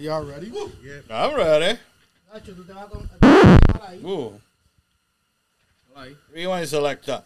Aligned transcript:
Are 0.00 0.02
y'all 0.02 0.24
ready? 0.24 0.50
Yeah. 0.82 1.00
I'm 1.10 1.36
ready. 1.36 1.78
Ooh. 4.02 4.32
Rewind 6.32 6.66
selector. 6.68 7.22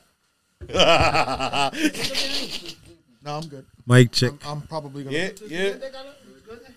No, 0.69 1.71
I'm 3.39 3.47
good. 3.47 3.65
Mic 3.87 4.11
check. 4.11 4.33
I'm, 4.45 4.59
I'm 4.59 4.61
probably 4.63 5.05
gonna. 5.05 5.17
yeah, 5.17 5.31
yeah. 5.47 5.75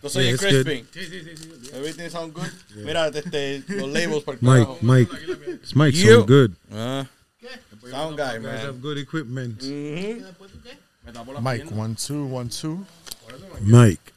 Yo 0.03 0.09
soy 0.09 0.21
Yeah, 0.21 0.27
el 0.29 0.33
it's 0.35 0.43
good. 0.43 0.65
Crispin. 0.67 1.73
Everything 1.73 2.09
sound 2.11 2.33
good? 2.35 2.51
Mira, 2.75 3.07
este, 3.11 3.63
los 3.67 3.89
labels 3.89 4.23
por 4.23 4.37
Mike, 4.39 4.67
carajo. 4.67 4.81
Mike. 4.83 5.09
This 5.61 5.75
mic 5.75 5.95
You- 5.95 6.13
sound 6.13 6.27
good. 6.27 6.55
Ah. 6.71 7.07
Sound 7.89 8.17
guy, 8.17 8.33
guys 8.33 8.43
man. 8.43 8.59
have 8.59 8.81
good 8.83 8.99
equipment. 8.99 9.57
Mhm. 9.61 10.23
Mike, 11.41 11.65
one, 11.71 11.95
two, 11.95 12.25
one, 12.27 12.49
two. 12.49 12.85
Mike. 13.61 14.13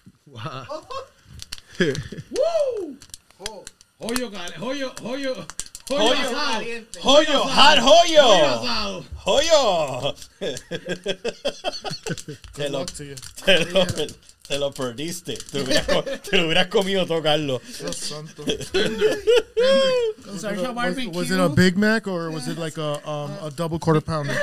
Joyo, 4.00 4.30
cal- 4.30 4.52
joyo, 4.58 4.92
joyo, 5.00 5.00
joyo, 5.00 5.46
Joyo. 5.88 6.12
asado. 6.12 6.64
Joyo, 7.02 7.40
hot 7.44 7.78
Joyo 7.78 9.04
joyo. 9.24 10.14
te, 12.54 12.68
lo, 12.68 12.78
luck 12.80 12.90
to 12.90 13.04
you. 13.04 13.14
te, 13.44 13.64
lo, 13.64 13.86
te 14.48 14.58
lo 14.58 14.70
perdiste. 14.72 15.36
Te 15.36 15.58
lo 15.58 15.64
hubieras, 15.64 16.22
te 16.30 16.36
lo 16.36 16.44
hubieras 16.46 16.66
comido 16.68 17.06
tocarlo. 17.06 17.60
Dios 17.78 17.96
santo. 17.96 18.44
Con 18.44 20.38
salsa 20.38 20.62
Was, 20.68 20.74
barbecue. 20.74 21.10
was 21.10 21.30
it 21.30 21.40
a 21.40 21.48
Big 21.48 21.76
Mac 21.76 22.06
or 22.06 22.30
was 22.30 22.48
it 22.48 22.58
like 22.58 22.78
a 22.78 23.00
um, 23.08 23.30
a 23.42 23.50
double 23.50 23.78
quarter 23.78 24.00
pounder? 24.00 24.36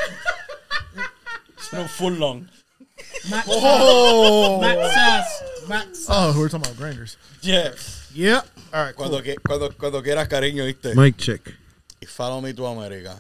No 1.74 1.88
full 1.88 2.14
long. 2.14 2.48
Mac 3.30 3.46
Oh. 3.48 4.60
Mac 4.62 4.78
sauce. 4.78 5.44
Sauce. 5.68 6.08
Oh, 6.10 6.40
we're 6.40 6.50
talking 6.50 6.66
about 6.66 6.78
grinders. 6.78 7.18
Yeah. 7.42 7.72
Yep. 8.14 8.46
All 8.74 8.84
right, 8.86 8.96
Cuando, 8.96 9.18
cool. 9.18 9.24
que, 9.24 9.36
cuando, 9.46 9.70
cuando 9.78 10.02
quieras, 10.02 10.28
cariño, 10.28 10.66
¿viste? 10.66 10.96
Mic 10.96 11.18
check. 11.18 11.42
Y 12.02 12.06
follow 12.08 12.42
me 12.42 12.54
to 12.54 12.66
América. 12.68 13.16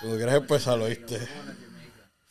Cuando 0.00 0.16
quieras 0.16 0.34
empezar, 0.36 0.78
¿viste? 0.78 1.18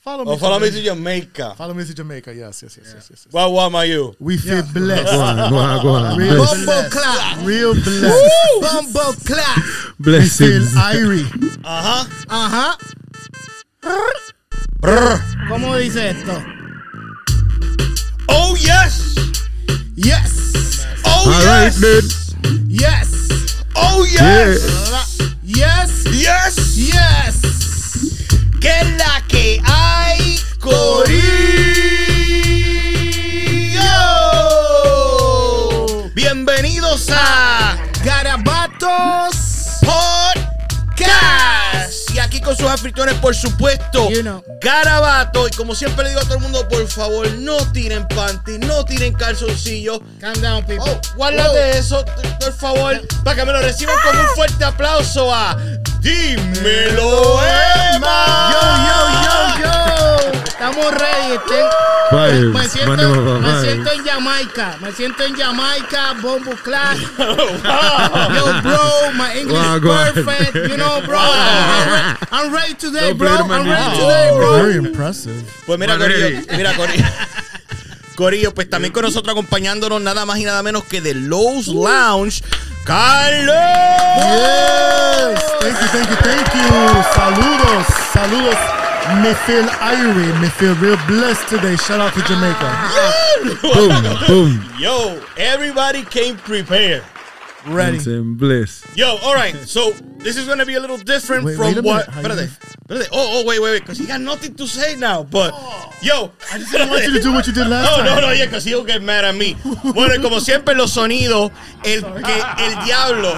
Follow 0.03 0.23
me. 0.25 0.31
O 0.31 0.37
follow 0.37 0.59
me 0.59 0.71
to 0.71 0.81
Jamaica. 0.81 1.53
Follow 1.55 1.73
me 1.73 1.83
to 1.83 1.93
Jamaica. 1.93 2.33
Yes, 2.33 2.61
yes, 2.63 2.77
yes, 2.77 2.93
yes, 2.95 3.09
yes. 3.09 3.25
yes. 3.25 3.27
What, 3.31 3.51
what 3.51 3.73
am 3.75 3.89
you? 3.89 4.15
We 4.19 4.37
feel 4.37 4.61
Go 4.61 4.71
blessed. 4.73 5.13
on, 5.13 5.49
go 5.51 5.57
on, 5.57 5.83
go 5.83 5.89
on. 5.89 6.17
Real 6.17 6.35
Bless, 6.37 6.63
blessed. 6.65 6.91
clap. 6.93 7.45
Real 7.45 7.73
blessed. 7.73 8.61
Bumbo 8.61 9.11
clap. 9.25 9.55
Feel 9.57 9.93
blessings. 9.99 10.73
irie. 10.75 11.25
Ajá. 11.63 12.07
Ajá. 12.29 12.77
¿Cómo 15.49 15.75
dice 15.77 16.09
esto? 16.11 16.41
Oh, 18.29 18.55
yes. 18.59 19.15
Yes. 19.95 20.85
Oh, 21.05 21.25
All 21.25 21.45
right, 21.45 21.65
yes. 21.65 21.79
dude. 21.79 22.11
Yes. 22.69 23.63
Oh, 23.75 24.05
Yeah. 24.09 24.47
yes. 24.51 25.19
Yes. 25.43 26.05
Yes. 26.13 26.77
Yes. 26.77 27.41
¿Qué 28.59 28.83
la 28.97 29.21
que 29.27 29.61
hay, 29.65 30.39
Corillo? 30.59 31.66
Con 42.47 42.55
sus 42.55 42.69
anfitriones, 42.69 43.15
por 43.15 43.35
supuesto, 43.35 44.09
You 44.09 44.21
know. 44.21 44.41
Garabato. 44.61 45.49
Y 45.49 45.51
como 45.51 45.75
siempre 45.75 46.05
le 46.05 46.11
digo 46.11 46.21
a 46.21 46.23
todo 46.23 46.35
el 46.35 46.41
mundo, 46.41 46.65
por 46.69 46.87
favor, 46.87 47.29
no 47.33 47.57
tiren 47.73 48.07
panty, 48.07 48.57
no 48.59 48.85
tiren 48.85 49.13
calzoncillos. 49.13 49.99
Calm 50.21 50.39
down, 50.39 50.65
people. 50.65 50.89
Oh, 50.89 51.15
guárdate 51.17 51.77
eso, 51.77 52.05
por 52.39 52.53
favor, 52.53 53.01
para 53.25 53.35
que 53.35 53.45
me 53.45 53.51
lo 53.51 53.61
reciban 53.61 53.97
con 54.01 54.17
un 54.17 54.27
fuerte 54.27 54.63
aplauso 54.63 55.33
a 55.33 55.57
Dímelo, 55.99 57.41
Emma. 57.93 58.53
Yo, 58.53 58.61
yo, 58.87 59.65
yo, 59.65 59.87
yo. 59.89 59.96
Estamos 60.69 60.91
ready. 60.99 61.33
Estén-. 61.35 61.67
Me, 62.11 62.59
me 62.59 62.69
siento, 62.69 63.39
me 63.39 63.93
en 63.93 64.05
Jamaica. 64.05 64.77
Me 64.81 64.91
siento 64.91 65.23
en 65.23 65.35
Jamaica. 65.35 66.13
Bombo 66.21 66.51
clap. 66.63 66.97
Wow. 67.17 68.33
Yo, 68.35 68.61
bro, 68.61 69.11
my 69.13 69.31
English 69.39 69.57
Wow, 69.57 70.13
perfect. 70.13 70.55
You 70.55 70.77
know, 70.77 71.01
bro. 71.05 71.19
I'm, 71.19 71.91
re- 71.91 72.27
I'm 72.31 72.53
ready 72.53 72.73
today, 72.75 73.07
Don't 73.09 73.17
bro. 73.17 73.29
I'm 73.29 73.67
ready 73.67 73.69
Wow. 73.69 73.93
today, 74.07 74.31
bro. 74.35 74.51
very 74.53 74.75
impressive. 74.77 75.43
Pues 75.65 75.79
mira. 75.79 75.97
Corillo, 75.97 76.41
mira, 76.55 76.73
Corillo. 76.75 77.05
Corillo, 78.15 78.53
pues 78.53 78.69
también 78.69 78.93
con 78.93 79.03
nosotros 79.03 79.31
acompañándonos 79.31 80.01
nada 80.01 80.25
más 80.25 80.39
y 80.39 80.43
nada 80.43 80.63
menos 80.63 80.83
que 80.85 81.01
de 81.01 81.13
Lowe's 81.13 81.67
Lounge, 81.67 82.43
Carlos. 82.83 83.55
Yes. 84.17 85.43
Thank 85.59 85.79
you, 85.81 85.87
thank 85.91 86.09
you, 86.09 86.15
thank 86.23 86.53
you. 86.53 87.03
Saludos, 87.13 87.85
saludos. 88.13 88.76
Me 89.23 89.33
feel 89.45 89.63
irie. 89.79 90.41
Me 90.41 90.49
feel 90.49 90.75
real 90.75 90.97
blessed 91.07 91.47
today. 91.47 91.75
Shout 91.77 91.99
out 92.01 92.13
to 92.13 92.21
Jamaica. 92.23 92.57
Ah. 92.61 93.57
Boom, 93.61 94.27
boom. 94.27 94.69
Yo, 94.79 95.21
everybody 95.37 96.03
came 96.03 96.35
prepared. 96.37 97.03
Ready. 97.67 97.97
And 98.11 98.37
bliss. 98.37 98.85
Yo, 98.95 99.17
all 99.23 99.33
right. 99.33 99.55
So 99.67 99.91
this 100.19 100.37
is 100.37 100.47
gonna 100.47 100.65
be 100.65 100.75
a 100.75 100.79
little 100.79 100.97
different 100.97 101.43
Wait- 101.45 101.55
from 101.57 101.65
wait 101.65 101.77
a 101.77 101.81
what. 101.81 102.07
minute. 102.15 102.31
How 102.31 102.33
you 102.35 102.47
Espérate, 102.47 102.49
espérate. 102.87 103.09
Oh, 103.11 103.41
oh, 103.41 103.45
wait, 103.45 103.61
wait, 103.61 103.71
wait. 103.71 103.81
Because 103.81 103.97
he 103.97 104.05
got 104.05 104.21
nothing 104.21 104.53
to 104.55 104.67
say 104.67 104.95
now. 104.95 105.23
But 105.23 105.51
oh. 105.53 105.93
yo, 106.01 106.31
I 106.53 106.57
just 106.59 106.73
I 106.75 106.89
want 106.89 107.03
you 107.03 107.13
to 107.13 107.21
do 107.21 107.33
what 107.33 107.47
you 107.47 107.53
did 107.53 107.67
last 107.67 107.89
No, 107.97 108.03
time. 108.03 108.15
no, 108.21 108.27
no, 108.27 108.31
yeah, 108.33 108.45
because 108.45 108.63
he'll 108.63 108.85
get 108.85 109.01
mad 109.01 109.25
at 109.25 109.35
me. 109.35 109.55
Bueno, 109.93 110.21
como 110.21 110.39
siempre, 110.39 110.75
los 110.75 110.91
sonidos, 110.93 111.51
el 111.83 112.01
que 112.03 112.41
el 112.59 112.85
diablo, 112.85 113.33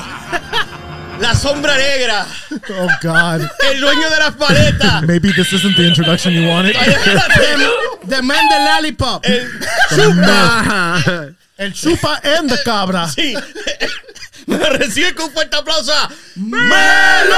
la 1.19 1.35
sombra 1.35 1.75
negra, 1.77 2.25
Oh 2.51 2.87
God. 3.01 3.41
el 3.71 3.79
dueño 3.81 4.09
de 4.09 4.17
las 4.17 4.35
paletas, 4.35 5.01
Maybe 5.03 5.31
this 5.33 5.51
isn't 5.53 5.75
the 5.75 5.87
introduction 5.87 6.33
you 6.33 6.47
wanted. 6.47 6.75
The 8.07 8.21
man 8.23 8.49
the 8.49 8.59
lollipop. 8.65 9.25
el 9.25 9.49
El 11.57 11.73
chupa 11.73 12.19
and 12.23 12.49
the 12.49 12.57
cabra. 12.63 13.07
sí, 13.09 13.35
me 14.47 14.57
recibe 14.69 15.13
con 15.13 15.25
un 15.25 15.31
fuerte 15.33 15.57
aplauso 15.57 15.91
a 15.93 16.09
Melo. 16.37 17.37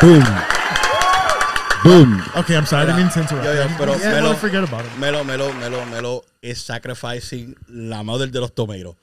Boom. 0.00 0.24
Boom. 1.84 2.22
Okay, 2.34 2.56
I'm 2.56 2.66
sorry. 2.66 2.82
I 2.82 2.86
didn't 2.86 2.98
mean 2.98 3.08
to 3.10 3.20
interrupt. 3.20 3.44
Yo, 3.44 3.52
yo, 3.54 3.68
pero 3.78 3.96
Melo- 3.98 4.34
forget 4.34 4.64
about 4.64 4.84
it. 4.84 4.90
Melo, 4.98 5.22
Melo, 5.24 5.52
Melo, 5.54 5.84
Melo 5.86 6.24
is 6.42 6.60
sacrificing 6.60 7.54
la 7.68 8.02
mother 8.02 8.26
de 8.30 8.40
los 8.40 8.50
tomatoes. 8.52 8.96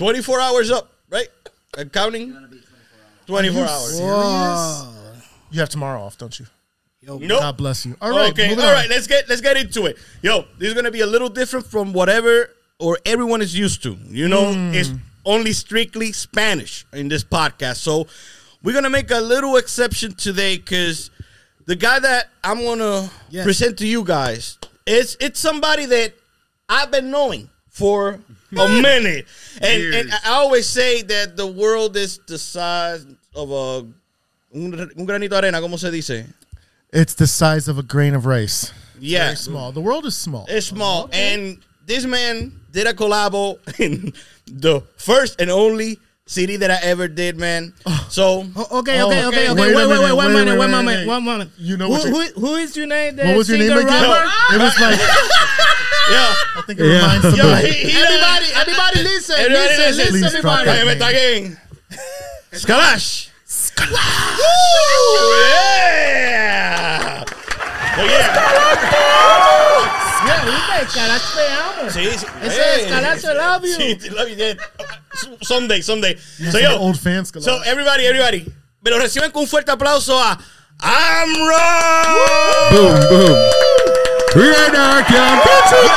24 0.00 0.40
hours 0.40 0.70
up, 0.70 0.90
right? 1.10 1.28
I'm 1.76 1.90
counting. 1.90 2.34
24 3.26 3.62
hours. 3.66 4.00
You 5.50 5.60
have 5.60 5.68
tomorrow 5.68 6.00
off, 6.02 6.16
don't 6.16 6.38
you? 6.40 6.46
Nope. 7.02 7.28
God 7.28 7.56
bless 7.58 7.84
you. 7.84 7.96
All 8.00 8.10
right. 8.10 8.32
okay, 8.32 8.48
moving 8.48 8.64
all 8.64 8.70
on. 8.70 8.76
right. 8.76 8.88
Let's 8.88 9.06
get 9.06 9.28
let's 9.28 9.40
get 9.42 9.56
into 9.58 9.84
it. 9.86 9.98
Yo, 10.22 10.44
this 10.58 10.68
is 10.68 10.74
gonna 10.74 10.90
be 10.90 11.00
a 11.00 11.06
little 11.06 11.28
different 11.28 11.66
from 11.66 11.92
whatever 11.92 12.50
or 12.78 12.98
everyone 13.04 13.42
is 13.42 13.54
used 13.56 13.82
to. 13.82 13.96
You 14.08 14.28
know, 14.28 14.52
Hmm. 14.54 14.72
it's 14.74 14.90
only 15.26 15.52
strictly 15.52 16.12
Spanish 16.12 16.86
in 16.94 17.08
this 17.08 17.22
podcast. 17.24 17.76
So 17.76 18.06
we're 18.62 18.72
gonna 18.74 18.90
make 18.90 19.10
a 19.10 19.20
little 19.20 19.56
exception 19.56 20.14
today 20.14 20.56
because 20.56 21.10
the 21.66 21.76
guy 21.76 21.98
that 22.00 22.28
I'm 22.42 22.62
gonna 22.64 23.10
Yes. 23.28 23.44
present 23.44 23.78
to 23.78 23.86
you 23.86 24.02
guys 24.04 24.56
is 24.86 25.16
it's 25.20 25.40
somebody 25.40 25.84
that 25.86 26.14
I've 26.70 26.90
been 26.90 27.10
knowing 27.10 27.50
for 27.80 28.20
a 28.56 28.68
minute, 28.82 29.26
and, 29.60 29.94
and 29.94 30.12
I 30.24 30.32
always 30.32 30.66
say 30.66 31.02
that 31.02 31.36
the 31.36 31.46
world 31.46 31.96
is 31.96 32.20
the 32.26 32.38
size 32.38 33.06
of 33.34 33.50
a 33.50 33.86
un, 34.54 34.90
un 34.96 35.06
granito 35.06 35.30
de 35.30 35.38
arena. 35.38 35.60
¿Cómo 35.60 35.78
se 35.78 35.90
dice? 35.90 36.26
It's 36.92 37.14
the 37.14 37.26
size 37.26 37.68
of 37.68 37.78
a 37.78 37.82
grain 37.82 38.14
of 38.14 38.26
rice. 38.26 38.72
Yeah, 38.98 39.26
Very 39.26 39.36
small. 39.36 39.72
The 39.72 39.80
world 39.80 40.04
is 40.04 40.16
small. 40.16 40.44
It's 40.48 40.66
small. 40.66 41.08
And 41.12 41.58
this 41.86 42.04
man 42.04 42.52
did 42.70 42.86
a 42.86 42.92
collabo 42.92 43.58
in 43.80 44.12
the 44.46 44.82
first 44.96 45.40
and 45.40 45.50
only 45.50 45.98
CD 46.30 46.54
that 46.62 46.70
I 46.70 46.78
ever 46.86 47.08
did, 47.10 47.34
man. 47.36 47.74
So 48.08 48.46
Oh, 48.54 48.78
okay, 48.86 49.02
Oh, 49.02 49.08
okay, 49.10 49.26
okay, 49.26 49.50
okay. 49.50 49.54
wait 49.54 49.74
Wait, 49.74 49.82
a 49.82 49.88
wait, 49.88 49.98
wait, 49.98 49.98
minute, 49.98 50.14
one 50.14 50.26
wait, 50.30 50.38
minute, 50.38 50.52
wait, 50.54 50.58
one 50.58 50.70
wait, 50.70 50.70
moment, 50.70 50.98
wait. 51.02 51.06
one 51.10 51.24
moment. 51.24 51.50
You 51.58 51.76
know 51.76 51.86
who, 51.90 51.92
what 51.98 52.06
who, 52.06 52.20
you- 52.22 52.32
who 52.38 52.54
is 52.54 52.76
your 52.76 52.86
name? 52.86 53.16
What 53.18 53.36
was 53.36 53.48
your 53.50 53.58
name 53.58 53.68
singer 53.74 53.80
again? 53.82 54.02
rapper? 54.06 54.54
It 54.54 54.58
was 54.62 54.78
like 54.78 54.98
yeah. 56.14 56.30
I 56.54 56.62
think 56.66 56.78
it 56.78 56.86
Yeah. 56.86 57.02
reminds 57.02 57.24
Yo, 57.34 57.42
somebody. 57.42 57.66
he, 57.72 57.90
he 57.90 57.98
Everybody, 57.98 58.46
everybody 58.54 59.02
listen, 59.02 59.36
Everybody 59.38 59.68
listen, 59.74 59.86
listen. 59.90 60.12
listen, 60.14 60.30
Please 60.30 60.40
drop 60.40 60.66
everybody. 60.66 60.70
that 60.70 60.86
Óyeme, 60.86 60.94
está 60.94 61.10
bien. 61.10 61.58
Skalash. 62.54 63.26
Yeah. 63.90 63.98
Oye. 67.98 68.06
Yeah, 68.06 69.99
viste, 70.24 70.82
Escalacho 70.82 71.34
te 71.34 71.46
amo. 71.52 71.90
Sí, 71.90 72.18
sí. 72.18 72.26
Ese 72.42 72.60
Hey. 72.62 72.84
Escalacho 72.84 73.34
love 73.34 73.64
you. 73.66 73.76
Sí, 73.76 74.10
love 74.10 74.28
you, 74.28 74.36
yeah. 74.36 74.54
Someday, 75.42 75.82
someday. 75.82 76.16
Yes, 76.38 76.52
so, 76.52 76.58
I'm 76.58 76.64
yo, 76.64 76.70
an 76.76 76.78
old 76.78 76.98
fan, 76.98 77.24
Scalabro. 77.24 77.42
So 77.44 77.60
everybody, 77.62 78.06
everybody, 78.06 78.44
me 78.82 78.90
lo 78.90 78.98
reciben 78.98 79.30
con 79.32 79.42
un 79.42 79.48
fuerte 79.48 79.70
aplauso 79.70 80.18
a 80.18 80.38
Amrah. 80.80 82.70
Boom, 82.70 83.00
boom. 83.08 83.36
Radar 84.34 85.02
can 85.04 85.40
catch 85.42 85.72
it. 85.72 85.90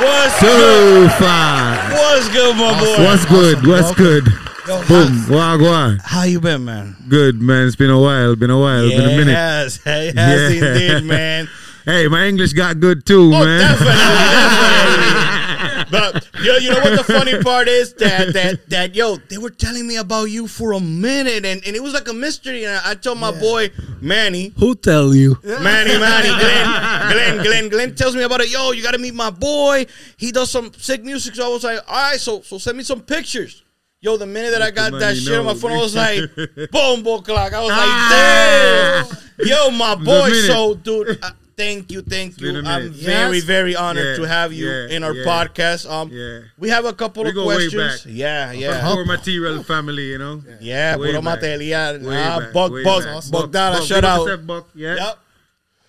What's 0.00 0.38
So 0.38 0.46
good? 0.46 1.12
far. 1.12 1.90
What's 1.92 2.28
good, 2.28 2.56
my 2.56 2.78
boy? 2.78 3.04
What's 3.04 3.24
good? 3.26 3.66
What's 3.66 3.94
good? 3.94 4.24
Yo, 4.68 4.82
Boom. 4.86 5.24
Wagwan. 5.28 6.00
How 6.04 6.24
you 6.24 6.40
been, 6.40 6.64
man? 6.64 6.94
Good, 7.08 7.40
man. 7.40 7.66
It's 7.66 7.74
been 7.74 7.90
a 7.90 7.98
while. 7.98 8.36
Been 8.36 8.50
a 8.50 8.58
while. 8.60 8.88
Been 8.88 9.00
a 9.00 9.16
minute. 9.16 9.32
Yes, 9.32 9.80
yes, 9.86 10.52
indeed, 10.52 11.04
man. 11.04 11.48
Hey, 11.88 12.06
my 12.06 12.26
English 12.28 12.52
got 12.52 12.80
good 12.80 13.06
too, 13.06 13.32
Oh, 13.34 13.44
man. 13.44 13.60
definitely, 13.60 13.94
definitely. 13.94 15.34
But 15.90 16.28
yo, 16.42 16.56
you 16.58 16.68
know 16.70 16.80
what 16.80 16.96
the 16.98 17.04
funny 17.04 17.42
part 17.42 17.66
is 17.66 17.94
that 17.94 18.34
that 18.34 18.68
that 18.68 18.94
yo, 18.94 19.16
they 19.30 19.38
were 19.38 19.48
telling 19.48 19.86
me 19.88 19.96
about 19.96 20.24
you 20.24 20.46
for 20.46 20.72
a 20.72 20.80
minute, 20.80 21.46
and, 21.46 21.64
and 21.66 21.74
it 21.74 21.82
was 21.82 21.94
like 21.94 22.08
a 22.08 22.12
mystery. 22.12 22.64
And 22.64 22.74
I, 22.76 22.90
I 22.90 22.94
told 22.94 23.16
my 23.18 23.30
boy 23.32 23.70
Manny, 24.02 24.52
Who 24.58 24.74
tell 24.74 25.14
you? 25.14 25.38
Manny, 25.42 25.96
Manny, 25.98 26.28
Glenn, 26.28 27.12
Glenn, 27.12 27.42
Glenn, 27.42 27.68
Glenn 27.70 27.94
tells 27.94 28.14
me 28.14 28.22
about 28.22 28.42
it. 28.42 28.50
Yo, 28.52 28.72
you 28.72 28.82
gotta 28.82 28.98
meet 28.98 29.14
my 29.14 29.30
boy. 29.30 29.86
He 30.18 30.30
does 30.30 30.50
some 30.50 30.74
sick 30.74 31.02
music. 31.04 31.36
So 31.36 31.46
I 31.46 31.48
was 31.48 31.64
like, 31.64 31.80
all 31.88 31.94
right, 32.10 32.20
so 32.20 32.42
so 32.42 32.58
send 32.58 32.76
me 32.76 32.84
some 32.84 33.00
pictures. 33.00 33.64
Yo, 34.00 34.18
the 34.18 34.26
minute 34.26 34.50
that 34.50 34.60
I 34.60 34.70
got 34.70 34.92
that 35.00 35.14
you 35.16 35.22
shit 35.22 35.38
on 35.38 35.46
my 35.46 35.54
phone, 35.54 35.72
I 35.72 35.78
was 35.78 35.96
like, 35.96 36.20
boom, 36.70 37.02
boom, 37.02 37.22
clock. 37.22 37.54
I 37.54 37.60
was 37.60 37.70
like, 37.70 37.78
ah. 37.80 39.08
damn. 39.38 39.48
Yo, 39.48 39.70
my 39.70 39.94
boy. 39.94 40.28
minute. 40.28 40.46
So, 40.48 40.74
dude, 40.74 41.18
thank 41.58 41.90
you, 41.92 42.00
thank 42.02 42.40
you. 42.40 42.56
I'm 42.58 42.64
minute. 42.64 42.92
very, 42.92 43.40
very 43.40 43.74
honored 43.76 44.16
Yeah, 44.16 44.16
to 44.16 44.28
have 44.36 44.50
you 44.52 44.66
yeah, 44.70 44.94
in 44.96 45.02
our 45.04 45.12
yeah. 45.14 45.24
podcast. 45.26 45.82
Um, 45.90 46.08
Yeah. 46.10 46.40
we 46.56 46.68
have 46.70 46.84
a 46.86 46.92
couple 46.94 47.24
We 47.24 47.30
of 47.30 47.34
go 47.34 47.46
way 47.46 47.56
questions. 47.68 48.04
back. 48.06 48.12
Yeah, 48.22 48.52
yeah. 48.52 48.80
Poor 48.94 49.04
material 49.04 49.62
family, 49.64 50.06
you 50.14 50.18
know. 50.18 50.42
Yeah, 50.60 50.96
Way 50.96 51.08
puro 51.10 51.20
back. 51.22 51.42
material. 51.42 51.92
Way 52.08 52.16
Ah, 52.22 52.38
back, 52.38 52.52
Buck, 52.52 52.70
way 52.72 52.84
Buck, 52.84 53.04
back. 53.04 53.24
Buck, 53.30 53.50
Dada, 53.50 53.76
Buck, 53.78 53.86
shout 53.86 54.04
out. 54.04 54.20
yourself, 54.22 54.46
Buck, 54.46 54.64
yeah. 54.74 54.94
Yep. 54.94 55.18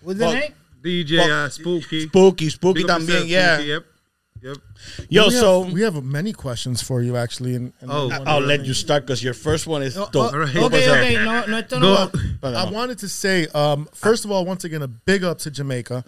What's 0.02 0.18
the 0.18 0.32
name? 0.34 0.52
DJ 0.84 1.18
uh, 1.20 1.48
Spooky. 1.48 2.00
Spooky, 2.08 2.48
spooky 2.50 2.82
Big 2.82 2.90
up 2.90 3.00
también, 3.00 3.28
yeah. 3.28 3.56
Spooky, 3.56 3.68
Yep. 3.68 3.84
Yep. 4.42 4.56
Yo, 5.08 5.24
we 5.26 5.30
so 5.30 5.62
have, 5.64 5.72
we 5.72 5.82
have 5.82 6.02
many 6.04 6.32
questions 6.32 6.82
for 6.82 7.02
you 7.02 7.16
actually. 7.16 7.54
And, 7.56 7.72
in 7.80 7.90
Oh. 7.90 8.10
I'll 8.10 8.38
of 8.38 8.42
the 8.42 8.48
let 8.48 8.56
things. 8.58 8.68
you 8.68 8.74
start 8.74 9.04
because 9.04 9.22
your 9.22 9.34
first 9.34 9.66
one 9.66 9.82
is 9.82 9.96
Oh, 9.98 10.08
oh, 10.14 10.20
Alright. 10.20 10.54
Dope 10.54 10.72
okay, 10.72 10.90
okay, 10.90 11.14
no, 11.24 11.44
no, 11.46 11.56
esto 11.58 11.78
no 11.78 12.10
Go. 12.40 12.48
I 12.48 12.70
wanted 12.70 12.98
to 12.98 13.08
say, 13.08 13.46
um, 13.48 13.88
first 13.94 14.24
of 14.24 14.30
all, 14.30 14.44
once 14.46 14.64
again, 14.64 14.82
a 14.82 14.88
big 14.88 15.24
up 15.24 15.38
to 15.40 15.50
Jamaica, 15.50 16.04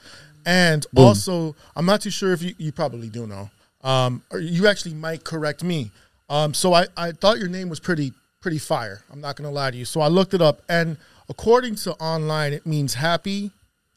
and 0.46 0.86
also, 0.96 1.54
I'm 1.76 1.86
not 1.86 2.00
too 2.00 2.10
sure 2.10 2.32
if 2.32 2.42
you, 2.42 2.54
you 2.58 2.72
probably 2.72 3.08
do 3.08 3.26
know, 3.26 3.50
um, 3.82 4.22
or 4.30 4.40
you 4.40 4.66
actually 4.66 4.94
might 4.94 5.24
correct 5.24 5.62
me. 5.62 5.90
Um, 6.30 6.54
so 6.54 6.72
I, 6.72 6.86
I 6.96 7.12
thought 7.12 7.38
your 7.38 7.48
name 7.48 7.68
was 7.68 7.80
pretty 7.80 8.12
pretty 8.40 8.58
fire. 8.58 9.02
I'm 9.12 9.20
not 9.20 9.36
gonna 9.36 9.50
lie 9.50 9.70
to 9.70 9.76
you. 9.76 9.84
So 9.84 10.00
I 10.00 10.08
looked 10.08 10.34
it 10.34 10.40
up, 10.42 10.62
and 10.68 10.96
according 11.28 11.76
to 11.76 11.92
online, 11.94 12.52
it 12.54 12.66
means 12.66 12.94
happy, 12.94 13.50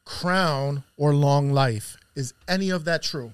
crown, 0.04 0.84
or 0.96 1.14
long 1.14 1.50
life. 1.52 1.96
Is 2.14 2.32
any 2.46 2.70
of 2.70 2.84
that 2.84 3.02
true? 3.02 3.32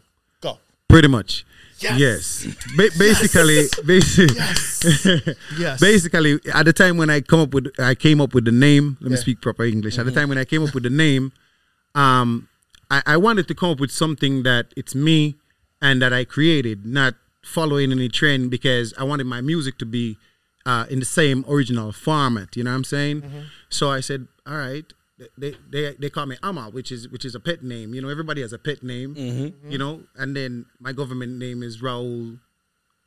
Pretty 0.93 1.09
much. 1.09 1.45
Yes. 1.81 2.47
Ba- 2.77 2.91
basically, 2.99 3.67
basi- 3.89 5.37
Yes. 5.59 5.81
basically, 5.81 6.39
at 6.55 6.65
the 6.65 6.73
time 6.73 6.97
when 6.97 7.11
I 7.11 7.21
come 7.21 7.41
up 7.41 7.53
with, 7.55 7.73
I 7.81 7.95
came 7.95 8.21
up 8.21 8.35
with 8.35 8.45
the 8.45 8.53
name. 8.53 8.97
Let 9.01 9.11
me 9.11 9.17
speak 9.17 9.41
proper 9.41 9.65
English. 9.65 9.99
At 9.99 10.07
the 10.07 10.13
time 10.13 10.29
when 10.29 10.39
I 10.39 10.45
came 10.45 10.63
up 10.63 10.75
with 10.75 10.85
the 10.85 10.91
name, 10.91 11.33
um, 11.95 12.49
I, 12.91 13.03
I 13.07 13.17
wanted 13.17 13.49
to 13.49 13.55
come 13.55 13.71
up 13.71 13.81
with 13.81 13.91
something 13.91 14.43
that 14.45 14.67
it's 14.77 14.95
me 14.95 15.37
and 15.81 16.01
that 16.03 16.13
I 16.13 16.25
created, 16.25 16.87
not 16.87 17.15
following 17.43 17.91
any 17.91 18.09
trend 18.09 18.51
because 18.51 18.95
I 18.97 19.03
wanted 19.05 19.27
my 19.27 19.41
music 19.41 19.79
to 19.79 19.87
be 19.87 20.19
uh, 20.65 20.87
in 20.89 21.01
the 21.01 21.05
same 21.05 21.45
original 21.49 21.91
format. 21.91 22.55
You 22.57 22.63
know 22.65 22.71
what 22.71 22.77
I'm 22.77 22.85
saying? 22.85 23.25
So 23.71 23.91
I 23.91 24.01
said, 24.01 24.29
all 24.47 24.57
right. 24.59 24.85
They, 25.39 25.55
they 25.71 25.95
they 25.99 26.11
call 26.11 26.27
me 26.27 26.37
Amal, 26.43 26.71
which 26.73 26.91
is 26.93 27.09
which 27.09 27.25
is 27.25 27.35
a 27.35 27.41
pet 27.41 27.63
name. 27.63 27.95
You 27.95 28.01
know, 28.03 28.09
everybody 28.09 28.41
has 28.43 28.53
a 28.53 28.59
pet 28.59 28.83
name. 28.83 29.15
Mm-hmm. 29.15 29.43
Mm-hmm. 29.45 29.71
You 29.71 29.79
know, 29.79 30.03
and 30.17 30.37
then 30.37 30.67
my 30.81 30.93
government 30.93 31.39
name 31.39 31.63
is 31.63 31.81
Raul 31.83 32.39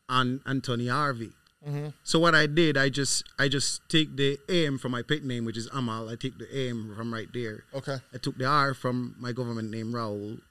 An- 0.09 0.41
Anthony 0.45 0.87
Harvey. 0.87 1.31
Mm-hmm. 1.67 1.87
So 2.03 2.19
what 2.19 2.35
I 2.35 2.45
did, 2.45 2.77
I 2.77 2.89
just 2.89 3.23
I 3.39 3.47
just 3.47 3.81
take 3.89 4.15
the 4.15 4.37
AM 4.49 4.77
from 4.77 4.91
my 4.91 5.01
pet 5.01 5.23
name, 5.23 5.45
which 5.45 5.57
is 5.57 5.67
Amal. 5.73 6.09
I 6.09 6.15
take 6.15 6.37
the 6.37 6.47
AM 6.55 6.93
from 6.95 7.11
right 7.13 7.27
there. 7.33 7.63
Okay. 7.73 7.97
I 8.13 8.17
took 8.17 8.37
the 8.37 8.45
R 8.45 8.73
from 8.73 9.15
my 9.17 9.31
government 9.31 9.71
name 9.71 9.91
Raul, 9.91 10.41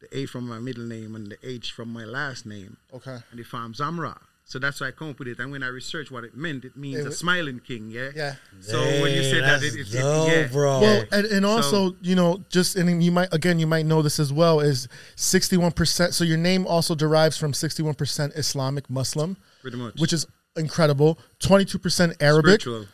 the 0.00 0.18
A 0.18 0.26
from 0.26 0.46
my 0.46 0.58
middle 0.58 0.84
name, 0.84 1.14
and 1.16 1.30
the 1.32 1.38
H 1.42 1.72
from 1.72 1.90
my 1.92 2.04
last 2.04 2.44
name, 2.44 2.76
Okay. 2.92 3.18
and 3.30 3.38
the 3.40 3.42
farm 3.44 3.72
Zamra. 3.72 4.18
So 4.46 4.58
that's 4.58 4.78
why 4.80 4.88
I 4.88 4.90
come 4.90 5.08
up 5.08 5.18
with 5.18 5.28
it. 5.28 5.38
And 5.38 5.50
when 5.50 5.62
I 5.62 5.68
researched 5.68 6.10
what 6.10 6.22
it 6.22 6.36
meant, 6.36 6.66
it 6.66 6.76
means 6.76 6.98
It 6.98 7.06
a 7.06 7.08
wa- 7.08 7.14
smiling 7.14 7.60
king. 7.66 7.90
Yeah. 7.90 8.10
Yeah. 8.14 8.34
So 8.60 8.78
when 8.78 9.14
you 9.14 9.22
said 9.24 9.42
that, 9.42 9.62
it, 9.62 9.74
it, 9.74 9.86
it 9.88 9.94
yeah. 9.94 10.48
bro. 10.52 10.80
Well, 10.80 11.04
and, 11.12 11.26
and 11.26 11.46
also, 11.46 11.96
you 12.02 12.14
know, 12.14 12.44
just 12.50 12.76
and 12.76 13.02
you 13.02 13.10
might 13.10 13.32
again, 13.32 13.58
you 13.58 13.66
might 13.66 13.86
know 13.86 14.02
this 14.02 14.20
as 14.20 14.32
well 14.32 14.60
is 14.60 14.86
sixty 15.16 15.56
one 15.56 15.72
percent. 15.72 16.12
So 16.12 16.24
your 16.24 16.36
name 16.36 16.66
also 16.66 16.94
derives 16.94 17.38
from 17.38 17.54
sixty 17.54 17.82
one 17.82 17.94
percent 17.94 18.34
Islamic 18.36 18.90
Muslim, 18.90 19.38
Pretty 19.62 19.78
much. 19.78 19.98
which 19.98 20.12
is 20.12 20.26
incredible. 20.56 21.18
Twenty 21.38 21.64
two 21.64 21.78
percent 21.78 22.14
Arabic, 22.20 22.60
Spiritual. 22.60 22.86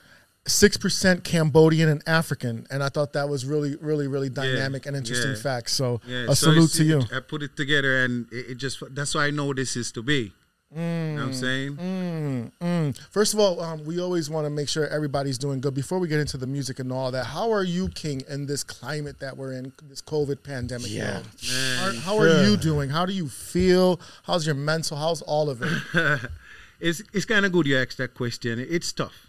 six 0.46 0.76
percent 0.76 1.24
Cambodian 1.24 1.88
and 1.88 2.00
African, 2.06 2.64
and 2.70 2.80
I 2.80 2.90
thought 2.90 3.12
that 3.14 3.28
was 3.28 3.44
really, 3.44 3.74
really, 3.80 4.06
really 4.06 4.30
dynamic 4.30 4.86
and 4.86 4.96
interesting 4.96 5.32
yeah. 5.32 5.42
fact. 5.42 5.70
So 5.70 6.00
Yeah, 6.06 6.26
a 6.28 6.36
so 6.36 6.52
salute 6.52 6.70
to 6.74 6.84
you. 6.84 7.02
I 7.12 7.18
put 7.18 7.42
it 7.42 7.56
together, 7.56 8.04
and 8.04 8.32
it, 8.32 8.50
it 8.52 8.54
just 8.54 8.80
that's 8.94 9.16
why 9.16 9.26
I 9.26 9.30
know 9.30 9.52
this 9.52 9.76
is 9.76 9.90
to 9.92 10.02
be. 10.02 10.32
You 10.74 10.80
know 10.80 11.14
what 11.14 11.22
I'm 11.22 11.34
saying? 11.34 12.52
Mm. 12.60 12.98
First 13.10 13.34
of 13.34 13.40
all, 13.40 13.60
um, 13.60 13.84
we 13.84 14.00
always 14.00 14.30
want 14.30 14.46
to 14.46 14.50
make 14.50 14.68
sure 14.68 14.86
everybody's 14.88 15.38
doing 15.38 15.60
good. 15.60 15.74
Before 15.74 15.98
we 15.98 16.06
get 16.06 16.20
into 16.20 16.36
the 16.36 16.46
music 16.46 16.78
and 16.78 16.92
all 16.92 17.10
that, 17.10 17.26
how 17.26 17.50
are 17.50 17.64
you, 17.64 17.88
King, 17.88 18.22
in 18.28 18.46
this 18.46 18.62
climate 18.62 19.18
that 19.20 19.36
we're 19.36 19.52
in, 19.52 19.72
this 19.88 20.00
COVID 20.00 20.42
pandemic? 20.42 20.86
Yeah. 20.88 21.14
world? 21.14 21.26
How, 21.44 21.92
how 22.00 22.18
are 22.18 22.44
you 22.44 22.56
doing? 22.56 22.90
How 22.90 23.04
do 23.04 23.12
you 23.12 23.28
feel? 23.28 24.00
How's 24.22 24.46
your 24.46 24.54
mental? 24.54 24.96
How's 24.96 25.22
all 25.22 25.50
of 25.50 25.62
it? 25.62 26.30
It's 26.80 27.02
it's 27.12 27.26
kind 27.26 27.44
of 27.44 27.52
good 27.52 27.66
you 27.66 27.76
asked 27.76 27.98
that 27.98 28.14
question. 28.14 28.58
It's 28.58 28.92
tough. 28.92 29.28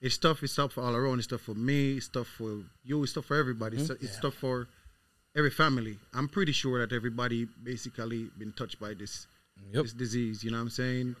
It's 0.00 0.18
tough. 0.18 0.42
It's 0.42 0.56
tough 0.56 0.72
for 0.72 0.82
all 0.82 0.96
around. 0.96 1.20
It's 1.20 1.28
tough 1.28 1.42
for 1.42 1.54
me. 1.54 1.96
It's 1.96 2.08
tough 2.08 2.26
for 2.26 2.58
you. 2.84 3.04
It's 3.04 3.12
tough 3.12 3.26
for 3.26 3.36
everybody. 3.36 3.76
It's, 3.76 3.88
it's 3.90 4.18
tough 4.18 4.34
for 4.34 4.66
every 5.36 5.50
family. 5.50 5.98
I'm 6.12 6.28
pretty 6.28 6.50
sure 6.50 6.84
that 6.84 6.92
everybody 6.92 7.46
basically 7.62 8.30
been 8.36 8.52
touched 8.52 8.80
by 8.80 8.94
this 8.94 9.28
Yep. 9.72 9.82
this 9.84 9.92
disease. 9.92 10.44
You 10.44 10.50
know 10.50 10.58
what 10.58 10.64
I'm 10.64 10.70
saying? 10.70 11.16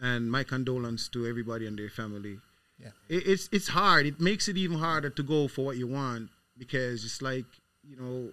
And 0.00 0.30
my 0.30 0.44
condolence 0.44 1.08
to 1.08 1.26
everybody 1.26 1.66
and 1.66 1.78
their 1.78 1.88
family. 1.88 2.38
Yeah. 2.80 2.90
It, 3.08 3.26
it's 3.26 3.48
it's 3.52 3.68
hard. 3.68 4.06
It 4.06 4.20
makes 4.20 4.48
it 4.48 4.56
even 4.56 4.78
harder 4.78 5.10
to 5.10 5.22
go 5.22 5.48
for 5.48 5.64
what 5.64 5.76
you 5.76 5.88
want 5.88 6.30
because 6.56 7.04
it's 7.04 7.20
like 7.20 7.46
you 7.82 7.96
know 7.96 8.30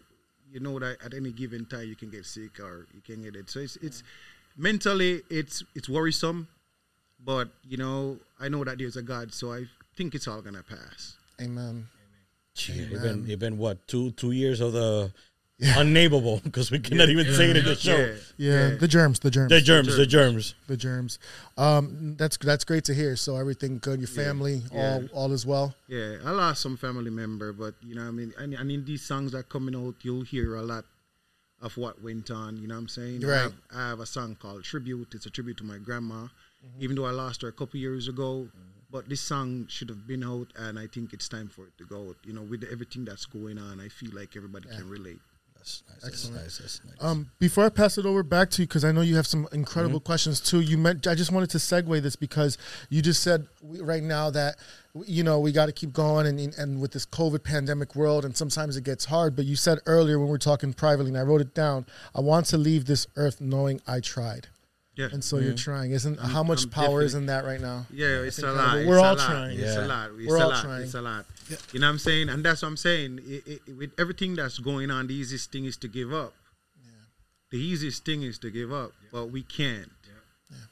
you 0.51 0.59
know 0.59 0.77
that 0.79 0.97
at 1.03 1.13
any 1.13 1.31
given 1.31 1.65
time 1.65 1.88
you 1.88 1.95
can 1.95 2.09
get 2.09 2.25
sick 2.25 2.59
or 2.59 2.88
you 2.93 3.01
can 3.01 3.24
get 3.24 3.35
it. 3.35 3.50
So 3.50 3.59
it's 3.59 3.75
it's 3.77 4.03
mentally 4.55 5.24
it's 5.29 5.63
it's 5.74 5.89
worrisome, 5.89 6.47
but 7.24 7.50
you 7.63 7.77
know 7.77 8.17
I 8.39 8.50
know 8.50 8.63
that 8.63 8.77
there's 8.77 8.97
a 8.97 9.01
God, 9.01 9.33
so 9.33 9.53
I 9.53 9.65
think 9.95 10.13
it's 10.13 10.27
all 10.27 10.41
gonna 10.41 10.63
pass. 10.63 11.17
Amen. 11.41 11.88
Gee, 12.53 12.74
it's 12.74 13.01
been 13.01 13.25
it's 13.27 13.39
been 13.39 13.57
what 13.57 13.88
two 13.88 14.12
two 14.12 14.31
years 14.31 14.62
of 14.62 14.74
the 14.74 15.12
unnameable 15.62 16.41
because 16.43 16.71
we 16.71 16.79
cannot 16.79 17.09
even 17.09 17.25
say 17.33 17.50
it 17.50 17.57
in 17.57 17.65
the 17.65 17.75
show. 17.75 18.15
Yeah, 18.38 18.75
the 18.79 18.88
germs, 18.88 19.19
the 19.19 19.31
germs, 19.31 19.50
The 19.50 19.62
germs, 19.62 19.95
the 19.97 20.05
germs. 20.05 20.55
the 20.67 20.77
germs. 20.77 21.19
Um, 21.57 22.15
that's 22.17 22.38
that's 22.38 22.63
great 22.65 22.83
to 22.85 22.93
hear. 22.93 23.15
So 23.15 23.38
everything 23.38 23.79
good, 23.79 24.00
your 24.00 24.07
family, 24.07 24.63
all 24.74 25.05
all 25.13 25.31
is 25.31 25.45
well. 25.45 25.74
Yeah, 25.88 26.17
I 26.25 26.31
lost 26.31 26.62
some 26.62 26.77
family 26.77 27.12
member, 27.12 27.53
but 27.53 27.75
you 27.81 27.95
know, 27.95 28.07
I 28.07 28.12
mean, 28.12 28.33
and, 28.38 28.53
and 28.53 28.69
in 28.71 28.85
these 28.85 29.01
songs 29.03 29.31
that 29.31 29.38
are 29.39 29.43
coming 29.43 29.75
out, 29.75 29.95
you'll 30.01 30.24
hear 30.24 30.55
a 30.55 30.62
lot 30.63 30.85
of 31.62 31.75
what 31.77 32.03
went 32.03 32.29
on. 32.31 32.57
You 32.57 32.67
know 32.67 32.75
what 32.75 32.81
I'm 32.81 32.88
saying? 32.89 33.24
I 33.24 33.27
Right. 33.27 33.41
have, 33.43 33.53
I 33.74 33.89
have 33.89 34.00
a 34.01 34.05
song 34.05 34.35
called 34.39 34.63
Tribute. 34.63 35.13
It's 35.15 35.25
a 35.25 35.29
tribute 35.29 35.57
to 35.57 35.63
my 35.63 35.77
grandma, 35.77 36.27
even 36.79 36.95
though 36.97 37.05
I 37.05 37.12
lost 37.12 37.41
her 37.43 37.47
a 37.47 37.53
couple 37.53 37.79
years 37.79 38.07
ago. 38.07 38.50
But 38.91 39.09
this 39.09 39.19
song 39.21 39.65
should 39.67 39.89
have 39.89 40.05
been 40.07 40.24
out, 40.24 40.47
and 40.57 40.77
I 40.77 40.88
think 40.88 41.12
it's 41.12 41.27
time 41.27 41.50
for 41.50 41.65
it 41.67 41.77
to 41.79 41.85
go 41.85 42.09
out. 42.09 42.17
You 42.24 42.33
know, 42.33 42.43
with 42.43 42.63
everything 42.71 43.03
that's 43.03 43.25
going 43.25 43.57
on, 43.57 43.79
I 43.81 43.88
feel 43.89 44.12
like 44.13 44.35
everybody 44.38 44.67
can 44.69 44.88
relate. 44.89 45.19
That's 45.65 45.84
nice. 45.89 46.01
That's 46.03 46.29
nice. 46.29 46.57
That's 46.60 46.86
nice. 46.86 46.95
Um, 47.03 47.31
before 47.39 47.65
I 47.65 47.69
pass 47.69 47.98
it 47.98 48.05
over 48.05 48.22
back 48.22 48.51
to 48.51 48.62
you, 48.62 48.67
because 48.67 48.86
I 48.86 48.91
know 48.91 49.01
you 49.01 49.15
have 49.15 49.25
some 49.25 49.48
incredible 49.51 50.00
questions 50.00 50.39
too. 50.39 50.60
You 50.60 50.77
meant 50.77 51.07
I 51.07 51.15
just 51.15 51.31
wanted 51.31 51.50
to 51.51 51.57
segue 51.57 52.01
this 52.01 52.15
because 52.15 52.57
you 52.89 53.01
just 53.01 53.24
said 53.24 53.48
right 53.63 54.03
now 54.03 54.29
that 54.29 54.57
you 55.07 55.24
know 55.24 55.39
we 55.39 55.51
got 55.51 55.65
to 55.65 55.72
keep 55.72 55.91
going 55.91 56.27
and 56.27 56.53
and 56.57 56.79
with 56.79 56.91
this 56.91 57.05
COVID 57.07 57.43
pandemic 57.43 57.95
world, 57.95 58.25
and 58.25 58.38
sometimes 58.38 58.77
it 58.77 58.84
gets 58.84 59.05
hard. 59.05 59.36
But 59.36 59.45
you 59.45 59.55
said 59.55 59.79
earlier 59.88 60.19
when 60.19 60.27
we 60.27 60.36
are 60.36 60.38
talking 60.38 60.74
privately, 60.74 61.10
and 61.10 61.17
I 61.17 61.24
wrote 61.24 61.41
it 61.41 61.55
down. 61.55 61.88
I 62.13 62.22
want 62.22 62.45
to 62.48 62.57
leave 62.57 62.86
this 62.86 63.07
earth 63.15 63.41
knowing 63.41 63.81
I 63.88 64.00
tried, 64.01 64.48
Yeah, 64.95 65.09
and 65.11 65.21
so 65.23 65.39
you're 65.39 65.53
trying. 65.53 65.91
Isn't 65.91 66.19
how 66.19 66.41
much 66.43 66.63
I'm 66.63 66.69
power 66.69 67.01
is 67.01 67.15
in 67.15 67.25
that 67.25 67.43
right 67.43 67.59
now? 67.59 67.85
Yeah, 67.91 68.21
it's 68.21 68.39
a 68.39 68.47
incredible. 68.47 68.63
lot. 68.63 68.87
We're 68.87 68.95
it's 68.95 69.03
all 69.03 69.13
a 69.13 69.17
lot. 69.17 69.27
trying. 69.27 69.59
It's 69.59 69.75
Yeah. 69.75 69.85
a 69.85 69.87
lot. 69.87 70.09
It's 70.17 70.27
We're 70.27 70.37
a 70.37 70.41
all 70.41 70.49
lot. 70.49 70.63
trying. 70.63 70.83
It's 70.83 70.93
a 70.93 71.01
lot. 71.01 71.25
You 71.73 71.79
know 71.79 71.87
what 71.87 71.91
I'm 71.91 71.99
saying? 71.99 72.29
And 72.29 72.45
that's 72.45 72.61
what 72.61 72.69
I'm 72.69 72.77
saying. 72.77 73.19
I 73.27 73.59
i 73.69 73.73
with 73.73 73.91
everything 73.99 74.35
that's 74.35 74.57
going 74.59 74.89
on, 74.91 75.07
the 75.07 75.13
easiest 75.13 75.51
thing 75.51 75.65
is 75.65 75.75
to 75.77 75.87
give 75.89 76.13
up. 76.13 76.33
The 77.51 77.57
easiest 77.57 78.03
thing 78.05 78.23
is 78.23 78.39
to 78.39 78.49
give 78.49 78.71
up, 78.73 78.91
but 79.11 79.27
we 79.27 79.43
can't. 79.43 79.91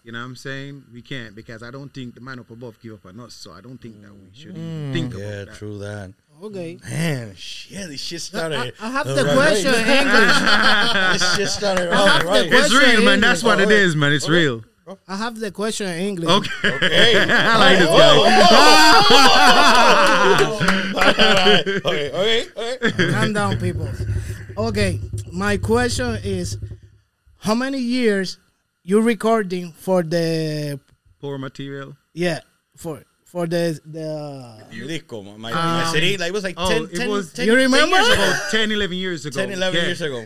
You 0.04 0.12
know 0.12 0.20
what 0.20 0.26
I'm 0.26 0.36
saying? 0.36 0.84
We 0.94 1.02
can't 1.02 1.36
because 1.36 1.64
I 1.64 1.72
don't 1.72 1.94
think 1.94 2.16
the 2.16 2.22
man 2.22 2.40
up 2.40 2.50
above 2.50 2.80
give 2.82 2.94
up 2.94 3.06
on 3.06 3.20
us. 3.20 3.34
So 3.34 3.52
I 3.52 3.62
don't 3.62 3.78
think 3.82 4.02
that 4.02 4.14
we 4.14 4.30
should 4.34 4.52
even 4.58 4.92
mm. 4.92 4.94
think 4.94 5.14
about 5.14 5.24
Yeah, 5.24 5.46
that. 5.46 5.56
true 5.56 5.78
that. 5.80 6.14
Okay. 6.44 6.78
Man, 6.90 7.34
shit, 7.38 7.88
this 7.88 8.02
shit 8.02 8.20
started. 8.20 8.74
I 8.82 8.90
have 8.92 9.08
the 9.08 9.14
the 9.14 9.24
right 9.24 9.34
question 9.38 9.74
in 9.76 9.88
English. 9.88 10.40
this 11.14 11.36
shit 11.38 11.48
started 11.48 11.90
I 11.90 11.96
all 11.98 12.06
have 12.08 12.24
the 12.24 12.28
right. 12.28 12.50
It's 12.52 12.74
real, 12.74 13.02
man. 13.06 13.22
That's 13.22 13.42
English. 13.44 13.60
what 13.60 13.62
it 13.62 13.72
is, 13.72 13.96
man. 13.96 14.12
It's 14.12 14.28
real. 14.28 14.62
I 15.08 15.16
have 15.16 15.40
the 15.40 15.52
question 15.52 15.88
in 15.88 16.00
English. 16.00 16.30
Okay. 16.30 16.50
Okay. 16.66 17.16
I 17.30 17.58
like 17.58 17.80
this 17.80 17.88
guy. 17.88 18.20
okay, 21.86 22.12
okay, 22.12 22.46
okay. 22.88 23.12
Calm 23.14 23.32
down, 23.32 23.58
people. 23.58 23.88
Okay, 24.58 25.00
my 25.32 25.56
question 25.56 26.18
is, 26.26 26.58
how 27.38 27.56
many 27.56 27.80
years 27.80 28.38
you 28.84 29.00
recording 29.00 29.72
for 29.72 30.04
the 30.04 30.78
Poor 31.22 31.38
material. 31.38 31.96
yeah 32.14 32.42
for 32.76 33.02
for 33.34 33.48
the 33.50 33.80
the 33.84 34.06
Disco, 34.86 35.24
my, 35.24 35.38
my, 35.38 35.52
my 35.52 35.92
city, 35.92 36.18
like, 36.18 36.30
it 36.30 36.34
was 36.34 36.44
like 36.44 36.54
Oh, 36.56 36.70
10, 36.70 36.84
it 36.84 36.96
10, 36.98 37.10
was- 37.10 37.34
10 37.34 37.48
You 37.48 37.56
remember? 37.56 37.98
10 37.98 38.06
years 38.06 38.14
ago. 38.14 38.24
About 38.30 38.52
10, 38.52 38.72
11 38.72 38.98
years 38.98 39.26
ago. 39.26 39.36
10, 39.42 39.52
11 39.52 39.74
yeah. 39.80 39.86
years 39.88 40.02
ago. 40.02 40.20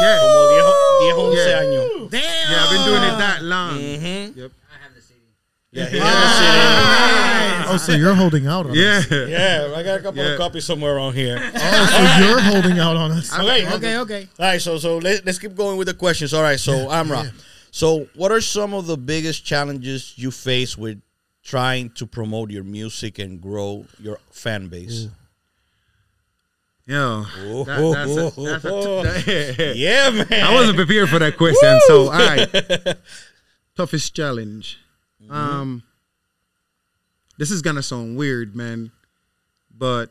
Yeah. 0.00 0.18
Como 0.24 0.40
10, 0.48 0.64
10 1.04 1.12
11 1.12 1.36
Yeah. 1.36 1.60
años. 1.60 2.10
damn. 2.10 2.22
Yeah, 2.50 2.64
I've 2.64 2.70
been 2.72 2.84
doing 2.88 3.02
it 3.04 3.16
that 3.20 3.38
long. 3.42 3.78
Mm-hmm. 3.78 4.38
Yep. 4.40 4.50
I 4.72 4.76
have 4.82 4.94
the 4.96 5.02
city. 5.02 5.20
Yeah, 5.72 5.86
he 5.92 5.98
had 5.98 7.66
Oh, 7.68 7.76
so 7.76 7.92
you're 7.92 8.14
holding 8.14 8.46
out 8.46 8.64
on 8.66 8.72
us. 8.72 8.76
Yeah. 8.78 9.02
a. 9.10 9.28
Yeah, 9.28 9.74
I 9.76 9.82
got 9.82 10.00
a 10.00 10.02
couple 10.02 10.22
Yeah. 10.24 10.32
of 10.32 10.38
copies 10.38 10.64
somewhere 10.64 10.96
around 10.96 11.12
here. 11.14 11.36
Oh, 11.38 11.86
so 11.92 12.24
you're 12.24 12.40
holding 12.40 12.78
out 12.78 12.96
on 12.96 13.10
us. 13.12 13.28
Okay, 13.38 13.66
Okay, 13.76 13.96
okay. 13.98 14.28
All 14.38 14.46
right, 14.46 14.60
so 14.60 14.78
so 14.78 14.96
let, 14.98 15.24
let's 15.26 15.38
keep 15.38 15.54
going 15.54 15.76
with 15.76 15.88
the 15.88 15.94
questions. 15.94 16.32
All 16.32 16.42
right, 16.42 16.58
so 16.60 16.72
Amrah, 16.88 17.30
so 17.70 18.06
what 18.14 18.32
are 18.32 18.40
some 18.40 18.72
of 18.72 18.86
the 18.86 18.96
biggest 18.96 19.44
challenges 19.44 20.14
you 20.16 20.30
face 20.30 20.78
with 20.78 21.00
trying 21.44 21.90
to 21.90 22.06
promote 22.06 22.50
your 22.50 22.64
music 22.64 23.18
and 23.20 23.40
grow 23.40 23.84
your 24.00 24.18
fan 24.32 24.66
base? 24.68 25.08
Yo, 26.86 27.22
that, 27.64 27.92
that's 27.94 28.10
a, 28.36 28.42
that's 28.42 28.64
a, 28.64 28.68
that- 29.56 29.72
Yeah, 29.76 30.10
man. 30.10 30.42
I 30.44 30.52
wasn't 30.52 30.76
prepared 30.76 31.08
for 31.08 31.18
that 31.18 31.36
question. 31.38 31.80
So, 31.86 32.04
all 32.04 32.10
right. 32.12 32.96
Toughest 33.76 34.14
challenge. 34.14 34.78
Um, 35.30 35.82
this 37.38 37.50
is 37.50 37.62
gonna 37.62 37.82
sound 37.82 38.16
weird, 38.18 38.54
man, 38.54 38.92
but 39.74 40.10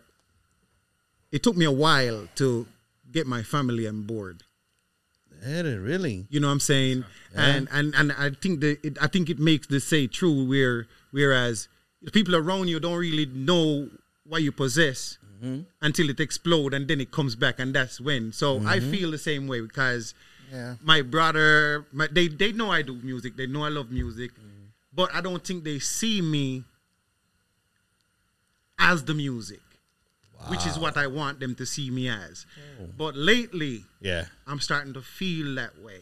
it 1.31 1.43
took 1.43 1.55
me 1.55 1.65
a 1.65 1.71
while 1.71 2.27
to 2.35 2.67
get 3.11 3.27
my 3.27 3.43
family 3.43 3.87
on 3.87 4.01
board. 4.03 4.41
Did 5.45 5.65
really? 5.79 6.25
You 6.29 6.39
know 6.39 6.47
what 6.47 6.53
I'm 6.53 6.59
saying? 6.59 7.05
And 7.35 7.67
and 7.71 7.93
and 7.95 8.11
I 8.13 8.31
think 8.31 8.61
that 8.61 8.83
it, 8.83 8.97
I 9.01 9.07
think 9.07 9.29
it 9.29 9.37
makes 9.39 9.67
the 9.67 9.79
say 9.79 10.07
true. 10.07 10.45
Where 10.47 10.87
whereas 11.13 11.70
the 12.01 12.12
people 12.12 12.36
around 12.36 12.67
you 12.67 12.79
don't 12.82 12.98
really 12.98 13.27
know 13.27 13.88
what 14.25 14.41
you 14.41 14.51
possess 14.51 15.17
mm-hmm. 15.41 15.62
until 15.82 16.10
it 16.10 16.20
explode, 16.20 16.74
and 16.74 16.88
then 16.88 17.00
it 17.00 17.12
comes 17.12 17.36
back, 17.36 17.60
and 17.60 17.74
that's 17.74 18.01
when. 18.01 18.34
So 18.34 18.58
I 18.58 18.79
mm-hmm. 18.79 18.91
feel 18.91 19.12
the 19.12 19.17
same 19.17 19.48
way 19.48 19.62
because 19.62 20.13
Yeah. 20.51 20.75
my 20.84 21.01
brother, 21.01 21.86
my, 21.93 22.08
they 22.12 22.27
they 22.27 22.51
know 22.51 22.72
I 22.72 22.82
do 22.82 22.96
music. 22.96 23.38
They 23.38 23.48
know 23.48 23.63
I 23.63 23.70
love 23.70 23.91
music, 23.91 24.32
mm-hmm. 24.34 24.65
but 24.93 25.13
I 25.15 25.22
don't 25.22 25.43
think 25.43 25.63
they 25.63 25.79
see 25.79 26.22
me 26.22 26.63
as 28.77 29.03
the 29.05 29.13
music, 29.13 29.62
which 30.48 30.65
is 30.65 30.77
what 30.77 30.98
I 30.98 31.08
want 31.08 31.39
them 31.39 31.55
to 31.55 31.65
see 31.65 31.89
me 31.89 32.10
as. 32.10 32.46
Oh. 32.82 32.89
But 32.98 33.15
lately, 33.15 33.86
Yeah. 34.01 34.25
I'm 34.48 34.60
starting 34.60 34.93
to 34.93 35.01
feel 35.01 35.55
that 35.55 35.79
way. 35.79 36.01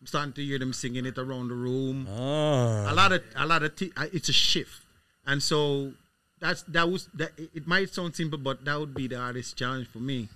I'm 0.00 0.06
starting 0.06 0.32
to 0.34 0.44
hear 0.44 0.58
them 0.58 0.72
singing 0.72 1.06
it 1.06 1.18
around 1.18 1.48
the 1.48 1.54
room. 1.54 2.06
Oh. 2.08 2.86
A 2.88 2.94
lot 2.94 3.12
of 3.12 3.22
a 3.34 3.46
lot 3.46 3.62
of 3.62 3.74
t- 3.74 3.92
I- 3.96 4.04
uh, 4.04 4.08
it's 4.12 4.28
a 4.28 4.32
shift, 4.32 4.82
and 5.26 5.42
so 5.42 5.92
that's 6.38 6.62
that 6.64 6.88
was 6.88 7.08
that. 7.14 7.32
It 7.36 7.50
it 7.54 7.66
might 7.66 7.92
sound 7.92 8.14
simple, 8.14 8.38
but 8.38 8.64
that 8.64 8.78
would 8.78 8.94
be 8.94 9.08
the 9.08 9.18
hardest 9.18 9.56
challenge 9.56 9.88
for 9.88 9.98
me. 9.98 10.28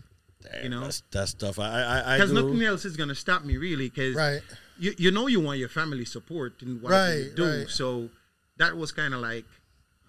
you 0.63 0.69
know, 0.69 0.81
that's, 0.81 1.03
that's 1.13 1.35
tough. 1.35 1.61
I 1.61 1.71
I, 1.83 2.15
I 2.15 2.19
because 2.19 2.33
nothing 2.33 2.63
else 2.63 2.85
is 2.85 2.97
gonna 2.97 3.15
stop 3.15 3.45
me 3.45 3.57
really. 3.57 3.89
Because 3.89 4.17
Right. 4.17 4.43
you 4.79 4.95
you 4.99 5.11
know 5.13 5.29
you 5.29 5.39
want 5.41 5.59
your 5.61 5.69
family 5.69 6.05
support 6.05 6.61
in 6.63 6.81
what 6.83 6.91
Right, 6.91 7.15
you 7.19 7.33
do. 7.37 7.59
right. 7.61 7.69
So 7.69 8.11
that 8.57 8.77
was 8.77 8.91
kind 8.91 9.15
of 9.15 9.21
like, 9.21 9.45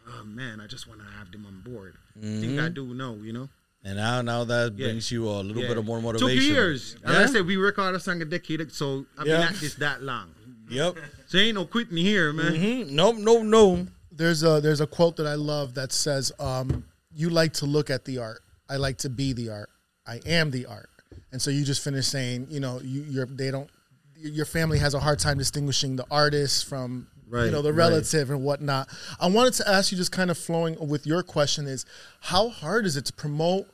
oh 0.10 0.24
man, 0.24 0.60
I 0.60 0.66
just 0.66 0.88
want 0.88 1.02
to 1.02 1.06
have 1.18 1.32
them 1.32 1.46
on 1.46 1.62
board. 1.62 1.94
I 2.18 2.22
think 2.22 2.60
I 2.60 2.64
mm-hmm. 2.64 2.74
do 2.74 2.94
know, 2.96 3.16
you 3.22 3.34
know. 3.34 3.50
And 3.84 3.98
now 3.98 4.22
now 4.22 4.44
that 4.46 4.74
Yeah. 4.78 4.88
brings 4.88 5.12
you 5.12 5.28
a 5.30 5.42
little 5.42 5.62
Yeah. 5.62 5.70
bit 5.70 5.78
of 5.78 5.86
more 5.86 6.02
motivation. 6.02 6.38
Took 6.38 6.48
years. 6.48 6.96
As 7.04 7.14
Yeah? 7.14 7.22
I 7.22 7.26
said, 7.28 7.46
we 7.46 7.58
record 7.58 7.96
a 7.96 8.00
song 8.00 8.22
a 8.22 8.26
decade, 8.26 8.72
so 8.72 9.06
I've 9.18 9.28
Yeah. 9.28 9.40
been 9.40 9.56
at 9.56 9.60
this 9.62 9.74
that 9.76 10.02
long. 10.04 10.34
Yep. 10.70 10.98
So 11.28 11.38
ain't 11.38 11.56
no 11.56 11.66
quitting 11.66 11.98
here, 11.98 12.32
man. 12.32 12.54
Mm-hmm. 12.54 12.96
No, 12.96 13.12
no, 13.12 13.44
no. 13.44 13.88
There's 14.12 14.44
a 14.44 14.62
there's 14.62 14.80
a 14.80 14.88
quote 14.88 15.18
that 15.18 15.28
I 15.28 15.36
love 15.36 15.74
that 15.74 15.92
says, 15.92 16.32
um, 16.40 16.86
"You 17.14 17.30
like 17.30 17.54
to 17.54 17.66
look 17.66 17.90
at 17.90 18.06
the 18.06 18.20
art. 18.20 18.42
I 18.70 18.78
like 18.78 18.98
to 19.00 19.10
be 19.10 19.34
the 19.34 19.50
art. 19.50 19.70
I 20.08 20.22
am 20.26 20.52
the 20.52 20.66
art." 20.66 20.90
And 21.32 21.42
so 21.42 21.50
you 21.52 21.64
just 21.66 21.82
finished 21.82 22.10
saying, 22.10 22.48
you 22.50 22.60
know, 22.60 22.80
you 22.82 23.02
you're 23.10 23.26
they 23.26 23.52
don't 23.52 23.70
your 24.16 24.46
family 24.46 24.78
has 24.80 24.94
a 24.94 25.00
hard 25.00 25.20
time 25.20 25.38
distinguishing 25.38 25.98
the 25.98 26.06
artist 26.10 26.66
from 26.66 27.08
you 27.32 27.50
know 27.52 27.62
the 27.64 27.74
right. 27.74 27.90
relative 27.90 28.30
and 28.30 28.42
whatnot. 28.44 28.88
I 29.20 29.28
wanted 29.28 29.54
to 29.56 29.68
ask 29.68 29.92
you, 29.92 29.98
just 29.98 30.12
kind 30.12 30.30
of 30.30 30.38
flowing 30.38 30.78
with 30.88 31.08
your 31.08 31.24
question, 31.24 31.66
is 31.68 31.84
how 32.22 32.50
hard 32.50 32.86
is 32.86 32.96
it 32.96 33.06
to 33.06 33.14
promote, 33.14 33.68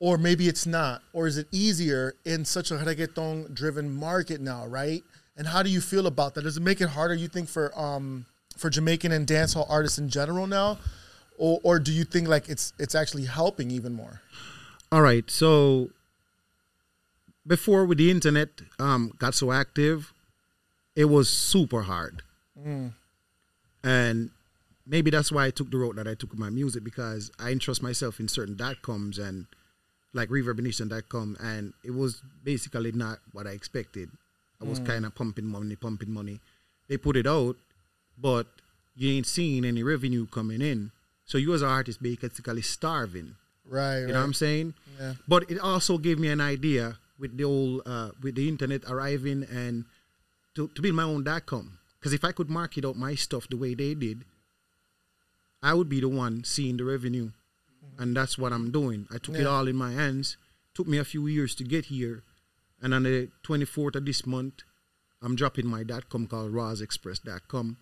or 0.00 0.16
maybe 0.18 0.48
it's 0.48 0.66
not, 0.66 1.02
or 1.12 1.26
is 1.26 1.36
it 1.38 1.48
easier 1.50 2.14
in 2.24 2.44
such 2.44 2.70
a 2.70 2.74
reggaeton 2.74 3.52
driven 3.54 3.94
market 3.94 4.40
now, 4.40 4.66
right? 4.66 5.02
And 5.36 5.46
how 5.46 5.62
do 5.62 5.70
you 5.70 5.80
feel 5.80 6.06
about 6.06 6.34
that? 6.34 6.42
Does 6.42 6.56
it 6.56 6.62
make 6.62 6.80
it 6.80 6.88
harder? 6.88 7.14
You 7.14 7.28
think 7.28 7.48
for 7.48 7.76
um 7.78 8.26
for 8.56 8.70
Jamaican 8.70 9.12
and 9.12 9.26
dancehall 9.26 9.66
artists 9.68 9.98
in 9.98 10.08
general 10.08 10.46
now, 10.46 10.78
or 11.36 11.60
or 11.62 11.78
do 11.78 11.92
you 11.92 12.04
think 12.04 12.28
like 12.28 12.48
it's 12.48 12.72
it's 12.78 12.94
actually 12.94 13.24
helping 13.24 13.70
even 13.70 13.92
more? 13.94 14.20
All 14.90 15.02
right. 15.02 15.28
So 15.30 15.90
before 17.46 17.84
with 17.86 17.98
the 17.98 18.10
internet 18.10 18.48
um, 18.78 19.12
got 19.18 19.34
so 19.34 19.52
active, 19.52 20.12
it 20.94 21.06
was 21.06 21.28
super 21.30 21.82
hard. 21.82 22.22
And 23.82 24.30
maybe 24.86 25.10
that's 25.10 25.30
why 25.32 25.46
I 25.46 25.50
took 25.50 25.70
the 25.70 25.78
road 25.78 25.96
that 25.96 26.06
I 26.08 26.14
took 26.14 26.30
with 26.30 26.38
my 26.38 26.50
music 26.50 26.84
because 26.84 27.30
I 27.38 27.50
entrust 27.50 27.82
myself 27.82 28.20
in 28.20 28.28
certain 28.28 28.56
dot 28.56 28.82
coms 28.82 29.18
and 29.18 29.46
like 30.12 30.28
reverbnation.com 30.30 31.36
and 31.40 31.74
it 31.84 31.92
was 31.92 32.22
basically 32.42 32.92
not 32.92 33.18
what 33.32 33.46
I 33.46 33.50
expected. 33.50 34.10
I 34.60 34.64
was 34.64 34.80
kind 34.80 35.06
of 35.06 35.14
pumping 35.14 35.46
money, 35.46 35.76
pumping 35.76 36.10
money. 36.10 36.40
They 36.88 36.96
put 36.96 37.16
it 37.16 37.26
out, 37.26 37.56
but 38.16 38.46
you 38.96 39.12
ain't 39.12 39.26
seeing 39.26 39.64
any 39.64 39.84
revenue 39.84 40.26
coming 40.26 40.60
in. 40.60 40.90
So 41.26 41.38
you 41.38 41.54
as 41.54 41.62
an 41.62 41.68
artist 41.68 42.02
basically 42.02 42.62
starving. 42.62 43.36
Right. 43.64 44.00
You 44.00 44.08
know 44.08 44.14
what 44.14 44.24
I'm 44.24 44.34
saying? 44.34 44.74
Yeah. 44.98 45.14
But 45.28 45.50
it 45.50 45.60
also 45.60 45.98
gave 45.98 46.18
me 46.18 46.28
an 46.28 46.40
idea 46.40 46.98
with 47.18 47.36
the 47.36 47.44
old 47.44 47.82
uh, 47.86 48.10
with 48.22 48.34
the 48.34 48.48
internet 48.48 48.82
arriving 48.88 49.46
and 49.50 49.84
to, 50.54 50.68
to 50.68 50.82
build 50.82 50.94
my 50.94 51.04
own 51.04 51.22
dot 51.22 51.46
com. 51.46 51.78
Because 52.00 52.12
if 52.12 52.24
I 52.24 52.32
could 52.32 52.48
market 52.48 52.84
out 52.84 52.96
my 52.96 53.14
stuff 53.14 53.46
the 53.48 53.56
way 53.56 53.74
they 53.74 53.94
did, 53.94 54.24
I 55.62 55.74
would 55.74 55.88
be 55.88 56.00
the 56.00 56.08
one 56.08 56.44
seeing 56.44 56.76
the 56.78 56.84
revenue. 56.84 57.30
And 57.98 58.16
that's 58.16 58.38
what 58.38 58.52
I'm 58.52 58.70
doing. 58.70 59.06
I 59.12 59.18
took 59.18 59.34
it 59.36 59.46
all 59.46 59.66
in 59.68 59.76
my 59.76 59.92
hands. 59.92 60.36
Took 60.74 60.86
me 60.86 60.98
a 60.98 61.04
few 61.04 61.26
years 61.26 61.54
to 61.56 61.64
get 61.64 61.86
here, 61.86 62.22
and 62.80 62.94
on 62.94 63.02
the 63.02 63.28
24th 63.44 63.96
of 63.96 64.06
this 64.06 64.24
month, 64.24 64.62
I'm 65.20 65.34
dropping 65.34 65.66
my 65.66 65.82
dot 65.82 66.08
.com 66.08 66.28
called 66.28 66.52
RozExpress.com, 66.52 67.76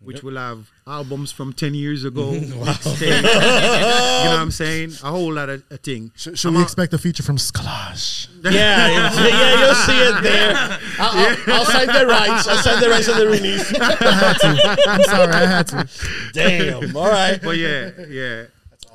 which 0.00 0.22
will 0.22 0.36
have 0.36 0.70
albums 0.86 1.30
from 1.32 1.52
10 1.52 1.74
years 1.74 2.04
ago. 2.04 2.32
mixtape, 2.32 3.00
you 3.16 3.22
know 3.22 4.30
what 4.30 4.38
I'm 4.40 4.50
saying? 4.50 4.92
A 5.04 5.10
whole 5.10 5.34
lot 5.34 5.50
of 5.50 5.62
a 5.70 5.76
thing. 5.76 6.12
Should, 6.16 6.38
should 6.38 6.54
we 6.54 6.62
expect 6.62 6.94
a 6.94 6.98
feature 6.98 7.22
from 7.22 7.36
Skalash? 7.36 8.28
Yeah, 8.38 8.52
yeah, 8.52 9.26
yeah, 9.26 9.66
you'll 9.66 9.74
see 9.74 9.98
it 9.98 10.22
there. 10.22 10.54
I'll, 11.00 11.10
I'll, 11.18 11.54
I'll 11.54 11.64
sign 11.64 11.88
the 11.88 12.06
rights. 12.06 12.46
I'll 12.46 12.62
sign 12.62 12.80
the 12.80 12.88
rights 12.88 13.08
of 13.08 13.16
the 13.16 13.26
release. 13.26 13.74
I 13.74 14.12
had 14.14 14.38
to. 14.38 14.88
I'm 14.88 15.02
sorry, 15.02 15.32
I 15.32 15.46
had 15.46 15.66
to. 15.66 15.88
Damn. 16.32 16.96
All 16.96 17.08
right. 17.08 17.40
But 17.42 17.56
yeah, 17.58 17.90
yeah. 18.08 18.44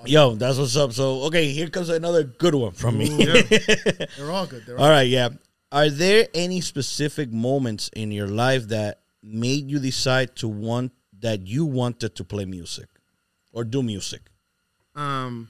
Yo, 0.05 0.36
that's 0.36 0.57
what's 0.57 0.75
up. 0.75 0.91
So, 0.93 1.24
okay, 1.24 1.51
here 1.51 1.69
comes 1.69 1.89
another 1.89 2.24
good 2.24 2.55
one 2.55 2.72
from 2.72 2.98
me. 2.98 3.07
They're 4.17 4.31
all 4.31 4.45
good. 4.45 4.65
They're 4.65 4.77
all 4.77 4.86
All 4.86 4.89
right, 4.89 5.07
yeah. 5.07 5.29
Are 5.72 5.89
there 5.89 6.27
any 6.33 6.62
specific 6.62 7.31
moments 7.31 7.89
in 7.93 8.12
your 8.12 8.27
life 8.27 8.67
that 8.67 9.00
made 9.24 9.69
you 9.69 9.79
decide 9.79 10.36
to 10.38 10.48
want 10.48 10.91
that 11.19 11.48
you 11.48 11.65
wanted 11.65 12.15
to 12.15 12.24
play 12.24 12.45
music 12.45 12.88
or 13.51 13.63
do 13.63 13.81
music? 13.81 14.22
Um, 14.95 15.50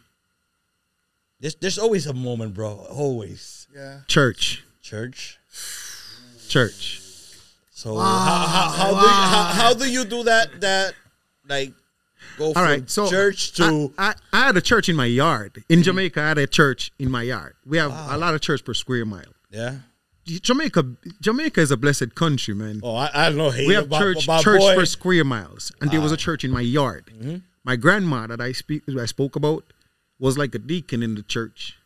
There's 1.39 1.55
there's 1.55 1.77
always 1.79 2.07
a 2.07 2.13
moment, 2.13 2.53
bro. 2.53 2.85
Always. 2.89 3.67
Yeah. 3.75 4.01
church, 4.07 4.63
Church. 4.81 5.39
church. 6.47 7.01
So 7.71 7.97
how, 7.97 8.05
how, 8.05 8.69
how, 8.69 8.89
do 8.91 8.95
you, 9.01 9.07
how, 9.11 9.43
how 9.43 9.73
do 9.73 9.91
you 9.91 10.05
do 10.05 10.23
that? 10.23 10.61
That 10.61 10.93
like 11.49 11.73
go 12.37 12.53
from 12.53 12.61
All 12.61 12.67
right, 12.67 12.89
so 12.89 13.09
church 13.09 13.53
to 13.53 13.93
I, 13.97 14.09
I, 14.09 14.13
I 14.31 14.45
had 14.47 14.57
a 14.57 14.61
church 14.61 14.89
in 14.89 14.95
my 14.95 15.05
yard 15.05 15.63
in 15.69 15.79
mm-hmm. 15.79 15.83
Jamaica. 15.83 16.21
I 16.21 16.27
had 16.29 16.37
a 16.37 16.47
church 16.47 16.91
in 16.99 17.09
my 17.11 17.23
yard. 17.23 17.55
We 17.65 17.77
have 17.77 17.91
a 17.91 18.17
lot 18.17 18.33
of 18.33 18.41
church 18.41 18.63
per 18.63 18.73
square 18.73 19.05
mile. 19.05 19.33
yeah. 19.49 19.77
Jamaica, 20.25 20.85
Jamaica 21.19 21.59
is 21.59 21.69
a 21.69 21.75
blessed 21.75 22.15
country, 22.15 22.53
man. 22.53 22.79
Oh, 22.81 22.95
I, 22.95 23.09
I 23.13 23.29
don't 23.29 23.37
know. 23.37 23.49
We 23.49 23.73
have 23.73 23.87
about- 23.87 23.99
church 23.99 24.23
about 24.23 24.41
church 24.41 24.61
boy. 24.61 24.75
per 24.75 24.85
square 24.85 25.25
miles, 25.25 25.73
and 25.81 25.91
there 25.91 25.99
was 25.99 26.13
a 26.13 26.17
church 26.17 26.45
in 26.45 26.51
my 26.51 26.61
yard. 26.61 27.11
Mm-hmm. 27.13 27.37
My 27.65 27.75
grandma 27.75 28.27
that 28.27 28.39
I 28.39 28.53
speak 28.53 28.83
I 28.87 29.05
spoke 29.05 29.35
about 29.35 29.65
was 30.19 30.37
like 30.37 30.55
a 30.55 30.59
deacon 30.59 31.03
in 31.03 31.15
the 31.15 31.23
church. 31.23 31.77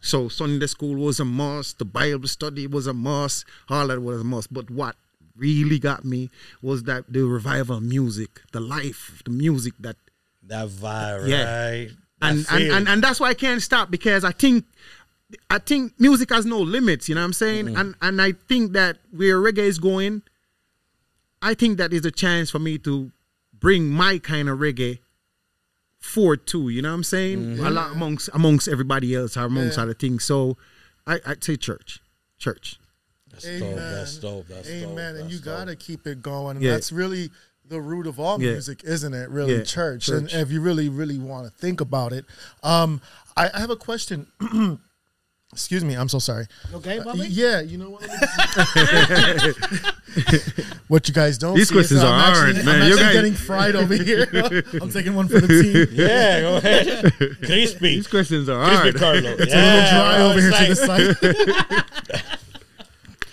So 0.00 0.28
Sunday 0.28 0.66
school 0.66 0.96
was 0.96 1.20
a 1.20 1.24
must, 1.24 1.78
the 1.78 1.84
Bible 1.84 2.28
study 2.28 2.66
was 2.66 2.86
a 2.86 2.92
must, 2.92 3.44
all 3.68 3.86
that 3.86 4.02
was 4.02 4.20
a 4.20 4.24
must. 4.24 4.52
But 4.52 4.70
what 4.70 4.96
really 5.36 5.78
got 5.78 6.04
me 6.04 6.30
was 6.60 6.82
that 6.84 7.04
the 7.12 7.22
revival 7.24 7.76
of 7.78 7.82
music, 7.82 8.42
the 8.52 8.60
life, 8.60 9.22
the 9.24 9.30
music 9.30 9.74
that 9.80 9.96
that 10.44 10.68
vibe, 10.68 11.28
Yeah. 11.28 11.44
right? 11.70 11.90
and 12.20 12.46
and, 12.50 12.64
and 12.72 12.88
and 12.88 13.02
that's 13.02 13.18
why 13.20 13.28
I 13.30 13.34
can't 13.34 13.60
stop 13.62 13.90
because 13.90 14.24
I 14.24 14.32
think 14.32 14.64
I 15.50 15.58
think 15.58 15.98
music 15.98 16.30
has 16.30 16.44
no 16.44 16.58
limits, 16.60 17.08
you 17.08 17.14
know 17.14 17.20
what 17.22 17.26
I'm 17.26 17.32
saying? 17.32 17.66
Mm-hmm. 17.66 17.76
And 17.80 17.94
and 18.02 18.22
I 18.22 18.32
think 18.32 18.72
that 18.72 18.98
where 19.10 19.38
reggae 19.40 19.58
is 19.58 19.78
going, 19.78 20.22
I 21.40 21.54
think 21.54 21.78
that 21.78 21.92
is 21.92 22.04
a 22.04 22.10
chance 22.10 22.50
for 22.50 22.58
me 22.58 22.78
to 22.78 23.10
bring 23.52 23.88
my 23.88 24.18
kind 24.18 24.48
of 24.48 24.58
reggae 24.58 24.98
forward 26.00 26.46
too, 26.46 26.68
you 26.68 26.82
know 26.82 26.90
what 26.90 26.96
I'm 26.96 27.04
saying? 27.04 27.38
Mm-hmm. 27.38 27.66
A 27.66 27.70
lot 27.70 27.92
amongst 27.92 28.28
amongst 28.34 28.68
everybody 28.68 29.14
else 29.14 29.36
or 29.36 29.44
amongst 29.44 29.76
Yeah. 29.78 29.84
other 29.84 29.94
things. 29.94 30.24
So 30.24 30.56
I 31.06 31.20
I'd 31.24 31.42
say 31.44 31.56
church. 31.56 32.00
Church. 32.38 32.78
That's 33.32 33.44
dope. 33.60 33.76
That's 33.76 34.16
dope. 34.18 34.46
That's 34.48 34.68
dope. 34.68 34.90
Amen. 34.90 35.16
And 35.16 35.30
you 35.30 35.38
dope. 35.38 35.44
gotta 35.58 35.76
keep 35.76 36.06
it 36.06 36.22
going. 36.22 36.56
And 36.56 36.64
Yeah. 36.64 36.72
that's 36.72 36.92
really 36.92 37.30
the 37.68 37.80
root 37.80 38.06
of 38.06 38.18
all 38.20 38.40
Yeah. 38.42 38.52
music, 38.52 38.82
isn't 38.84 39.14
it? 39.14 39.28
Really, 39.30 39.56
Yeah, 39.56 39.62
church. 39.62 40.08
And 40.08 40.28
if 40.32 40.50
you 40.50 40.60
really, 40.60 40.88
really 40.88 41.18
want 41.18 41.46
to 41.46 41.52
think 41.58 41.80
about 41.80 42.12
it, 42.12 42.24
um, 42.62 43.00
I, 43.36 43.50
I 43.54 43.60
have 43.60 43.70
a 43.70 43.76
question. 43.76 44.26
Excuse 45.52 45.84
me. 45.84 45.94
I'm 45.94 46.08
so 46.08 46.18
sorry. 46.18 46.46
Okay, 46.72 46.98
Uh, 46.98 47.04
Bobby? 47.04 47.26
yeah, 47.28 47.60
you 47.60 47.76
know 47.76 47.90
what? 47.90 48.02
what 50.88 51.06
you 51.08 51.12
guys 51.14 51.36
don't 51.36 51.54
These 51.56 51.68
see 51.68 51.74
questions 51.74 52.00
that 52.00 52.06
are 52.06 52.14
I'm 52.14 52.32
actually, 52.32 52.54
hard, 52.54 52.56
I'm 52.56 52.64
man. 52.64 52.86
You 52.88 52.94
actually 52.94 53.04
guys- 53.04 53.14
getting 53.14 53.34
fried 53.34 53.76
over 53.76 53.94
here. 53.94 54.26
I'm 54.80 54.90
taking 54.90 55.14
one 55.14 55.28
for 55.28 55.40
the 55.40 55.48
team. 55.62 55.88
Yeah, 55.92 56.40
go 56.40 56.56
ahead. 56.56 57.12
Crispy. 57.42 57.96
These 57.96 58.06
questions 58.08 58.48
are 58.48 58.64
Crispy 58.66 58.98
hard. 58.98 59.22
Carlo. 59.22 59.36
It's 59.38 59.52
yeah, 59.52 59.60
a 59.60 59.64
little 59.74 59.90
dry 59.90 60.16
bro, 60.16 60.30
over 60.30 60.40
here 60.40 60.52
to 60.52 60.66
the 60.74 60.76
side. 62.16 62.22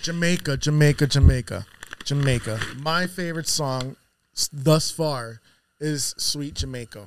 Jamaica, 0.02 0.56
Jamaica, 0.56 1.06
Jamaica, 1.06 1.66
Jamaica. 2.04 2.58
My 2.78 3.06
favorite 3.06 3.46
song 3.46 3.96
thus 4.50 4.90
far 4.90 5.40
is 5.78 6.14
"Sweet 6.16 6.54
Jamaica," 6.54 7.06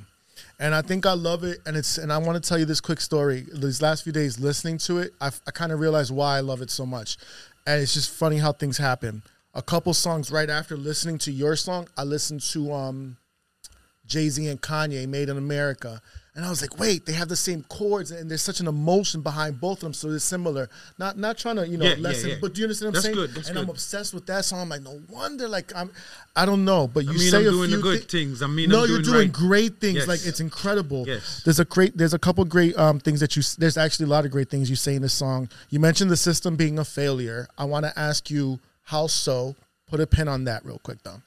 and 0.59 0.75
I 0.75 0.83
think 0.83 1.07
I 1.07 1.13
love 1.13 1.43
it. 1.43 1.59
And 1.65 1.75
it's 1.75 1.97
and 1.97 2.13
I 2.13 2.19
want 2.19 2.41
to 2.41 2.47
tell 2.47 2.59
you 2.59 2.65
this 2.65 2.79
quick 2.79 3.01
story. 3.01 3.47
These 3.51 3.81
last 3.81 4.03
few 4.03 4.13
days 4.13 4.39
listening 4.39 4.77
to 4.79 4.99
it, 4.99 5.13
I, 5.19 5.31
I 5.47 5.51
kind 5.51 5.71
of 5.71 5.79
realized 5.79 6.13
why 6.13 6.37
I 6.37 6.41
love 6.41 6.61
it 6.61 6.69
so 6.69 6.85
much, 6.85 7.17
and 7.65 7.81
it's 7.81 7.95
just 7.95 8.11
funny 8.11 8.37
how 8.37 8.51
things 8.51 8.77
happen. 8.77 9.23
A 9.55 9.63
couple 9.63 9.93
songs 9.95 10.29
right 10.29 10.49
after 10.49 10.77
listening 10.77 11.17
to 11.19 11.31
your 11.31 11.55
song, 11.55 11.87
I 11.97 12.03
listened 12.03 12.41
to 12.51 12.73
um, 12.73 13.17
Jay 14.05 14.29
Z 14.29 14.47
and 14.47 14.61
Kanye, 14.61 15.07
Made 15.07 15.29
in 15.29 15.37
America. 15.37 15.99
And 16.35 16.43
I 16.43 16.49
was 16.49 16.61
like, 16.61 16.79
wait, 16.79 17.05
they 17.05 17.13
have 17.13 17.29
the 17.29 17.35
same 17.35 17.63
chords, 17.69 18.09
and 18.09 18.27
there's 18.27 18.41
such 18.41 18.59
an 18.59 18.65
emotion 18.67 19.21
behind 19.21 19.61
both 19.61 19.77
of 19.77 19.81
them, 19.81 19.93
so 19.93 20.09
they're 20.09 20.17
similar. 20.17 20.67
Not 20.97 21.15
not 21.15 21.37
trying 21.37 21.57
to, 21.57 21.67
you 21.67 21.77
know, 21.77 21.85
Yeah, 21.85 21.93
yeah, 21.95 22.01
lessen, 22.01 22.29
yeah. 22.31 22.35
but 22.41 22.55
do 22.55 22.61
you 22.61 22.65
understand 22.65 22.91
what 22.93 22.97
I'm 22.97 23.03
saying? 23.03 23.15
good, 23.15 23.35
that's 23.35 23.49
and 23.49 23.59
I'm 23.59 23.69
obsessed 23.69 24.15
with 24.15 24.25
that 24.25 24.43
song. 24.43 24.61
I'm 24.61 24.69
like, 24.69 24.81
no 24.81 24.99
wonder, 25.09 25.47
like 25.47 25.71
I'm, 25.75 25.91
I 26.35 26.47
don't 26.47 26.65
know, 26.65 26.87
but 26.87 27.03
you 27.05 27.11
mean, 27.11 27.19
say 27.19 27.37
I'm 27.37 27.47
a 27.47 27.51
doing 27.51 27.67
few 27.69 27.77
the 27.77 27.83
good 27.83 28.01
thi- 28.09 28.17
things. 28.17 28.41
I 28.41 28.47
mean, 28.47 28.69
no, 28.71 28.81
I'm 28.83 28.89
you're 28.89 29.01
doing 29.03 29.13
doing 29.13 29.27
right. 29.27 29.31
great 29.31 29.79
things. 29.79 29.97
Yes. 29.97 30.07
Like 30.07 30.25
it's 30.25 30.39
incredible. 30.39 31.03
Yes. 31.05 31.43
There's 31.45 31.59
a 31.59 31.65
great, 31.65 31.95
there's 31.95 32.15
a 32.15 32.19
couple 32.19 32.43
great 32.45 32.75
um, 32.79 32.99
things 32.99 33.19
that 33.19 33.35
you. 33.35 33.43
There's 33.59 33.77
actually 33.77 34.05
a 34.07 34.09
lot 34.09 34.25
of 34.25 34.31
great 34.31 34.49
things 34.49 34.71
you 34.71 34.75
say 34.75 34.95
in 34.95 35.03
this 35.03 35.13
song. 35.13 35.49
You 35.69 35.79
mentioned 35.79 36.09
the 36.09 36.17
system 36.17 36.55
being 36.55 36.79
a 36.79 36.85
failure. 36.85 37.47
I 37.59 37.65
want 37.65 37.85
to 37.85 37.99
ask 37.99 38.31
you 38.31 38.59
how 38.85 39.05
so. 39.05 39.55
Put 39.85 39.99
a 39.99 40.07
pin 40.07 40.27
on 40.27 40.45
that 40.45 40.65
real 40.65 40.79
quick 40.79 41.03
though. 41.03 41.21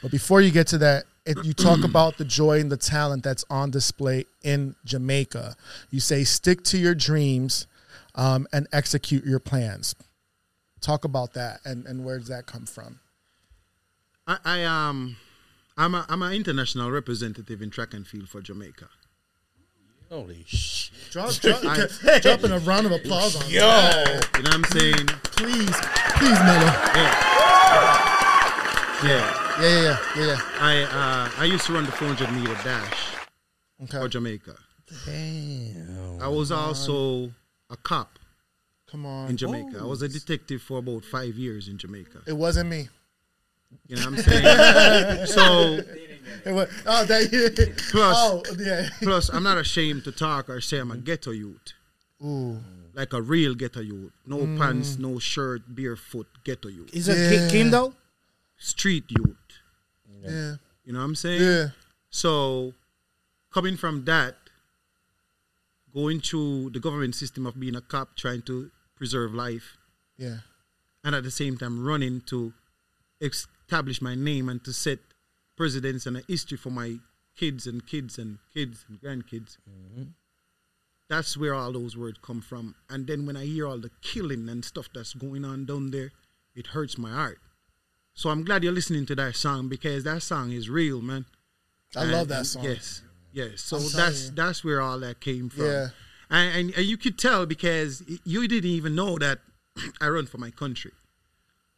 But 0.00 0.12
before 0.12 0.40
you 0.40 0.52
get 0.52 0.68
to 0.68 0.78
that, 0.78 1.04
it, 1.24 1.44
you 1.44 1.52
talk 1.52 1.84
about 1.84 2.18
the 2.18 2.24
joy 2.24 2.60
and 2.60 2.70
the 2.70 2.76
talent 2.76 3.22
that's 3.22 3.44
on 3.48 3.70
display 3.70 4.26
in 4.42 4.74
Jamaica. 4.84 5.56
You 5.90 6.00
say 6.00 6.24
stick 6.24 6.64
to 6.64 6.78
your 6.78 6.94
dreams 6.94 7.66
um, 8.14 8.46
and 8.52 8.66
execute 8.72 9.24
your 9.24 9.38
plans. 9.38 9.94
Talk 10.80 11.04
about 11.04 11.34
that 11.34 11.60
and, 11.64 11.86
and 11.86 12.04
where 12.04 12.18
does 12.18 12.28
that 12.28 12.46
come 12.46 12.66
from? 12.66 12.98
I, 14.26 14.38
I 14.44 14.64
um 14.64 15.16
I'm 15.76 15.94
a 15.94 16.06
I'm 16.08 16.22
an 16.22 16.32
international 16.32 16.90
representative 16.90 17.62
in 17.62 17.70
track 17.70 17.94
and 17.94 18.06
field 18.06 18.28
for 18.28 18.40
Jamaica. 18.40 18.88
Holy 20.08 20.44
shit. 20.46 20.92
Drop, 21.10 21.32
drop, 21.32 21.62
dropping 22.22 22.50
a 22.50 22.58
round 22.58 22.84
of 22.84 22.92
applause 22.92 23.34
on 23.42 23.50
Yo. 23.50 23.60
that. 23.60 24.28
You 24.36 24.42
know 24.42 24.50
what 24.50 24.54
I'm 24.56 24.64
saying? 24.64 25.06
Please, 25.24 25.74
please, 26.16 26.38
Mello. 26.40 26.66
Yeah. 26.94 28.12
Yeah, 29.02 29.41
yeah, 29.60 29.82
yeah, 29.82 29.98
yeah, 30.16 30.26
yeah. 30.26 30.40
I 30.60 30.82
uh 30.82 31.40
I 31.42 31.44
used 31.44 31.66
to 31.66 31.72
run 31.72 31.84
the 31.84 31.92
400 31.92 32.30
meter 32.32 32.54
dash 32.64 33.14
for 33.90 34.08
Jamaica. 34.08 34.54
Damn. 35.06 36.18
I 36.20 36.28
was 36.28 36.52
also 36.52 37.30
a 37.70 37.76
cop 37.76 38.18
Come 38.90 39.06
on. 39.06 39.30
in 39.30 39.36
Jamaica. 39.36 39.78
I 39.80 39.84
was 39.84 40.02
a 40.02 40.08
detective 40.08 40.62
for 40.62 40.78
about 40.78 41.04
five 41.04 41.34
years 41.36 41.68
in 41.68 41.78
Jamaica. 41.78 42.22
It 42.26 42.34
wasn't 42.36 42.68
me. 42.70 42.88
You 43.88 43.96
know 43.96 44.10
what 44.10 44.18
I'm 44.18 44.22
saying? 44.22 45.26
so 45.38 45.80
It 46.44 46.52
was, 46.52 46.68
oh, 46.86 47.04
that, 47.06 47.74
Plus- 47.90 48.16
oh, 48.18 48.42
yeah. 48.58 48.88
plus 49.02 49.30
I'm 49.30 49.42
not 49.42 49.56
ashamed 49.58 50.04
to 50.04 50.12
talk 50.12 50.50
or 50.50 50.60
say 50.60 50.78
I'm 50.78 50.90
a 50.90 50.96
ghetto 50.98 51.30
youth. 51.30 51.72
Ooh. 52.22 52.58
Like 52.94 53.14
a 53.14 53.22
real 53.22 53.54
ghetto 53.54 53.80
youth. 53.80 54.12
No 54.26 54.40
pants, 54.58 54.98
no 54.98 55.18
shirt, 55.18 55.62
barefoot, 55.74 56.26
ghetto 56.44 56.68
youth. 56.68 56.90
Is 56.94 57.08
it 57.08 57.16
Yeah. 57.16 57.46
Ki- 57.48 57.52
Kindle? 57.52 57.94
Street 58.58 59.04
youth. 59.08 59.36
Yeah. 60.30 60.54
You 60.84 60.92
know 60.92 60.98
what 61.00 61.04
I'm 61.06 61.14
saying? 61.14 61.40
Yeah. 61.42 61.66
So, 62.10 62.74
coming 63.52 63.76
from 63.76 64.04
that, 64.04 64.36
going 65.94 66.20
to 66.20 66.70
the 66.70 66.80
government 66.80 67.14
system 67.14 67.46
of 67.46 67.58
being 67.58 67.76
a 67.76 67.80
cop, 67.80 68.16
trying 68.16 68.42
to 68.42 68.70
preserve 68.96 69.34
life, 69.34 69.76
Yeah. 70.16 70.38
and 71.04 71.14
at 71.14 71.22
the 71.24 71.30
same 71.30 71.56
time 71.58 71.84
running 71.84 72.20
to 72.22 72.52
establish 73.20 74.00
my 74.00 74.14
name 74.14 74.48
and 74.48 74.62
to 74.64 74.72
set 74.72 74.98
precedents 75.56 76.06
and 76.06 76.16
a 76.16 76.22
history 76.26 76.56
for 76.56 76.70
my 76.70 76.96
kids 77.36 77.66
and 77.66 77.86
kids 77.86 78.18
and 78.18 78.38
kids 78.52 78.84
and 78.88 79.00
grandkids. 79.00 79.58
Mm-hmm. 79.68 80.04
That's 81.08 81.36
where 81.36 81.54
all 81.54 81.72
those 81.72 81.96
words 81.96 82.18
come 82.22 82.40
from. 82.40 82.74
And 82.88 83.06
then 83.06 83.26
when 83.26 83.36
I 83.36 83.44
hear 83.44 83.66
all 83.66 83.78
the 83.78 83.90
killing 84.00 84.48
and 84.48 84.64
stuff 84.64 84.88
that's 84.94 85.12
going 85.14 85.44
on 85.44 85.66
down 85.66 85.90
there, 85.90 86.10
it 86.54 86.68
hurts 86.68 86.96
my 86.96 87.10
heart. 87.10 87.38
So 88.14 88.30
I'm 88.30 88.44
glad 88.44 88.62
you're 88.62 88.72
listening 88.72 89.06
to 89.06 89.14
that 89.16 89.36
song 89.36 89.68
because 89.68 90.04
that 90.04 90.22
song 90.22 90.52
is 90.52 90.68
real, 90.68 91.00
man. 91.00 91.24
I 91.96 92.04
love 92.04 92.28
that 92.28 92.46
song. 92.46 92.64
Yes, 92.64 93.02
yes. 93.32 93.60
So 93.60 93.78
that's 93.78 94.26
you. 94.26 94.34
that's 94.34 94.64
where 94.64 94.80
all 94.80 94.98
that 95.00 95.20
came 95.20 95.48
from. 95.48 95.66
Yeah. 95.66 95.88
And, 96.30 96.56
and 96.56 96.74
and 96.76 96.86
you 96.86 96.96
could 96.96 97.18
tell 97.18 97.46
because 97.46 98.02
you 98.24 98.46
didn't 98.48 98.70
even 98.70 98.94
know 98.94 99.18
that 99.18 99.40
I 100.00 100.08
run 100.08 100.26
for 100.26 100.38
my 100.38 100.50
country. 100.50 100.92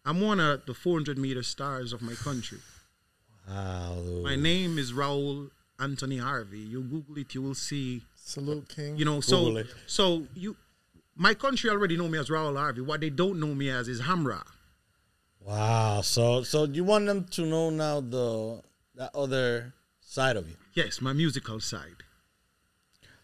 I'm 0.05 0.21
one 0.21 0.39
of 0.39 0.67
the 0.67 0.75
400 0.75 1.17
meter 1.17 1.43
stars 1.43 1.93
of 1.93 2.03
my 2.03 2.13
country. 2.13 2.59
Wow. 3.49 3.97
My 4.23 4.37
name 4.37 4.79
is 4.79 4.93
Raul 4.93 5.51
Anthony 5.81 6.19
Harvey. 6.19 6.59
You 6.59 6.83
Google 6.83 7.19
it, 7.19 7.35
you 7.35 7.43
will 7.43 7.55
see 7.55 8.03
Salute 8.17 8.69
King. 8.69 8.97
You 8.97 9.05
know, 9.05 9.21
so 9.21 9.63
so 9.87 10.25
you, 10.35 10.57
my 11.17 11.35
country 11.35 11.71
already 11.71 11.97
know 11.97 12.09
me 12.09 12.19
as 12.19 12.29
Raul 12.29 12.57
Harvey. 12.57 12.81
What 12.81 13.01
they 13.01 13.11
don't 13.11 13.39
know 13.39 13.55
me 13.55 13.71
as 13.71 13.89
is 13.89 14.01
Amrah. 14.01 14.45
Wow. 15.45 16.01
So 16.03 16.43
so 16.43 16.65
you 16.65 16.85
want 16.85 17.07
them 17.07 17.25
to 17.33 17.47
know 17.47 17.71
now 17.71 18.01
the 18.01 18.63
that 18.97 19.15
other 19.15 19.75
side 20.01 20.37
of 20.37 20.49
you. 20.49 20.57
Yes, 20.75 21.01
my 21.01 21.13
musical 21.13 21.61
side. 21.61 22.05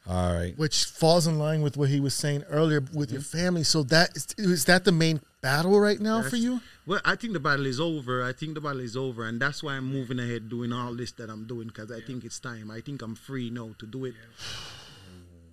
All 0.09 0.35
right. 0.35 0.57
which 0.59 0.87
falls 0.87 1.27
in 1.27 1.39
line 1.39 1.63
with 1.63 1.77
what 1.77 1.89
he 1.89 2.01
was 2.01 2.15
saying 2.15 2.43
earlier 2.49 2.83
with 2.93 3.13
your 3.13 3.21
mm-hmm. 3.21 3.39
family. 3.39 3.63
So 3.63 3.83
that 3.85 4.17
is, 4.17 4.35
is 4.39 4.65
that 4.65 4.85
the 4.85 4.91
main 4.93 5.21
battle 5.41 5.79
right 5.79 6.01
now 6.01 6.23
for 6.23 6.37
you? 6.37 6.61
Well, 6.87 7.01
I 7.05 7.15
think 7.15 7.35
the 7.35 7.41
battle 7.41 7.67
is 7.67 7.79
over. 7.79 8.25
I 8.25 8.33
think 8.33 8.55
the 8.55 8.61
battle 8.61 8.81
is 8.81 8.97
over, 8.97 9.27
and 9.27 9.41
that's 9.41 9.63
why 9.63 9.75
I'm 9.75 9.85
moving 9.85 10.19
ahead 10.19 10.49
doing 10.49 10.73
all 10.73 10.95
this 10.95 11.13
that 11.13 11.31
I'm 11.31 11.47
doing 11.47 11.69
because 11.69 11.93
I 11.93 12.01
think 12.01 12.25
it's 12.25 12.41
time. 12.41 12.71
I 12.71 12.81
think 12.81 13.03
I'm 13.03 13.15
free 13.15 13.51
now 13.51 13.71
to 13.79 13.87
do 13.87 14.07
it. 14.07 14.15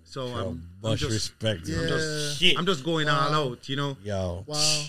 So 0.02 0.26
I'm, 0.26 0.68
I'm 0.82 0.96
just, 0.96 1.12
respect. 1.12 1.68
Yeah. 1.68 1.80
I'm 1.80 1.88
just 1.88 2.40
shit. 2.40 2.58
I'm 2.58 2.66
just 2.66 2.82
going 2.82 3.08
all 3.08 3.34
out, 3.34 3.68
you 3.68 3.76
know. 3.76 3.96
Yo. 4.02 4.44
Wow, 4.46 4.84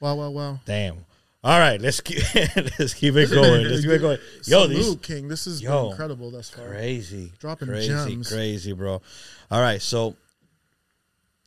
wow, 0.00 0.14
wow, 0.14 0.30
wow. 0.30 0.60
Damn. 0.64 1.04
All 1.44 1.58
right, 1.58 1.78
let's 1.78 2.00
keep 2.00 2.22
let's 2.78 2.94
keep 2.94 3.14
it 3.16 3.30
going. 3.30 3.64
Let's 3.68 3.82
keep 3.82 3.90
it 3.90 3.98
going. 4.00 4.18
Yo, 4.46 4.62
Salute, 4.62 4.76
this 4.76 4.94
King. 5.06 5.28
This 5.28 5.46
is 5.46 5.60
Yo. 5.60 5.90
incredible 5.90 6.30
thus 6.30 6.48
far. 6.48 6.66
crazy, 6.68 7.32
Dropping 7.38 7.68
crazy, 7.68 7.88
gems. 7.88 8.32
crazy, 8.32 8.72
bro. 8.72 9.02
All 9.50 9.60
right, 9.60 9.82
so 9.82 10.16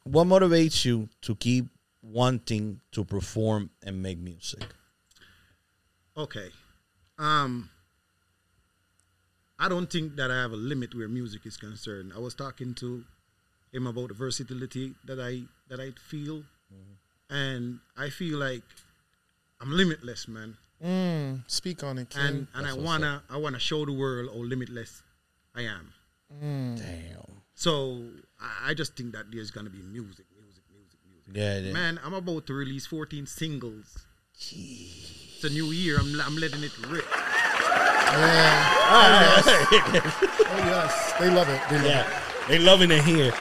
what 0.03 0.27
motivates 0.27 0.85
you 0.85 1.09
to 1.23 1.33
keep 1.35 1.65
wanting 2.03 2.79
to 2.91 3.03
perform 3.03 3.71
and 3.81 4.03
make 4.03 4.19
music? 4.19 4.63
Okay. 6.15 6.49
Um 7.17 7.71
I 9.59 9.67
don't 9.67 9.91
think 9.91 10.15
that 10.17 10.29
I 10.29 10.35
have 10.35 10.51
a 10.51 10.55
limit 10.57 10.93
where 10.93 11.07
music 11.07 11.47
is 11.47 11.57
concerned. 11.57 12.11
I 12.15 12.19
was 12.19 12.35
talking 12.35 12.75
to 12.75 13.03
him 13.73 13.87
about 13.87 14.09
the 14.09 14.13
versatility 14.13 14.93
that 15.05 15.19
I 15.19 15.41
that 15.69 15.79
I 15.79 15.89
feel. 16.07 16.43
And 17.29 17.79
I 17.97 18.09
feel 18.09 18.37
like 18.37 18.61
I'm 19.61 19.71
limitless, 19.71 20.27
man. 20.27 20.57
Mm, 20.83 21.43
speak 21.47 21.83
on 21.83 21.97
it, 21.97 22.09
King. 22.09 22.21
And 22.21 22.47
and 22.53 22.67
I 22.67 22.73
wanna 22.73 23.23
I 23.29 23.37
wanna 23.37 23.59
show 23.59 23.85
the 23.85 23.93
world 23.93 24.29
how 24.31 24.39
limitless 24.39 25.01
I 25.55 25.61
am. 25.63 25.93
Damn. 26.39 27.41
So 27.55 28.03
I, 28.39 28.69
I 28.69 28.73
just 28.75 28.95
think 28.95 29.13
that 29.13 29.31
there's 29.31 29.49
gonna 29.49 29.71
be 29.71 29.79
music, 29.79 30.25
music, 30.39 30.63
music, 30.71 30.99
music. 31.09 31.33
Yeah, 31.33 31.57
yeah. 31.57 31.73
Man, 31.73 31.99
I'm 32.05 32.13
about 32.13 32.45
to 32.47 32.53
release 32.53 32.85
14 32.85 33.25
singles. 33.25 34.05
Jeez. 34.37 35.35
It's 35.35 35.43
a 35.43 35.49
new 35.49 35.65
year. 35.71 35.97
I'm 35.99 36.21
I'm 36.21 36.35
letting 36.37 36.63
it 36.63 36.77
rip. 36.87 37.05
yeah. 37.11 38.73
Oh, 38.89 39.67
yes. 39.71 40.15
oh 40.21 40.57
yes, 40.57 41.13
they 41.19 41.29
love 41.29 41.49
it. 41.49 41.61
They 41.69 41.75
love 41.77 41.85
it. 41.85 41.89
yeah, 41.89 42.19
they 42.47 42.59
loving 42.59 42.91
it 42.91 43.03
here. 43.03 43.33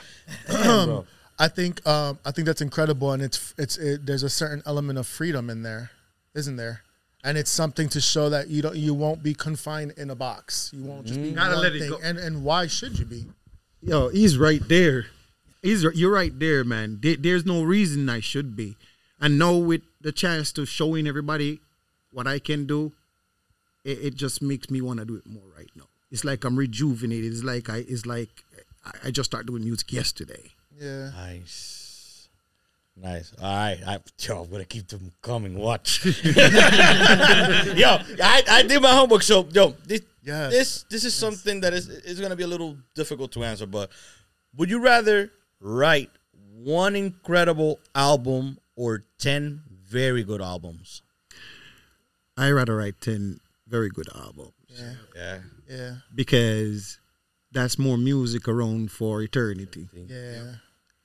Damn. 0.47 1.05
I 1.39 1.49
think 1.49 1.87
um, 1.87 2.19
I 2.25 2.31
think 2.31 2.47
that's 2.47 2.63
incredible, 2.63 3.13
and 3.13 3.23
it's 3.23 3.55
it's 3.59 3.77
it, 3.77 4.07
there's 4.07 4.23
a 4.23 4.31
certain 4.31 4.63
element 4.65 4.99
of 4.99 5.07
freedom 5.07 5.51
in 5.51 5.63
there, 5.63 5.91
isn't 6.37 6.57
there? 6.57 6.83
And 7.25 7.37
it's 7.37 7.51
something 7.51 7.89
to 7.89 8.01
show 8.01 8.29
that 8.29 8.49
you 8.49 8.63
don't 8.63 8.77
you 8.77 8.95
won't 8.95 9.23
be 9.23 9.35
confined 9.35 9.95
in 9.97 10.11
a 10.11 10.15
box. 10.15 10.71
You 10.73 10.85
won't 10.85 11.07
just 11.07 11.21
be 11.21 11.29
mm-hmm. 11.29 11.37
Gotta 11.37 11.55
one 11.55 11.63
let 11.65 11.75
it 11.75 11.81
thing. 11.81 11.91
go. 11.91 11.99
And 12.03 12.19
and 12.19 12.45
why 12.45 12.69
should 12.69 12.99
you 12.99 13.05
be? 13.05 13.25
Yo, 13.83 14.09
he's 14.09 14.39
right 14.39 14.63
there. 14.69 15.07
He's 15.63 15.85
r- 15.85 15.93
you're 15.93 16.13
right 16.13 16.39
there, 16.39 16.63
man. 16.63 16.99
There- 17.03 17.17
there's 17.17 17.45
no 17.45 17.63
reason 17.65 18.09
I 18.09 18.21
should 18.21 18.55
be. 18.55 18.77
And 19.21 19.39
now 19.39 19.57
with 19.57 19.83
the 20.01 20.13
chance 20.13 20.53
to 20.53 20.67
showing 20.67 21.09
everybody 21.09 21.61
what 22.13 22.27
I 22.27 22.39
can 22.39 22.67
do, 22.67 22.93
it, 23.85 23.99
it 24.03 24.15
just 24.15 24.41
makes 24.43 24.71
me 24.71 24.81
want 24.81 25.01
to 25.01 25.05
do 25.05 25.17
it 25.17 25.27
more 25.27 25.49
right 25.57 25.71
now. 25.75 25.89
It's 26.13 26.25
like 26.25 26.45
I'm 26.45 26.57
rejuvenated. 26.57 27.33
It's 27.33 27.43
like 27.43 27.69
I 27.69 27.79
it's 27.89 28.07
like 28.07 28.45
I, 28.85 29.09
I 29.09 29.11
just 29.11 29.31
started 29.31 29.49
doing 29.49 29.65
music 29.65 29.93
yesterday. 29.93 30.53
Yeah. 30.79 31.11
Nice. 31.11 31.83
Nice. 32.97 33.33
All 33.41 33.45
right. 33.55 33.79
I, 33.87 33.99
yo, 34.19 34.43
I'm 34.43 34.49
going 34.51 34.63
to 34.63 34.67
keep 34.67 34.89
them 34.89 35.13
coming. 35.23 35.57
Watch. 35.59 36.05
yo, 36.07 36.13
I, 38.23 38.43
I 38.49 38.65
did 38.67 38.81
my 38.83 38.93
homework. 38.95 39.23
So, 39.23 39.47
yo, 39.53 39.75
this, 39.85 40.01
Yes. 40.23 40.51
this, 40.53 40.85
this 40.91 41.05
is 41.05 41.15
something 41.15 41.61
that 41.61 41.73
is, 41.73 41.89
is 41.89 42.19
going 42.19 42.31
to 42.31 42.37
be 42.37 42.43
a 42.43 42.49
little 42.49 42.77
difficult 42.95 43.31
to 43.33 43.45
answer, 43.45 43.67
but 43.67 43.91
would 44.57 44.69
you 44.71 44.81
rather 44.81 45.31
write 45.61 46.11
one 46.55 46.97
incredible 46.97 47.79
album 47.95 48.59
or 48.75 49.05
10 49.19 49.63
very 49.89 50.25
good 50.25 50.41
albums? 50.43 51.03
I 52.37 52.51
rather 52.51 52.77
write 52.77 53.01
ten 53.01 53.41
very 53.67 53.89
good 53.89 54.09
albums 54.15 54.53
Yeah. 54.69 54.93
Yeah. 55.15 55.39
Yeah. 55.71 55.95
because 56.15 56.99
that's 57.53 57.79
more 57.79 57.97
music 57.97 58.47
around 58.47 58.91
for 58.91 59.23
eternity. 59.23 59.89
Yeah. 59.95 60.57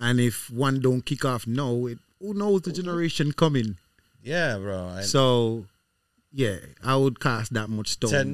And 0.01 0.19
if 0.19 0.49
one 0.49 0.79
don't 0.81 1.05
kick 1.05 1.23
off 1.25 1.45
now, 1.47 1.85
it 1.85 1.99
who 2.19 2.33
knows 2.33 2.61
the 2.63 2.71
generation 2.71 3.31
coming. 3.31 3.77
Yeah, 4.23 4.57
bro. 4.57 4.87
I, 4.87 5.01
So, 5.01 5.65
yeah, 6.33 6.57
I 6.83 6.95
would 6.95 7.19
cast 7.19 7.53
that 7.53 7.69
much 7.69 7.89
stones. 7.89 8.11
10. 8.11 8.31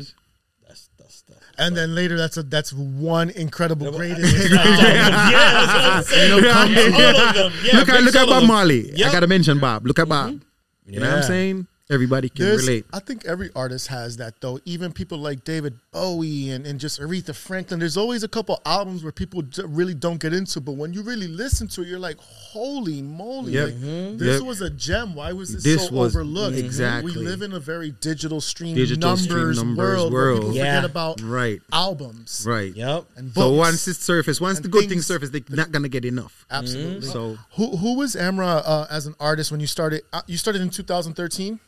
That's, 0.67 0.89
that's, 0.97 1.21
that's. 1.23 1.39
And 1.57 1.75
then 1.75 1.95
later, 1.95 2.17
that's 2.17 2.37
a 2.37 2.43
that's 2.43 2.71
one 2.73 3.29
incredible 3.31 3.91
greatest 3.91 4.35
hit. 4.35 4.51
yeah, 4.51 4.63
that's 4.63 5.73
what 5.73 5.83
I'm 5.85 6.03
saying. 6.03 6.35
You 6.35 6.41
know, 6.41 6.53
come 6.53 6.73
to- 6.73 6.93
All 6.93 7.15
of 7.27 7.35
them. 7.35 7.53
Yeah, 7.63 7.77
look 7.79 7.89
at 7.89 8.03
look 8.03 8.15
at 8.15 8.27
Bob 8.27 8.39
them. 8.41 8.47
Marley. 8.47 8.91
Yep. 8.95 9.09
I 9.09 9.11
gotta 9.11 9.27
mention 9.27 9.59
Bob. 9.59 9.85
Look 9.87 9.99
at 9.99 10.07
Bob. 10.09 10.41
You 10.85 10.99
know 10.99 11.07
what 11.09 11.17
I'm 11.19 11.23
saying? 11.23 11.67
Everybody 11.89 12.27
can 12.29 12.45
There's- 12.45 12.61
relate. 12.67 12.85
I 12.93 12.99
think 12.99 13.25
every 13.25 13.49
artist 13.55 13.87
has 13.87 14.17
that 14.17 14.35
though. 14.41 14.59
Even 14.65 14.91
people 14.91 15.17
like 15.19 15.43
David 15.45 15.79
Bowie 15.97 16.49
and, 16.51 16.65
and 16.65 16.79
just 16.79 16.99
Aretha 17.01 17.35
Franklin. 17.35 17.79
There's 17.79 17.97
always 17.97 18.23
a 18.23 18.27
couple 18.27 18.61
albums 18.65 19.03
where 19.03 19.11
people 19.11 19.41
d- 19.41 19.63
really 19.65 19.93
don't 19.93 20.19
get 20.19 20.33
into, 20.33 20.61
but 20.61 20.73
when 20.73 20.93
you 20.93 21.01
really 21.01 21.27
listen 21.27 21.67
to 21.69 21.81
it, 21.81 21.87
you're 21.87 21.99
like, 21.99 22.17
"Holy 22.19 23.01
moly! 23.01 23.53
Yep. 23.53 23.65
like, 23.65 23.75
Mm-hmm. 23.75 24.17
This 24.17 24.39
Yep. 24.39 24.47
was 24.47 24.61
a 24.61 24.69
gem. 24.69 25.15
Why 25.15 25.33
was 25.33 25.53
this, 25.53 25.63
This 25.63 25.87
so 25.87 25.93
was- 25.95 26.15
overlooked? 26.15 26.57
exactly. 26.57 27.11
We 27.13 27.17
live 27.17 27.41
in 27.41 27.53
a 27.53 27.59
very 27.59 27.91
digital 27.91 28.41
stream 28.41 28.75
Digital 28.75 29.09
numbers, 29.15 29.23
stream 29.57 29.67
numbers 29.67 29.77
world, 29.77 30.13
where 30.13 30.21
world. 30.25 30.39
people 30.41 30.55
Yeah. 30.55 30.75
forget 30.75 30.89
about 30.91 31.21
Right. 31.21 31.61
albums 31.73 32.43
Right. 32.45 32.75
Yep. 32.75 33.05
and 33.15 33.33
So 33.33 33.53
once 33.53 33.87
it's 33.87 33.99
surface, 34.03 34.39
once 34.39 34.57
and 34.57 34.65
the 34.65 34.69
good 34.69 34.81
things- 34.81 34.91
things 34.91 35.05
surface, 35.07 35.29
they're 35.31 35.41
not 35.49 35.71
gonna 35.71 35.89
get 35.89 36.05
enough. 36.05 36.45
absolutely. 36.51 37.07
So 37.07 37.37
Who 37.55 37.77
who 37.77 37.95
was 37.97 38.15
Amrah 38.15 38.61
uh, 38.65 38.85
as 38.89 39.07
an 39.07 39.15
artist 39.19 39.51
when 39.51 39.59
you 39.59 39.67
started? 39.67 40.03
Uh, 40.13 40.21
you 40.27 40.37
started 40.37 40.61
in 40.61 40.69
2013. 40.69 41.59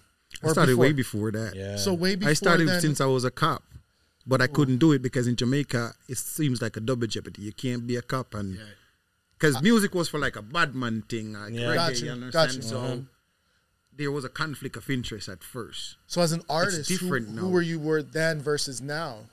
I 0.43 0.51
started 0.51 0.75
way 0.77 0.93
before 0.93 1.31
that. 1.31 1.55
Yeah. 1.55 1.75
So 1.75 1.93
way 1.93 2.15
before 2.15 2.29
I 2.29 2.33
started 2.33 2.67
then, 2.67 2.81
since 2.81 3.01
I 3.01 3.05
was 3.05 3.23
a 3.25 3.31
cop, 3.31 3.63
but 4.27 4.41
I 4.41 4.47
couldn't 4.47 4.77
do 4.77 4.91
it 4.91 5.01
because 5.01 5.27
in 5.27 5.36
Jamaica 5.36 5.93
it 6.08 6.17
seems 6.17 6.62
like 6.62 6.77
a 6.77 6.79
double 6.79 7.08
jeopardy. 7.08 7.41
You 7.43 7.53
can't 7.53 7.86
be 7.88 7.95
a 7.95 8.01
cop 8.01 8.34
and 8.36 8.60
because 9.38 9.62
music 9.62 9.93
was 9.95 10.10
for 10.10 10.19
like 10.19 10.36
a 10.36 10.41
bad 10.41 10.75
man 10.75 11.01
thing, 11.03 11.34
like 11.34 11.53
Yeah. 11.53 11.62
reggae, 11.62 11.75
Gotcha, 11.75 12.05
you 12.05 12.12
understand? 12.12 12.49
gotcha. 12.51 12.62
So 12.62 12.77
Uh-huh. 12.79 12.97
there 13.95 14.12
was 14.12 14.23
a 14.25 14.29
conflict 14.29 14.75
of 14.77 14.89
interest 14.89 15.27
at 15.29 15.43
first. 15.43 15.95
So 16.08 16.21
as 16.21 16.32
an 16.32 16.41
artist, 16.49 16.89
who, 16.89 16.97
different 16.97 17.29
who 17.29 17.36
now. 17.36 17.47
were 17.49 17.62
you 17.62 17.79
were 17.79 18.01
then 18.03 18.41
versus 18.41 18.82
now? 18.82 19.29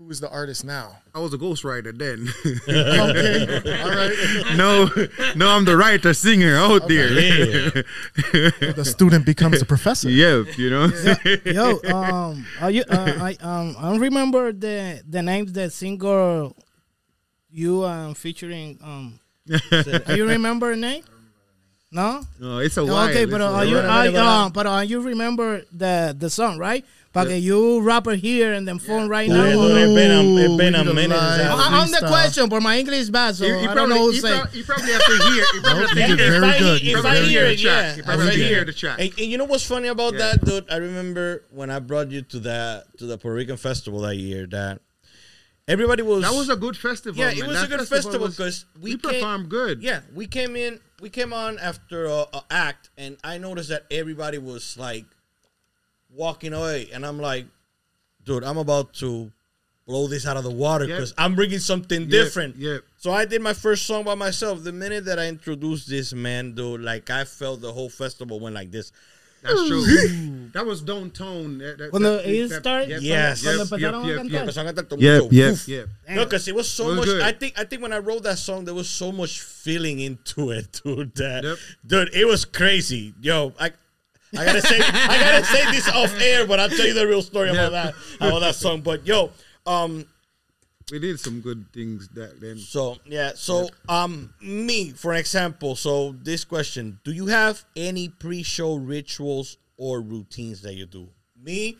Who 0.00 0.08
is 0.08 0.18
the 0.18 0.30
artist 0.30 0.64
now? 0.64 0.96
I 1.14 1.18
was 1.18 1.34
a 1.34 1.36
ghostwriter 1.36 1.92
then. 1.92 2.26
Okay, 2.66 3.82
all 3.82 3.90
right. 3.90 4.56
no, 4.56 4.88
no, 5.36 5.50
I'm 5.50 5.66
the 5.66 5.76
writer 5.76 6.14
singer 6.14 6.56
out 6.56 6.88
there. 6.88 7.10
The 7.10 8.82
student 8.82 9.26
becomes 9.26 9.60
a 9.60 9.66
professor. 9.66 10.08
yeah, 10.22 10.44
you 10.56 10.70
know. 10.70 10.88
Yo, 11.44 11.80
um, 11.92 12.46
are 12.62 12.70
you? 12.70 12.82
Uh, 12.88 13.12
I 13.20 13.36
um, 13.42 13.76
I 13.78 13.90
don't 13.90 14.00
remember 14.00 14.52
the 14.52 15.02
the 15.06 15.20
names 15.20 15.52
that 15.52 15.70
singer 15.70 16.48
you 17.50 17.84
um 17.84 18.14
featuring 18.14 18.78
um. 18.82 19.20
do 19.44 20.16
you 20.16 20.26
remember 20.26 20.72
a 20.72 20.76
name? 20.76 21.04
No. 21.92 22.22
No, 22.38 22.58
it's 22.60 22.78
a 22.78 22.86
while. 22.86 23.10
Okay, 23.10 23.26
but 23.26 23.42
uh, 23.42 23.52
are 23.52 23.64
you? 23.66 23.76
while. 23.76 24.16
Are, 24.16 24.46
uh, 24.46 24.48
but 24.48 24.66
uh, 24.66 24.80
you 24.80 25.02
remember 25.02 25.60
the 25.72 26.16
the 26.16 26.30
song, 26.30 26.56
right? 26.56 26.86
Porque 27.12 27.30
you 27.40 27.80
rapper 27.80 28.14
here 28.14 28.52
and 28.52 28.68
then 28.68 28.78
phone 28.78 29.08
right 29.08 29.28
now. 29.28 29.44
Yeah, 29.44 29.54
no, 29.54 29.66
it's 29.66 29.94
been 29.94 30.10
a- 30.12 30.22
Ooh, 30.22 30.38
it's 30.38 30.56
been 30.56 30.74
a 30.76 30.78
we 30.78 30.84
need 30.84 30.90
a 30.90 30.94
minute. 30.94 31.16
I- 31.16 31.42
I- 31.50 31.82
I'm 31.82 31.90
the 31.90 32.04
question, 32.06 32.48
but 32.48 32.62
my 32.62 32.78
English 32.78 32.98
is 32.98 33.10
bad, 33.10 33.34
so 33.34 33.46
You, 33.46 33.54
you 33.54 33.58
I 33.58 33.74
don't 33.74 33.88
probably, 33.88 33.94
know 33.96 34.00
who 34.06 34.12
you, 34.12 34.20
say. 34.20 34.38
prob- 34.38 34.54
you 34.54 34.64
probably 34.64 34.92
have 34.92 35.04
to 35.04 35.12
hear. 35.32 35.44
You 35.54 35.60
probably 35.60 35.80
have 35.82 35.90
to 35.90 36.06
hear. 36.06 36.16
did 36.16 36.20
if 36.20 36.32
very 36.40 36.46
I, 36.46 36.58
good. 36.60 36.82
If 36.82 37.02
Very 37.02 37.18
I 37.18 37.20
hear 37.22 37.42
the 37.42 37.52
it, 37.52 37.58
track. 37.58 37.82
yeah. 37.82 37.96
You 37.96 38.02
probably 38.04 38.24
If 38.26 38.30
I 38.30 38.32
to 38.34 38.38
hear 38.38 38.48
hear 38.54 38.64
the 38.64 38.72
track. 38.72 39.00
And, 39.00 39.10
and 39.18 39.26
you 39.26 39.38
know 39.38 39.44
what's 39.44 39.64
funny 39.66 39.88
about 39.88 40.12
Yeah. 40.12 40.18
that, 40.20 40.44
dude? 40.44 40.70
I 40.70 40.76
remember 40.76 41.42
when 41.50 41.68
I 41.68 41.80
brought 41.80 42.12
you 42.12 42.22
to 42.22 42.38
that 42.40 42.96
to 42.98 43.06
the 43.06 43.18
Puerto 43.18 43.34
Rican 43.34 43.56
festival 43.56 44.02
that 44.02 44.14
year. 44.16 44.46
That 44.46 44.80
everybody 45.66 46.02
was. 46.02 46.22
That 46.22 46.32
was 46.32 46.48
a 46.48 46.54
good 46.56 46.76
festival. 46.76 47.18
yeah, 47.18 47.30
it 47.32 47.44
was 47.44 47.56
That 47.60 47.72
a 47.72 47.76
good 47.76 47.88
festival 47.88 48.28
because 48.28 48.66
we 48.80 48.94
we 48.94 48.98
came- 48.98 49.10
performed 49.14 49.48
good. 49.48 49.82
Yeah, 49.82 50.00
we 50.14 50.28
came 50.28 50.54
in. 50.54 50.78
We 51.00 51.10
came 51.10 51.32
on 51.32 51.58
after 51.58 52.04
a, 52.06 52.26
a 52.32 52.44
act, 52.52 52.90
and 52.96 53.16
I 53.24 53.38
noticed 53.38 53.70
that 53.70 53.86
everybody 53.90 54.38
was 54.38 54.76
like 54.78 55.06
walking 56.14 56.52
away, 56.52 56.88
and 56.92 57.04
I'm 57.06 57.18
like, 57.18 57.46
dude, 58.24 58.44
I'm 58.44 58.58
about 58.58 58.94
to 58.94 59.30
blow 59.86 60.06
this 60.06 60.26
out 60.26 60.36
of 60.36 60.44
the 60.44 60.50
water 60.50 60.84
Yeah. 60.84 60.96
because 60.96 61.14
I'm 61.18 61.34
bringing 61.34 61.58
something 61.58 62.02
Yeah, 62.02 62.08
different. 62.08 62.56
yeah. 62.56 62.78
So 62.98 63.12
I 63.12 63.24
did 63.24 63.42
my 63.42 63.54
first 63.54 63.86
song 63.86 64.04
by 64.04 64.14
myself. 64.14 64.62
The 64.62 64.72
minute 64.72 65.04
that 65.06 65.18
I 65.18 65.26
introduced 65.28 65.88
this 65.88 66.12
man, 66.12 66.54
dude, 66.54 66.80
like 66.82 67.10
I 67.10 67.24
felt 67.24 67.60
the 67.60 67.72
whole 67.72 67.88
festival 67.90 68.38
went 68.40 68.54
like 68.54 68.70
this. 68.70 68.92
That's 69.42 69.66
true. 69.68 69.84
that 70.52 70.66
was 70.66 70.82
downtown. 70.82 71.58
That- 71.58 71.78
that- 71.78 71.90
Cuando 71.90 72.18
that- 72.18 72.28
ellos 72.28 72.50
that- 72.50 72.60
start, 72.60 72.88
yep, 72.88 73.00
Yes. 73.02 73.42
cuando 73.42 73.58
yep, 73.64 73.68
empezaron 73.68 73.80
yep, 73.80 73.94
a 74.04 74.06
yep, 74.06 74.18
cantar. 74.20 74.46
Empezaron 74.46 74.68
a 74.68 74.72
cantar 74.74 74.88
todo 74.90 75.00
Yep, 75.00 75.32
yep, 75.32 75.56
yep. 75.66 75.88
No, 76.10 76.24
because 76.24 76.46
it 76.46 76.54
was 76.54 76.68
so 76.70 76.84
It 76.84 76.88
was 76.90 76.96
much. 76.98 77.06
good. 77.06 77.22
I 77.22 77.32
think 77.32 77.58
I 77.58 77.64
think 77.64 77.80
when 77.82 77.92
I 77.94 77.98
wrote 77.98 78.22
that 78.24 78.38
song, 78.38 78.66
there 78.66 78.74
was 78.74 78.88
so 78.88 79.10
much 79.10 79.40
feeling 79.40 79.98
into 80.00 80.50
it, 80.50 80.80
dude. 80.84 81.14
That 81.16 81.42
Yep. 81.44 81.58
dude, 81.86 82.14
it 82.14 82.26
was 82.26 82.44
crazy. 82.44 83.14
Yo, 83.22 83.54
I 83.58 83.72
I 84.36 84.44
gotta 84.44 84.62
say 84.62 84.78
I 84.80 85.18
gotta 85.20 85.44
say 85.44 85.70
this 85.72 85.88
off 85.88 86.14
air, 86.20 86.46
but 86.46 86.60
I'll 86.60 86.68
tell 86.68 86.86
you 86.86 86.94
the 86.94 87.06
real 87.06 87.22
story 87.22 87.50
about 87.50 87.72
that 87.72 87.94
about 88.20 88.40
that 88.40 88.54
song. 88.54 88.80
But 88.80 89.06
yo, 89.06 89.30
um, 89.66 90.06
We 90.90 90.98
did 90.98 91.18
some 91.20 91.40
good 91.40 91.66
things 91.72 92.08
back 92.08 92.30
then. 92.40 92.58
so 92.58 92.96
yeah, 93.06 93.32
so 93.34 93.68
um, 93.88 94.32
me 94.40 94.90
for 94.90 95.14
example. 95.14 95.74
So 95.76 96.14
this 96.22 96.44
question: 96.44 97.00
Do 97.04 97.12
you 97.12 97.26
have 97.26 97.64
any 97.76 98.08
pre-show 98.08 98.74
rituals 98.76 99.56
or 99.76 100.00
routines 100.00 100.62
that 100.62 100.74
you 100.74 100.86
do? 100.86 101.08
Me, 101.42 101.76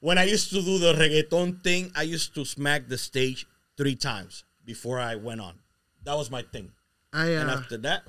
when 0.00 0.18
I 0.18 0.24
used 0.24 0.50
to 0.50 0.62
do 0.62 0.78
the 0.78 0.94
reggaeton 0.94 1.62
thing, 1.62 1.90
I 1.96 2.02
used 2.02 2.34
to 2.34 2.44
smack 2.44 2.88
the 2.88 2.96
stage 2.98 3.46
three 3.76 3.96
times 3.96 4.44
before 4.64 4.98
I 5.00 5.16
went 5.16 5.40
on. 5.40 5.58
That 6.04 6.16
was 6.16 6.30
my 6.30 6.42
thing. 6.42 6.70
I 7.12 7.26
And 7.28 7.50
uh, 7.50 7.54
after 7.54 7.76
that, 7.78 8.02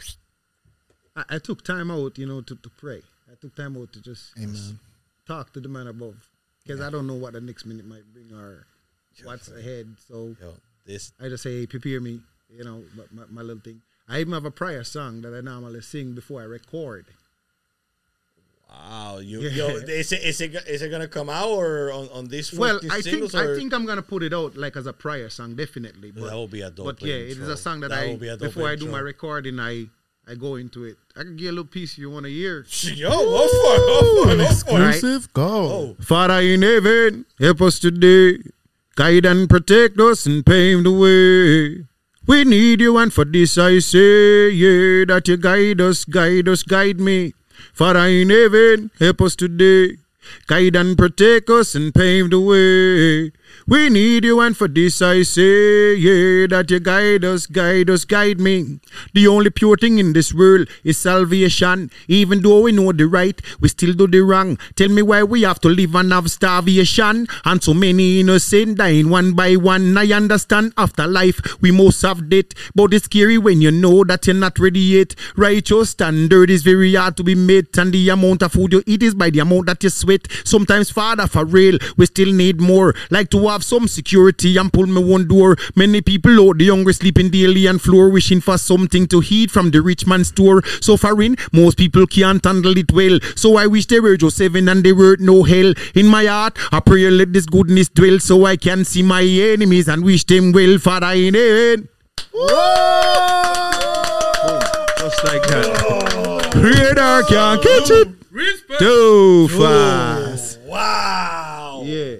I, 1.15 1.23
I 1.35 1.39
took 1.39 1.63
time 1.63 1.89
out, 1.91 2.17
you 2.17 2.25
know, 2.27 2.41
to, 2.41 2.55
to 2.55 2.69
pray. 2.69 3.01
I 3.31 3.35
took 3.39 3.55
time 3.55 3.77
out 3.77 3.93
to 3.93 4.01
just 4.01 4.33
talk 5.25 5.53
to 5.53 5.61
the 5.61 5.69
man 5.69 5.87
above 5.87 6.15
because 6.63 6.81
I 6.81 6.89
don't 6.89 7.07
know 7.07 7.13
what 7.15 7.33
the 7.33 7.41
next 7.41 7.65
minute 7.65 7.85
might 7.85 8.03
bring 8.13 8.31
or 8.33 8.65
what's 9.23 9.49
ahead. 9.49 9.95
So 10.07 10.35
yo, 10.41 10.53
this 10.85 11.13
I 11.21 11.29
just 11.29 11.43
say, 11.43 11.61
hey, 11.61 11.67
prepare 11.67 12.01
me, 12.01 12.19
you 12.49 12.63
know, 12.63 12.83
but 12.95 13.13
my, 13.13 13.23
my 13.29 13.41
little 13.41 13.61
thing. 13.61 13.81
I 14.09 14.19
even 14.19 14.33
have 14.33 14.45
a 14.45 14.51
prayer 14.51 14.83
song 14.83 15.21
that 15.21 15.33
I 15.33 15.39
normally 15.39 15.79
sing 15.81 16.13
before 16.13 16.41
I 16.41 16.45
record. 16.45 17.05
wow, 18.69 19.19
you 19.19 19.41
Yeah. 19.41 19.49
yo, 19.49 19.67
is 19.77 20.11
it 20.11 20.23
is 20.23 20.41
it 20.41 20.55
is 20.67 20.81
it 20.81 20.89
gonna 20.89 21.07
come 21.07 21.29
out 21.29 21.49
or 21.49 21.93
on, 21.93 22.09
on 22.09 22.27
this? 22.27 22.51
Well, 22.51 22.79
14 22.79 22.91
I 22.91 22.93
think 22.95 23.03
singles, 23.05 23.35
I 23.35 23.55
think 23.55 23.73
I'm 23.73 23.85
gonna 23.85 24.01
put 24.01 24.23
it 24.23 24.33
out 24.33 24.57
like 24.57 24.75
as 24.75 24.87
a 24.87 24.93
prayer 24.93 25.29
song, 25.29 25.55
definitely. 25.55 26.11
But, 26.11 26.25
that 26.25 26.33
will 26.35 26.47
be 26.49 26.61
a 26.61 26.69
dope. 26.69 26.85
but 26.85 27.01
yeah, 27.01 27.15
it 27.15 27.37
is 27.37 27.47
a 27.47 27.55
song 27.55 27.79
that, 27.79 27.91
That 27.91 27.99
I 27.99 28.07
will 28.07 28.17
be 28.17 28.27
a 28.27 28.35
dope 28.35 28.41
before 28.49 28.67
I 28.67 28.75
do 28.75 28.87
my 28.87 28.99
recording, 28.99 29.57
I 29.57 29.87
I 30.27 30.35
go 30.35 30.55
into 30.55 30.85
it. 30.85 30.97
I 31.15 31.23
can 31.23 31.35
give 31.35 31.45
you 31.45 31.49
a 31.49 31.51
little 31.51 31.65
piece 31.65 31.93
if 31.93 31.97
you 31.99 32.09
want 32.09 32.25
to 32.25 32.31
hear. 32.31 32.65
Yo, 32.81 33.09
go 33.09 33.47
for 33.47 33.75
it, 33.75 33.79
go 33.79 34.23
for 34.23 34.31
it, 34.31 34.37
go 34.37 34.53
for 34.53 34.81
it. 34.81 34.89
Exclusive, 34.89 35.33
go. 35.33 35.47
Oh, 35.47 35.95
Father 35.99 36.39
in 36.39 36.61
heaven, 36.61 37.25
help 37.39 37.61
us 37.61 37.79
today. 37.79 38.37
Guide 38.95 39.25
and 39.25 39.49
protect 39.49 39.99
us 39.99 40.25
and 40.25 40.45
pave 40.45 40.83
the 40.83 40.91
way. 40.91 41.85
We 42.27 42.43
need 42.45 42.81
you, 42.81 42.97
and 42.97 43.11
for 43.11 43.25
this 43.25 43.57
I 43.57 43.79
say, 43.79 44.49
yeah, 44.51 45.05
that 45.05 45.27
you 45.27 45.37
guide 45.37 45.81
us, 45.81 46.05
guide 46.05 46.47
us, 46.47 46.61
guide 46.63 46.99
me. 46.99 47.33
Father 47.73 48.05
in 48.07 48.29
heaven, 48.29 48.91
help 48.99 49.21
us 49.21 49.35
today. 49.35 49.97
Guide 50.47 50.75
and 50.75 50.97
protect 50.97 51.49
us 51.49 51.75
and 51.75 51.93
pave 51.93 52.29
the 52.29 52.39
way. 52.39 53.31
We 53.67 53.89
need 53.89 54.23
you, 54.23 54.39
and 54.39 54.55
for 54.55 54.67
this 54.67 55.01
I 55.01 55.23
say, 55.23 55.95
yeah, 55.95 56.47
that 56.47 56.67
you 56.69 56.79
guide 56.79 57.25
us, 57.25 57.45
guide 57.47 57.89
us, 57.89 58.05
guide 58.05 58.39
me. 58.39 58.79
The 59.13 59.27
only 59.27 59.49
pure 59.49 59.77
thing 59.77 59.99
in 59.99 60.13
this 60.13 60.33
world 60.33 60.67
is 60.83 60.97
salvation. 60.97 61.91
Even 62.07 62.41
though 62.41 62.61
we 62.61 62.71
know 62.71 62.91
the 62.91 63.07
right, 63.07 63.39
we 63.59 63.69
still 63.69 63.93
do 63.93 64.07
the 64.07 64.21
wrong. 64.21 64.57
Tell 64.75 64.89
me 64.89 65.01
why 65.01 65.23
we 65.23 65.41
have 65.43 65.59
to 65.61 65.69
live 65.69 65.95
and 65.95 66.11
have 66.11 66.31
starvation. 66.31 67.27
And 67.45 67.63
so 67.63 67.73
many 67.73 68.21
innocent 68.21 68.77
dying 68.77 69.09
one 69.09 69.33
by 69.33 69.55
one. 69.55 69.97
I 69.97 70.11
understand 70.11 70.73
after 70.77 71.07
life 71.07 71.61
we 71.61 71.71
must 71.71 72.01
have 72.03 72.29
death. 72.29 72.53
But 72.73 72.93
it's 72.93 73.05
scary 73.05 73.37
when 73.37 73.61
you 73.61 73.71
know 73.71 74.03
that 74.05 74.27
you're 74.27 74.35
not 74.35 74.59
ready 74.59 74.79
yet. 74.79 75.15
Righteous 75.35 75.91
standard 75.91 76.49
is 76.49 76.63
very 76.63 76.93
hard 76.95 77.17
to 77.17 77.23
be 77.23 77.35
met. 77.35 77.77
And 77.77 77.93
the 77.93 78.09
amount 78.09 78.43
of 78.43 78.53
food 78.53 78.73
you 78.73 78.83
eat 78.85 79.03
is 79.03 79.13
by 79.13 79.29
the 79.29 79.39
amount 79.39 79.67
that 79.67 79.83
you 79.83 79.89
sweat. 79.89 80.10
Sometimes, 80.45 80.89
Father, 80.89 81.27
for 81.27 81.45
real, 81.45 81.77
we 81.97 82.05
still 82.05 82.31
need 82.31 82.61
more. 82.61 82.95
Like 83.09 83.29
to 83.31 83.47
have 83.47 83.63
some 83.63 83.87
security 83.87 84.57
and 84.57 84.71
pull 84.71 84.87
me 84.87 85.03
one 85.03 85.27
door. 85.27 85.57
Many 85.75 86.01
people 86.01 86.49
out 86.49 86.57
the 86.57 86.69
hungry 86.69 86.93
sleeping 86.93 87.29
daily 87.29 87.67
on 87.67 87.79
floor, 87.79 88.09
wishing 88.09 88.41
for 88.41 88.57
something 88.57 89.07
to 89.07 89.21
eat 89.29 89.51
from 89.51 89.71
the 89.71 89.81
rich 89.81 90.07
man's 90.07 90.29
store. 90.29 90.63
So 90.79 90.91
Suffering, 91.01 91.37
most 91.51 91.77
people 91.77 92.05
can't 92.05 92.43
handle 92.43 92.77
it 92.77 92.91
well. 92.91 93.19
So 93.35 93.57
I 93.57 93.65
wish 93.65 93.87
they 93.87 93.99
were 93.99 94.17
just 94.17 94.37
heaven 94.37 94.69
and 94.69 94.83
they 94.83 94.93
were 94.93 95.17
no 95.19 95.43
hell. 95.43 95.73
In 95.95 96.07
my 96.07 96.25
heart, 96.25 96.57
I 96.71 96.79
pray 96.79 97.09
let 97.09 97.33
this 97.33 97.45
goodness 97.45 97.89
dwell 97.89 98.19
so 98.19 98.45
I 98.45 98.55
can 98.55 98.85
see 98.85 99.01
my 99.01 99.23
enemies 99.23 99.87
and 99.87 100.03
wish 100.03 100.25
them 100.25 100.51
well, 100.51 100.77
Father 100.77 101.13
in 101.13 101.33
heaven. 101.33 101.89
Just 104.99 105.23
like 105.23 105.43
that. 105.47 106.51
Radar 106.55 107.23
can't 107.23 107.61
catch 107.61 107.89
it. 107.89 108.20
Too 108.79 109.47
fast. 109.49 110.59
wow. 110.61 111.83
Yeah. 111.85 112.15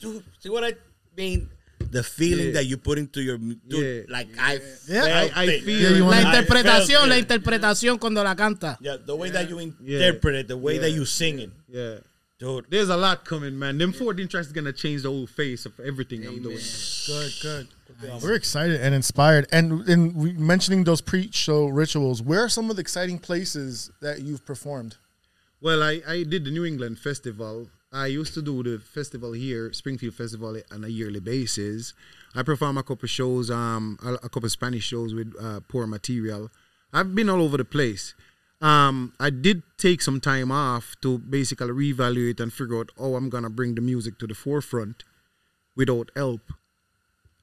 Dude, 0.00 0.22
see 0.38 0.48
what 0.50 0.64
I 0.64 0.74
mean? 1.16 1.48
The 1.90 2.02
feeling 2.02 2.46
Yeah. 2.48 2.52
that 2.54 2.64
you 2.66 2.76
put 2.76 2.98
into 2.98 3.22
your 3.22 3.38
dude, 3.38 3.58
Yeah. 3.68 4.12
like 4.12 4.28
I 4.38 4.60
Yeah. 4.88 5.04
I- 5.04 5.42
I 5.44 5.60
feel 5.60 5.80
Yeah, 5.80 5.88
you 5.90 6.04
La 6.04 6.06
wanna- 6.06 6.28
I 6.28 6.42
interpretación, 6.42 7.08
la 7.08 7.14
it. 7.16 7.28
interpretación 7.28 7.98
cuando 8.00 8.22
la 8.22 8.34
canta. 8.34 8.76
Yeah, 8.80 8.96
the 9.04 9.14
way 9.16 9.30
that 9.30 9.48
you 9.48 9.58
interpret 9.58 10.34
it, 10.34 10.48
the 10.48 10.56
way 10.56 10.78
that 10.78 10.90
you 10.90 11.04
sing 11.04 11.38
it, 11.38 11.50
Yeah. 11.68 11.98
dude. 12.38 12.66
There's 12.68 12.88
a 12.88 12.96
lot 12.96 13.24
coming, 13.24 13.58
man. 13.58 13.78
Them 13.78 13.92
14 13.92 14.28
tracks 14.28 14.48
is 14.48 14.52
gonna 14.52 14.72
change 14.72 15.02
the 15.02 15.08
whole 15.10 15.26
face 15.28 15.64
of 15.66 15.72
everything 15.80 16.26
I'm 16.26 16.42
doing. 16.42 16.58
Good, 17.06 17.32
good. 17.40 17.68
We're 18.22 18.34
excited 18.34 18.80
and 18.80 18.94
inspired. 18.94 19.46
And 19.52 19.88
in 19.88 20.36
mentioning 20.44 20.82
those 20.84 21.00
pre-show 21.00 21.66
rituals, 21.68 22.20
where 22.20 22.40
are 22.40 22.48
some 22.48 22.68
of 22.70 22.76
the 22.76 22.80
exciting 22.80 23.18
places 23.20 23.90
that 24.02 24.20
you've 24.22 24.44
performed? 24.44 24.96
Well, 25.60 25.82
I, 25.82 26.02
I 26.06 26.22
did 26.24 26.44
the 26.44 26.50
New 26.50 26.64
England 26.64 26.98
Festival. 26.98 27.70
I 27.92 28.06
used 28.06 28.34
to 28.34 28.42
do 28.42 28.62
the 28.62 28.78
festival 28.80 29.32
here, 29.32 29.72
Springfield 29.72 30.14
Festival, 30.14 30.60
on 30.72 30.84
a 30.84 30.88
yearly 30.88 31.20
basis. 31.20 31.94
I 32.34 32.42
perform 32.42 32.76
a 32.76 32.82
couple 32.82 33.06
shows, 33.08 33.50
um, 33.50 33.98
a, 34.04 34.14
a 34.14 34.28
couple 34.28 34.48
Spanish 34.48 34.84
shows 34.84 35.14
with 35.14 35.32
uh, 35.40 35.60
poor 35.68 35.86
material. 35.86 36.50
I've 36.92 37.14
been 37.14 37.30
all 37.30 37.40
over 37.40 37.56
the 37.56 37.64
place. 37.64 38.14
Um, 38.60 39.12
I 39.20 39.30
did 39.30 39.62
take 39.78 40.02
some 40.02 40.20
time 40.20 40.50
off 40.50 40.96
to 41.02 41.18
basically 41.18 41.68
reevaluate 41.68 42.40
and 42.40 42.52
figure 42.52 42.78
out 42.78 42.90
how 42.98 43.14
I'm 43.14 43.28
gonna 43.28 43.50
bring 43.50 43.74
the 43.74 43.80
music 43.80 44.18
to 44.18 44.26
the 44.26 44.34
forefront 44.34 45.04
without 45.76 46.10
help. 46.16 46.52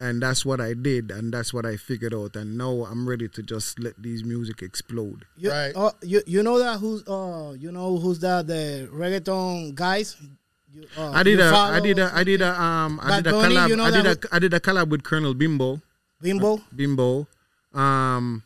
And 0.01 0.17
that's 0.19 0.43
what 0.43 0.59
I 0.59 0.73
did, 0.73 1.11
and 1.11 1.31
that's 1.31 1.53
what 1.53 1.63
I 1.63 1.77
figured 1.77 2.13
out. 2.15 2.35
And 2.35 2.57
now 2.57 2.87
I'm 2.89 3.07
ready 3.07 3.27
to 3.37 3.43
just 3.43 3.77
let 3.79 3.93
these 4.01 4.23
music 4.25 4.63
explode. 4.63 5.25
You, 5.37 5.51
Right. 5.51 5.73
Oh, 5.75 5.91
you 6.01 6.23
you 6.25 6.41
know 6.41 6.57
that 6.57 6.79
who's 6.81 7.05
uh 7.07 7.53
you 7.57 7.71
know 7.71 7.97
who's 8.01 8.17
that 8.25 8.47
the 8.47 8.89
reggaeton 8.91 9.75
guys. 9.75 10.17
You, 10.73 10.87
uh, 10.97 11.11
I 11.11 11.21
did 11.21 11.39
a, 11.39 11.53
I 11.53 11.79
did 11.81 11.99
a, 11.99 12.09
I 12.15 12.23
did 12.23 12.41
a, 12.41 12.49
um, 12.59 12.99
I 13.03 13.09
Bad 13.09 13.23
did 13.25 13.33
a 13.33 13.35
Bunny, 13.35 13.55
collab. 13.55 13.69
you 13.69 13.75
know 13.75 13.83
I 13.83 13.91
did 13.91 14.05
a, 14.07 14.39
did 14.39 14.53
a 14.55 14.59
collab 14.59 14.89
with 14.89 15.03
Colonel 15.03 15.33
Bimbo, 15.35 15.81
Bimbo. 16.21 16.61
Bimbo. 16.75 17.27
Um, 17.73 18.41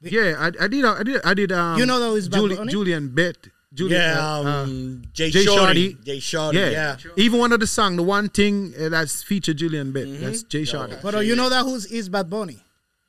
yeah, 0.00 0.36
I, 0.38 0.64
I 0.64 0.68
did, 0.68 0.84
a, 0.84 0.88
I 0.88 1.02
did, 1.02 1.20
I 1.24 1.34
did. 1.34 1.50
Um, 1.52 1.78
You 1.78 1.86
know 1.86 1.98
that 1.98 2.12
was 2.12 2.28
Bad 2.28 2.38
Juli- 2.38 2.66
Julian 2.70 3.08
Bet. 3.08 3.48
Julian, 3.74 4.00
Yeah, 4.00 4.24
uh, 4.24 4.42
um, 4.44 5.02
Jay, 5.12 5.30
Jay 5.30 5.44
Shorty. 5.44 5.94
Shardy. 5.94 6.04
Jay 6.04 6.20
Shorty, 6.20 6.58
yeah. 6.58 6.70
yeah. 6.70 6.96
Even 7.16 7.40
one 7.40 7.52
of 7.52 7.58
the 7.60 7.66
song, 7.66 7.96
the 7.96 8.02
one 8.04 8.28
thing 8.28 8.72
uh, 8.80 8.88
that's 8.88 9.22
featured 9.22 9.56
Julian 9.56 9.90
Bet. 9.92 10.06
Mm-hmm. 10.06 10.24
That's 10.24 10.42
Jay 10.44 10.62
Shardy. 10.62 11.02
But 11.02 11.16
uh, 11.16 11.20
you 11.20 11.34
know 11.34 11.48
that 11.50 11.64
who's 11.64 11.86
is 11.86 12.08
Bad 12.08 12.30
Bunny. 12.30 12.58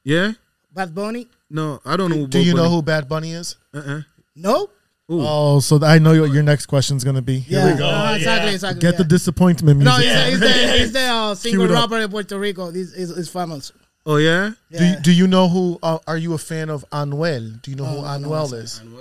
Yeah. 0.03 0.31
Bad 0.73 0.93
Bunny. 0.95 1.27
No, 1.49 1.79
I 1.85 1.95
don't 1.95 2.09
know. 2.09 2.17
who 2.17 2.27
Do 2.27 2.39
Bob 2.39 2.45
you 2.47 2.53
know 2.55 2.63
Bunny- 2.63 2.75
who 2.75 2.81
Bad 2.81 3.07
Bunny 3.09 3.31
is? 3.33 3.55
Uh-uh. 3.73 4.01
No. 4.35 4.69
Ooh. 5.11 5.21
Oh, 5.21 5.59
so 5.59 5.79
I 5.83 5.99
know 5.99 6.19
what 6.19 6.31
your 6.31 6.41
next 6.41 6.65
question's 6.65 7.03
gonna 7.03 7.21
be. 7.21 7.37
Here 7.37 7.59
Yeah. 7.59 7.71
we 7.73 7.77
go. 7.77 7.85
uh, 7.87 8.13
exactly. 8.15 8.47
yeah. 8.49 8.53
Exactly. 8.55 8.81
Get 8.81 8.97
the 8.97 9.03
disappointment 9.03 9.77
music. 9.79 9.93
No, 9.93 9.99
it's, 10.03 10.33
it's 10.33 10.39
the 10.39 10.81
it's 10.81 10.91
the 10.93 10.99
uh, 11.01 11.35
single 11.35 11.67
rapper 11.67 11.97
in 11.99 12.09
Puerto 12.09 12.39
Rico. 12.39 12.71
This 12.71 12.91
is 12.93 13.11
is 13.11 13.29
famous. 13.29 13.71
Oh 14.07 14.17
yeah. 14.17 14.51
Yeah. 14.71 14.79
Do, 14.79 14.85
you, 14.85 14.95
do 15.01 15.11
you 15.13 15.27
know 15.27 15.47
who? 15.47 15.77
Uh, 15.83 15.99
are 16.07 16.17
you 16.17 16.33
a 16.33 16.39
fan 16.39 16.71
of 16.71 16.83
Anuel? 16.89 17.61
Do 17.61 17.69
you 17.69 17.77
know 17.77 17.85
who 17.85 17.97
Oh, 17.97 18.17
no, 18.17 18.29
Anuel 18.29 18.53
is? 18.53 18.79
And 18.79 18.91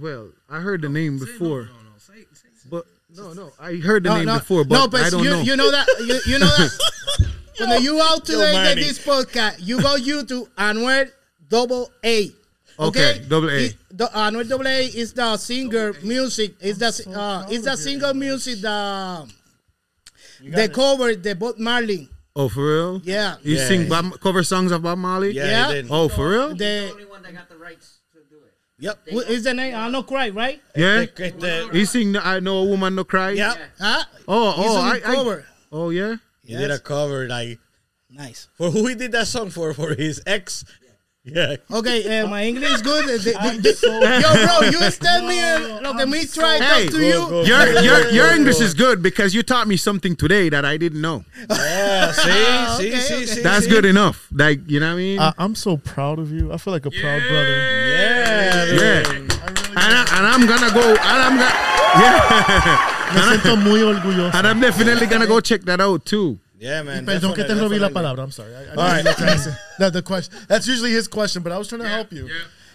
well, 0.00 0.30
I 0.48 0.60
heard 0.60 0.82
the 0.82 0.88
name 0.88 1.18
before. 1.18 1.68
But 2.70 2.84
no, 3.16 3.32
no, 3.32 3.52
I 3.58 3.74
heard 3.76 4.04
the 4.04 4.10
no, 4.10 4.16
name 4.16 4.26
no, 4.26 4.38
before, 4.38 4.64
but 4.64 4.74
no, 4.78 4.88
but 4.88 5.00
I 5.02 5.10
don't 5.10 5.24
you, 5.24 5.30
know. 5.30 5.40
you 5.42 5.56
know 5.56 5.70
that 5.70 5.86
you, 6.00 6.32
you 6.32 6.38
know 6.38 6.46
that 6.46 7.28
when 7.58 7.82
you 7.82 8.00
out 8.00 8.24
today 8.24 8.50
in 8.54 8.62
Manny. 8.62 8.82
this 8.82 8.98
podcast, 9.04 9.56
you 9.60 9.80
go 9.80 9.96
YouTube 9.96 10.48
Anuel 10.56 11.10
double 11.48 11.90
A. 12.04 12.30
Okay, 12.78 13.22
double 13.28 13.48
A. 13.50 13.64
It- 13.66 13.76
the 13.90 14.06
Anuel 14.06 14.48
double 14.48 14.68
A 14.68 14.84
is 14.86 15.12
the 15.12 15.36
singer 15.36 15.92
music. 16.02 16.54
Is 16.60 16.78
the 16.78 16.88
uh, 17.18 17.46
is 17.50 17.64
the 17.64 17.76
single 17.76 18.14
music 18.14 18.60
the 18.60 19.28
the 20.44 20.68
cover 20.68 21.14
the 21.14 21.34
Bob 21.34 21.58
Marley. 21.58 22.08
oh, 22.36 22.48
for 22.48 22.64
real? 22.64 23.00
Yeah. 23.04 23.36
You 23.42 23.56
Yeah. 23.56 23.66
sing 23.68 23.88
Bob, 23.88 24.18
cover 24.20 24.42
songs 24.44 24.70
of 24.72 24.82
Bob 24.82 24.98
Marley? 24.98 25.32
Yeah, 25.32 25.70
Yeah. 25.72 25.82
Oh, 25.90 26.08
for 26.08 26.30
real? 26.30 26.54
The 26.54 26.90
only 26.92 27.04
one 27.06 27.22
that 27.24 27.34
got 27.34 27.48
the 27.48 27.58
rights 27.58 27.98
to 28.12 28.18
do 28.30 28.36
it. 28.36 28.54
Yep. 28.80 29.08
who 29.10 29.20
is 29.20 29.44
the 29.44 29.54
name? 29.54 29.74
I 29.74 29.88
know 29.90 30.02
cry 30.02 30.30
right? 30.30 30.60
Yeah. 30.74 31.04
The- 31.04 31.34
the- 31.38 31.68
He 31.72 31.84
sing 31.84 32.16
I 32.16 32.40
know 32.40 32.58
a 32.58 32.64
woman 32.64 32.94
no 32.94 33.04
cry. 33.04 33.30
Yep. 33.30 33.56
Huh? 33.78 34.04
Ah. 34.04 34.08
Oh, 34.26 34.54
oh, 34.56 34.76
on 34.76 34.96
I, 34.96 34.98
the 35.00 35.06
I, 35.08 35.42
oh 35.72 35.90
yeah. 35.90 36.16
He 36.44 36.56
did 36.56 36.70
a 36.70 36.78
cover 36.78 37.28
like 37.28 37.58
Nice. 38.10 38.48
for 38.56 38.70
who 38.70 38.86
he 38.88 38.94
did 38.96 39.12
that 39.12 39.28
song 39.28 39.50
for 39.50 39.72
for 39.74 39.94
his 39.94 40.20
ex. 40.26 40.64
Yeah. 41.22 41.56
Okay, 41.70 42.20
uh, 42.20 42.28
my 42.28 42.44
English 42.44 42.70
is 42.70 42.80
good. 42.82 43.04
The- 43.04 43.18
the- 43.18 43.60
the- 43.60 44.20
yo, 44.24 44.30
bro, 44.46 44.70
you 44.70 44.90
tell 45.04 45.26
me 45.26 45.38
uh, 45.38 45.80
lo 45.82 45.92
que 45.94 46.06
me 46.06 46.24
try 46.24 46.56
Hey, 46.58 46.84
talk 46.86 46.94
to 46.94 47.00
you. 47.04 47.44
Your, 47.44 47.82
your, 47.82 48.08
your 48.10 48.30
English 48.32 48.58
is 48.60 48.72
good 48.72 49.02
because 49.02 49.34
you 49.34 49.42
taught 49.42 49.68
me 49.68 49.76
something 49.76 50.16
today 50.16 50.48
that 50.48 50.64
I 50.64 50.78
didn't 50.78 51.02
know. 51.02 51.24
Yeah, 51.50 52.12
sí, 52.16 52.30
Ah, 52.30 52.76
sí, 52.80 52.88
okay, 52.88 52.98
sí, 53.00 53.12
okay. 53.16 53.26
sí. 53.26 53.42
That's 53.42 53.66
sí. 53.66 53.70
good 53.70 53.84
enough. 53.84 54.26
Like, 54.32 54.60
you 54.66 54.80
know 54.80 54.86
what 54.88 54.92
I 54.94 54.96
mean? 54.96 55.18
I, 55.20 55.32
I'm 55.36 55.54
so 55.54 55.76
proud 55.76 56.18
of 56.18 56.32
you. 56.32 56.52
I 56.52 56.56
feel 56.56 56.72
like 56.72 56.86
a 56.86 56.90
proud 56.90 57.20
brother. 57.28 57.56
Yeah, 58.00 58.64
dude. 58.64 58.80
yeah. 58.80 59.12
And, 59.76 59.92
I, 59.94 60.02
and 60.16 60.26
I'm 60.26 60.46
gonna 60.48 60.72
go, 60.72 60.82
and 60.88 61.20
I'm 61.20 61.36
gonna, 61.36 61.54
yeah. 62.00 62.96
Me 63.14 63.20
siento 63.20 63.56
muy 63.62 63.80
orgulloso. 63.82 64.34
And 64.34 64.46
I'm 64.46 64.60
definitely 64.60 65.06
gonna 65.06 65.26
go 65.26 65.40
check 65.40 65.62
that 65.62 65.80
out 65.82 66.06
too. 66.06 66.38
Yeah, 66.60 66.82
man. 66.82 67.06
Perdón 67.06 67.32
que 67.34 67.42
te 67.42 67.48
definitely, 67.54 67.78
robé 67.78 67.80
la 67.80 67.88
palabra. 67.88 68.22
I'm 68.22 68.30
sorry. 68.30 68.54
I, 68.54 68.64
I 68.64 68.68
All 68.70 68.76
right. 68.76 69.02
mean 69.04 69.14
to 69.14 69.24
answer 69.30 69.56
that 69.78 69.92
the 69.94 70.02
question. 70.02 70.34
That's 70.46 70.66
usually 70.68 70.92
his 70.92 71.08
question, 71.08 71.42
but 71.42 71.52
I 71.52 71.58
was 71.58 71.68
trying 71.68 71.80
to 71.80 71.88
help 71.88 72.12
you. 72.12 72.28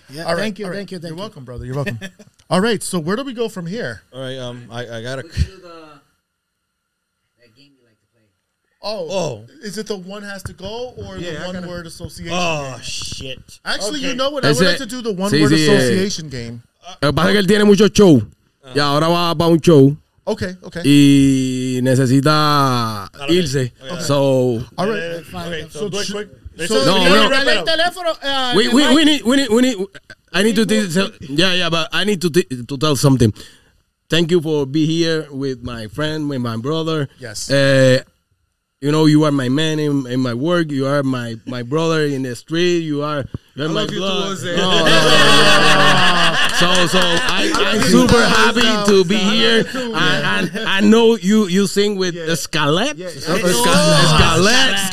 Yeah, 0.10 0.24
All 0.24 0.34
right, 0.34 0.42
thank 0.42 0.58
you, 0.60 0.66
all 0.66 0.72
right. 0.72 0.78
thank 0.78 0.92
you, 0.92 0.98
thank 1.00 1.10
You're 1.10 1.18
you. 1.18 1.22
welcome, 1.22 1.46
brother. 1.46 1.66
You're 1.66 1.76
welcome. 1.76 2.00
all 2.50 2.62
right. 2.62 2.82
So 2.82 2.98
where 3.00 3.16
do 3.16 3.24
we 3.24 3.34
go 3.34 3.48
from 3.48 3.68
here? 3.68 4.02
All 4.12 4.22
right, 4.22 4.38
um, 4.40 4.68
I, 4.72 4.98
I 4.98 5.02
gotta. 5.04 5.22
We 5.24 5.30
do 5.30 5.58
the 5.62 6.00
that 7.40 7.56
game 7.56 7.74
you 7.78 7.84
like 7.86 8.00
to 8.00 8.08
play. 8.12 8.24
Oh, 8.82 9.08
Oh. 9.10 9.46
is 9.64 9.78
it 9.78 9.86
the 9.88 9.98
one 9.98 10.24
has 10.24 10.42
to 10.44 10.54
go 10.54 10.94
or 10.98 11.18
Yeah, 11.18 11.40
the 11.40 11.46
one 11.46 11.54
gotta- 11.54 11.68
word 11.68 11.86
association? 11.86 12.34
Oh 12.36 12.72
game? 12.74 12.82
shit. 12.84 13.60
Actually, 13.64 14.00
Okay. 14.00 14.10
you 14.10 14.16
know 14.16 14.32
what? 14.32 14.46
I 14.46 14.52
would 14.52 14.62
like 14.66 14.78
to 14.78 14.86
do 14.88 15.02
the 15.04 15.12
one 15.14 15.32
sí, 15.32 15.42
word 15.42 15.52
sí, 15.54 15.68
eh. 15.68 15.76
association 15.78 16.30
game. 16.30 16.62
Lo 17.02 17.10
que 17.10 17.14
pasa 17.14 17.30
es 17.30 17.34
que 17.34 17.40
él 17.40 17.48
tiene 17.48 17.66
muchos 17.66 17.92
shows. 17.92 18.24
Y 18.76 18.80
ahora 18.80 19.08
va 19.08 19.36
para 19.36 19.50
un 19.52 19.60
show. 19.60 19.96
Okay, 20.28 20.56
okay. 20.64 20.82
Y 20.84 21.80
necesita 21.84 23.10
irse. 23.30 23.72
So, 24.02 24.60
all 24.78 24.90
right. 24.90 25.22
Okay, 25.22 25.68
so, 25.70 25.80
So 25.82 25.90
do 25.90 26.00
it 26.00 26.06
ch- 26.06 26.12
quick. 26.12 26.30
so- 26.68 26.86
No, 26.86 26.98
Yo, 27.06 27.30
no. 27.30 27.52
el 27.52 27.64
teléfono. 27.64 28.10
uh, 28.24 28.54
we, 28.56 28.68
we, 28.70 28.96
we 28.96 29.06
need, 29.06 29.22
we 29.24 29.36
need, 29.38 29.50
we 29.50 29.62
need, 29.62 29.78
I 30.34 30.42
need 30.44 30.56
to, 30.56 30.66
tell, 30.66 31.12
yeah, 31.30 31.54
yeah, 31.54 31.70
but 31.70 31.90
I 31.94 32.04
need 32.06 32.22
to, 32.22 32.30
to 32.32 32.78
tell 32.78 32.96
something. 32.96 33.32
Thank 34.10 34.32
you 34.32 34.42
for 34.42 34.66
be 34.66 34.86
here 34.88 35.28
with 35.32 35.62
my 35.64 35.88
friend, 35.88 36.28
with 36.30 36.42
my 36.42 36.58
brother. 36.58 37.08
Yes. 37.20 37.50
Uh, 37.52 38.02
you 38.82 38.92
know, 38.92 39.06
you 39.06 39.24
are 39.26 39.32
my 39.32 39.50
man 39.50 39.80
in, 39.80 40.06
in 40.08 40.20
my 40.22 40.34
work. 40.34 40.72
You 40.72 40.88
are 40.88 41.04
my, 41.04 41.36
my 41.46 41.62
brother 41.64 42.04
in 42.06 42.24
the 42.24 42.36
street. 42.36 42.80
You 42.80 43.04
are, 43.04 43.26
you 43.56 43.64
are 43.64 43.70
my 43.70 43.74
love 43.82 43.90
you 43.92 43.96
too, 43.98 44.02
blood. 44.02 44.28
Jose. 44.28 44.56
No, 44.56 44.72
no, 44.72 44.78
no, 44.78 44.86
no, 44.86 44.86
no, 44.86 44.86
no. 44.86 46.32
So, 46.56 46.72
so 46.88 47.00
I, 47.02 47.52
I'm 47.54 47.82
super 47.82 48.24
happy 48.24 48.62
to 48.90 49.04
be 49.04 49.18
here. 49.18 49.66
And, 49.76 50.50
and 50.56 50.60
I 50.60 50.80
know 50.80 51.18
you, 51.18 51.48
you 51.48 51.68
sing 51.68 51.98
with 51.98 52.16
Escalet. 52.16 52.94
Escalet. 52.94 53.36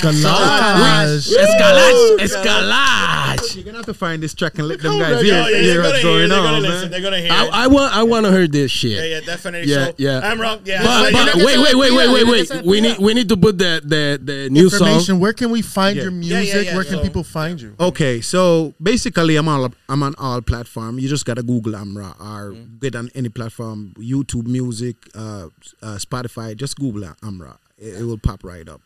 Escalage. 0.02 0.24
Oh. 0.24 2.18
Escalage. 2.18 2.26
Escalage. 2.26 3.54
You're 3.54 3.64
gonna 3.64 3.76
have 3.78 3.86
to 3.86 3.94
find 3.94 4.22
this 4.22 4.34
track 4.34 4.58
and 4.58 4.66
let 4.68 4.80
them 4.80 4.98
guys 4.98 5.24
yeah, 5.24 5.44
hear, 5.44 5.52
they're 5.52 5.62
hear 5.62 5.82
what's 5.82 6.02
going 6.02 6.28
they're 6.28 6.38
gonna 6.38 6.56
on, 6.56 6.62
listen. 6.62 6.90
They're 6.90 7.00
gonna 7.00 7.20
hear. 7.20 7.32
I, 7.32 7.44
it. 7.44 7.50
I 7.52 7.66
want 7.68 7.94
I 7.94 8.02
want 8.02 8.26
to 8.26 8.32
hear 8.32 8.48
this 8.48 8.70
shit. 8.70 8.92
yeah, 8.92 9.04
yeah, 9.04 9.20
definitely. 9.20 9.70
Yeah, 9.70 9.86
so, 9.86 9.94
yeah. 9.98 10.20
I'm 10.24 10.40
wrong. 10.40 10.60
Yeah, 10.64 10.82
But, 10.82 11.12
you 11.12 11.18
but 11.18 11.36
know 11.36 11.44
wait, 11.44 11.58
wait, 11.58 11.74
wait, 11.76 11.92
wait, 11.92 12.26
wait, 12.26 12.50
wait. 12.50 12.64
We 12.64 12.80
need 12.80 12.98
we 12.98 13.14
need 13.14 13.28
to 13.28 13.36
put 13.36 13.58
the 13.58 13.80
the 13.84 14.18
the 14.22 14.50
new 14.50 14.68
song. 14.68 14.88
Information. 14.88 15.20
Where 15.20 15.32
can 15.32 15.50
we 15.50 15.62
find 15.62 15.96
Yeah. 15.96 16.04
your 16.04 16.12
Yeah, 16.12 16.18
music? 16.18 16.54
yeah, 16.54 16.60
yeah, 16.62 16.74
Where 16.74 16.84
can 16.84 16.98
so- 16.98 17.02
people 17.02 17.22
find 17.24 17.60
you? 17.60 17.74
Okay, 17.78 18.20
so 18.20 18.51
basically, 18.90 19.36
I'm 19.36 19.48
all 19.48 19.64
I'm 19.88 20.02
on 20.02 20.14
all 20.18 20.40
platform. 20.42 20.98
You 20.98 21.08
just 21.08 21.24
gotta 21.26 21.42
Google 21.42 21.72
Amrah 21.82 22.14
or 22.20 22.52
get 22.82 22.94
on 22.96 23.10
any 23.14 23.28
platform, 23.28 23.94
YouTube 23.98 24.46
Music, 24.46 24.96
uh, 25.14 25.46
uh, 25.86 25.98
Spotify. 26.06 26.56
Just 26.56 26.76
Google 26.78 27.04
Amrah. 27.22 27.58
It, 27.78 28.00
it 28.00 28.04
will 28.04 28.18
pop 28.28 28.44
right 28.44 28.68
up. 28.68 28.82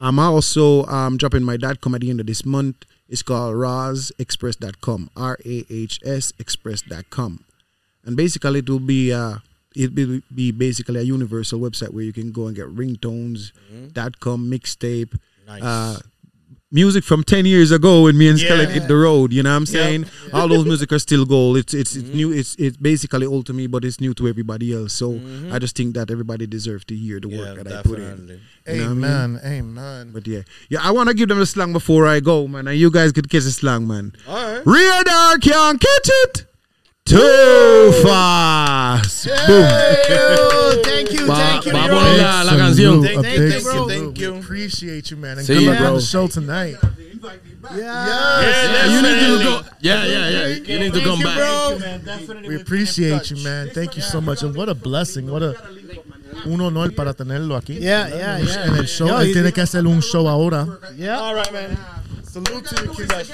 I'm 0.00 0.18
also 0.18 0.84
um, 0.86 1.16
dropping 1.16 1.42
my 1.42 1.56
dot.com 1.56 1.94
at 1.96 2.00
the 2.02 2.10
end 2.10 2.20
of 2.20 2.26
this 2.26 2.44
month. 2.44 2.76
It's 3.08 3.22
called 3.22 3.56
razexpress.com. 3.56 5.10
R 5.16 5.38
A 5.44 5.64
H 5.70 6.00
S 6.04 6.32
express.com. 6.38 7.44
And 8.04 8.16
basically, 8.16 8.60
it 8.60 8.68
will 8.70 8.78
be 8.80 9.12
uh, 9.12 9.36
it 9.74 9.94
will 9.94 10.20
be 10.34 10.50
basically 10.52 11.00
a 11.00 11.02
universal 11.02 11.60
website 11.60 11.90
where 11.92 12.04
you 12.04 12.12
can 12.12 12.32
go 12.32 12.46
and 12.46 12.56
get 12.56 12.66
ringtones, 12.74 13.52
dot 13.92 14.18
com 14.20 14.50
mixtape, 14.50 15.18
Nice. 15.46 15.62
uh, 15.62 15.98
music 16.70 17.04
from 17.04 17.24
ten 17.24 17.46
years 17.46 17.70
ago 17.70 18.02
when 18.02 18.16
me 18.18 18.28
and 18.28 18.40
Yeah. 18.40 18.66
Hit 18.66 18.88
the 18.88 18.96
road. 18.96 19.32
You 19.32 19.42
know 19.42 19.50
what 19.50 19.56
I'm 19.56 19.66
saying? 19.66 20.06
All 20.32 20.48
those 20.48 20.64
music 20.64 20.92
are 20.92 20.98
still 20.98 21.24
gold. 21.24 21.56
It's 21.56 21.74
it's, 21.74 21.96
it's 21.96 22.06
mm-hmm. 22.06 22.16
new. 22.16 22.32
It's 22.32 22.54
it's 22.56 22.76
basically 22.76 23.26
old 23.26 23.46
to 23.46 23.52
me, 23.52 23.66
but 23.66 23.84
it's 23.84 24.00
new 24.00 24.14
to 24.14 24.28
everybody 24.28 24.74
else. 24.74 24.92
So 24.92 25.12
mm-hmm. 25.12 25.52
I 25.52 25.58
just 25.58 25.76
think 25.76 25.94
that 25.94 26.10
everybody 26.10 26.46
deserves 26.46 26.84
to 26.86 26.96
hear 26.96 27.20
the 27.20 27.28
yeah, 27.28 27.38
work 27.38 27.64
that 27.64 27.72
I 27.72 27.82
put 27.82 27.98
in. 27.98 28.26
definitely. 28.26 28.40
Know 28.66 28.72
I 28.72 28.88
mean? 28.88 29.04
Amen. 29.04 29.40
Amen. 29.44 30.10
But 30.12 30.26
yeah, 30.26 30.42
yeah, 30.68 30.80
I 30.82 30.90
want 30.90 31.08
to 31.08 31.14
give 31.14 31.28
them 31.28 31.38
the 31.38 31.46
slang 31.46 31.72
before 31.72 32.06
I 32.06 32.20
go, 32.20 32.46
man, 32.46 32.68
and 32.68 32.76
you 32.78 32.90
guys 32.90 33.12
could 33.12 33.30
catch 33.30 33.44
the 33.44 33.50
slang, 33.50 33.86
man. 33.86 34.12
All 34.26 34.34
right. 34.34 34.66
Rear 34.66 35.04
dark 35.04 35.42
can't 35.42 35.80
catch 35.80 36.08
it 36.24 36.47
too 37.08 37.92
fast. 38.02 39.26
Boom. 39.46 40.82
Thank 40.84 41.12
you, 41.12 41.26
thank 41.26 41.66
you, 41.66 41.72
va 41.72 41.86
bro. 41.88 41.96
la, 41.96 42.42
la 42.44 42.56
canción. 42.56 43.02
Thank 43.02 43.24
A 43.24 43.30
you, 43.30 43.38
thank 43.38 43.54
you, 43.54 43.60
salute. 43.60 43.88
thank 43.88 44.18
you. 44.18 44.32
We 44.34 44.38
appreciate 44.40 45.10
you, 45.10 45.16
man, 45.16 45.38
and 45.38 45.46
See 45.46 45.54
good 45.54 45.66
luck 45.68 45.78
bro. 45.78 45.86
on 45.88 45.94
the 45.94 46.00
show 46.00 46.26
tonight. 46.26 46.76
Yeah. 47.76 47.80
Yeah, 47.80 48.86
You 48.86 49.02
need 49.02 49.20
to 49.20 49.44
go. 49.44 49.60
Yeah, 49.80 50.04
yeah, 50.06 50.28
yeah. 50.30 50.46
You 50.48 50.78
need 50.78 50.92
to 50.94 51.00
come 51.00 51.18
you, 51.18 51.24
back. 51.24 51.36
bro. 51.38 51.78
We 52.46 52.56
appreciate 52.56 53.30
you, 53.30 53.42
man. 53.42 53.70
Thank 53.74 53.96
you 53.96 54.02
so 54.02 54.20
much, 54.20 54.42
and 54.42 54.54
what 54.54 54.68
a 54.68 54.74
blessing. 54.74 55.30
What 55.30 55.42
a 55.42 55.54
un 56.46 56.60
honor 56.60 56.90
para 56.94 57.14
tenerlo 57.14 57.56
aquí. 57.56 57.74
Yeah, 57.80 58.08
yeah, 58.08 58.38
yeah. 58.38 58.64
En 58.66 58.74
el 58.76 58.86
show, 58.86 59.08
Yo, 59.08 59.18
él 59.20 59.28
y- 59.28 59.32
tiene 59.32 59.52
que 59.52 59.60
hacer 59.60 59.86
un 59.86 60.00
show 60.00 60.28
ahora. 60.28 60.66
Yeah. 60.96 61.18
All 61.18 61.34
right, 61.34 61.52
man. 61.52 61.76
Salute 62.44 62.66
to 62.66 63.02
you, 63.02 63.06
guys. 63.06 63.30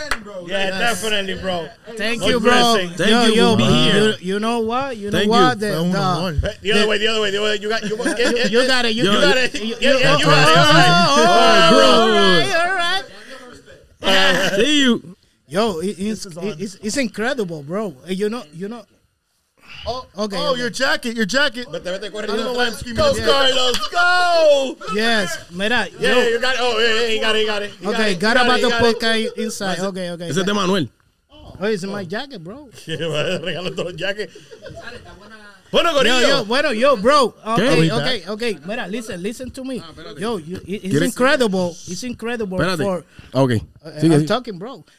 Yeah, 0.46 0.70
definitely, 0.78 1.34
bro. 1.40 1.68
Thank 1.96 2.20
Much 2.20 2.28
you, 2.30 2.40
bro. 2.40 2.50
blessing. 2.50 2.90
Thank 2.90 3.10
yo, 3.10 3.24
you 3.26 3.34
yo, 3.34 3.50
for 3.52 3.56
being 3.58 3.70
you, 3.86 3.92
here. 3.92 4.14
you 4.20 4.40
know 4.40 4.60
what? 4.60 4.96
You 4.96 5.10
know 5.10 5.18
Thank 5.18 5.30
what? 5.30 5.54
you. 5.60 5.60
The, 5.60 5.72
Fue 5.72 5.78
un 5.80 6.40
the. 6.40 6.58
The 6.62 6.72
other 6.72 6.88
way, 6.88 6.98
the 6.98 7.06
other 7.08 7.20
way, 7.20 7.30
the 7.30 7.36
other 7.38 7.46
way. 7.46 7.56
You 7.60 7.68
got, 7.68 7.82
you, 7.82 7.96
got- 7.96 8.18
yeah, 8.18 8.30
yeah, 8.30 8.46
you 8.46 8.66
got 8.66 8.84
it. 8.84 8.94
You, 8.94 9.04
you 9.04 9.12
got 9.12 9.20
got 9.20 9.36
it. 9.38 9.54
it. 9.54 9.62
You, 9.62 9.76
Yeah, 9.80 9.98
yeah, 9.98 10.14
oh, 10.14 10.18
you 10.18 10.24
got 10.24 10.48
it. 10.48 10.54
oh, 10.56 11.14
oh, 11.16 11.20
oh, 11.20 11.20
oh 11.20 11.24
All 11.24 11.38
right. 11.44 11.72
oh, 11.72 11.84
All 11.84 12.08
oh, 12.08 12.12
right, 12.14 12.54
all 12.54 12.74
right, 12.76 13.04
all 14.02 14.52
right. 14.52 14.52
See 14.64 14.80
you. 14.82 15.16
Yo, 15.46 15.78
it, 15.80 15.96
it's, 15.98 16.26
it's 16.26 16.74
it's 16.76 16.96
incredible, 16.96 17.62
bro. 17.62 17.94
You 18.06 18.28
know, 18.30 18.44
you 18.52 18.68
know. 18.68 18.84
Oh, 19.86 20.06
Okay, 20.16 20.36
oh 20.38 20.50
okay. 20.52 20.60
your 20.60 20.70
jacket, 20.70 21.14
your 21.16 21.26
jacket. 21.26 21.66
But 21.70 21.84
vete, 21.84 22.10
corre. 22.10 22.24
I 22.24 22.26
don't 22.26 22.38
know 22.38 22.52
why 22.54 22.66
I'm 22.66 22.72
screaming. 22.72 23.02
Go, 23.02 23.12
Yeah. 23.14 23.26
Carlos, 23.26 23.88
go! 23.88 24.76
Yes, 24.94 25.50
mira. 25.50 25.86
Yeah, 25.98 26.12
yo, 26.12 26.18
yeah, 26.20 26.28
you 26.28 26.40
got 26.40 26.54
it. 26.54 26.60
Oh, 26.62 26.78
yeah, 26.78 27.00
yeah, 27.00 27.08
he 27.08 27.20
got 27.20 27.36
it, 27.36 27.40
he 27.40 27.46
got 27.46 27.62
it. 27.62 27.70
he 27.72 27.86
okay, 27.88 28.12
it, 28.12 28.18
got 28.20 28.36
he 28.38 28.42
about 28.44 28.60
the 28.60 28.70
he 28.70 28.94
podcast 28.94 29.38
inside. 29.38 29.78
Okay, 29.80 30.10
okay. 30.10 30.28
Ese 30.28 30.38
es 30.38 30.44
de 30.44 30.54
Manuel. 30.54 30.88
Oh, 31.30 31.66
it's 31.66 31.84
in 31.84 31.90
my 31.90 32.04
jacket, 32.04 32.42
bro. 32.42 32.68
Regalo 32.86 33.70
todos 33.70 33.92
los 33.92 33.94
jackets. 33.94 34.34
Bueno, 35.74 35.90
Yo, 35.90 35.96
Corillo. 35.96 36.28
yo, 36.28 36.44
bueno, 36.44 36.72
yo, 36.72 36.96
bro. 36.96 37.34
Okay, 37.44 37.88
¿Qué? 37.88 37.92
okay, 37.92 38.22
okay. 38.28 38.58
Mira, 38.64 38.86
listen, 38.86 39.20
listen 39.22 39.50
to 39.50 39.64
me. 39.64 39.82
Yo, 40.18 40.38
you, 40.38 40.56
it- 40.66 40.84
it's 40.84 40.94
¿Quieres- 40.94 41.06
incredible. 41.08 41.70
It's 41.88 42.04
incredible 42.04 42.56
Espérate. 42.58 42.82
for. 42.84 43.04
Ok. 43.32 43.50
uh, 43.52 43.90
Sigue, 44.00 44.12
I'm 44.14 44.20
sigue. 44.20 44.26
talking, 44.28 44.58
bro. 44.58 44.84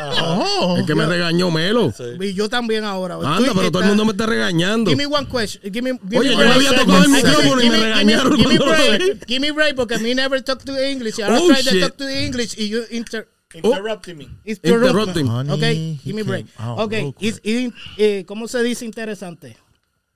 Oh, 0.00 0.76
El 0.78 0.86
que 0.86 0.94
me 0.94 1.06
regañó 1.06 1.50
Melo. 1.50 1.92
Y 2.20 2.32
yo 2.34 2.48
también 2.48 2.84
ahora. 2.84 3.14
Anda, 3.16 3.52
pero 3.54 3.70
todo 3.72 3.82
el 3.82 3.88
mundo 3.88 4.04
me 4.04 4.12
está 4.12 4.26
regañando. 4.26 4.90
Give 4.90 4.96
me 4.96 5.06
one 5.12 5.26
question. 5.26 5.60
Give 5.72 5.82
me. 5.82 5.98
Give 6.08 6.18
Oye, 6.20 6.28
me 6.30 6.36
yo 6.36 6.42
le 6.44 6.52
había 6.52 6.70
tocado 6.76 7.02
el 7.02 7.08
micrófono 7.08 7.62
y 7.62 7.68
me 7.70 7.78
me- 7.78 7.82
regañaron 7.84 8.36
Give 8.36 8.48
me 8.48 8.58
break. 8.58 9.26
Give 9.26 9.40
me 9.40 9.50
break 9.50 9.74
porque 9.74 9.98
me 9.98 10.14
never 10.14 10.40
talk 10.42 10.62
to 10.64 10.76
English. 10.78 11.18
I 11.18 11.24
Oh, 11.28 11.48
try 11.52 11.64
to 11.64 11.80
talk 11.80 11.96
to 11.96 12.08
English 12.08 12.54
y 12.58 12.68
you 12.68 12.82
inter. 12.90 13.26
Interrupting 13.54 14.18
me. 14.18 14.28
Interrupting. 14.44 15.26
Honey, 15.26 15.50
Okay, 15.52 15.98
give 16.04 16.14
me 16.14 16.22
break. 16.22 16.46
Okay, 16.60 17.14
it's, 17.20 17.40
in- 17.44 17.72
eh, 17.96 18.24
¿cómo 18.26 18.46
se 18.48 18.62
dice 18.62 18.84
interesante? 18.84 19.56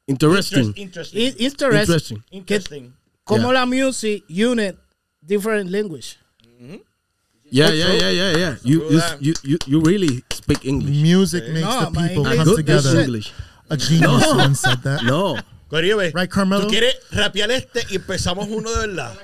Interesting. 0.07 0.75
Interesting. 0.77 1.21
It's 1.23 1.41
interesting. 1.41 1.81
Interesting. 1.81 2.23
Interesting. 2.31 2.93
Como 3.25 3.49
Yeah. 3.53 3.61
la 3.61 3.67
music 3.67 4.25
unit 4.29 4.77
different 5.25 5.71
language. 5.71 6.19
Yeah, 7.51 7.71
yeah, 7.71 7.93
yeah, 7.93 8.11
yeah, 8.11 8.37
yeah. 8.37 8.57
You, 8.65 8.83
you, 8.91 9.01
you, 9.21 9.35
you, 9.45 9.59
you 9.67 9.81
really 9.81 10.25
speak 10.33 10.65
English. 10.65 10.97
Music 11.03 11.45
makes 11.49 11.67
No, 11.67 11.81
the 11.81 11.87
people 12.09 12.27
English- 12.27 12.37
come 12.37 12.45
Good 12.45 12.57
together. 12.57 13.01
English. 13.01 13.33
A 13.71 13.77
genius 13.77 14.27
once 14.35 14.61
said 14.61 14.83
that. 14.83 15.03
No. 15.05 15.37
Corillo, 15.71 15.97
ve. 15.99 16.13
Right, 16.15 16.29
Carmelo? 16.31 16.63
¿Tú 16.67 16.69
quieres 16.69 16.97
rapear 17.11 17.51
este 17.51 17.81
y 17.91 17.97
empezamos 17.97 18.47
uno 18.49 18.71
de 18.73 18.87
verdad? 18.89 19.15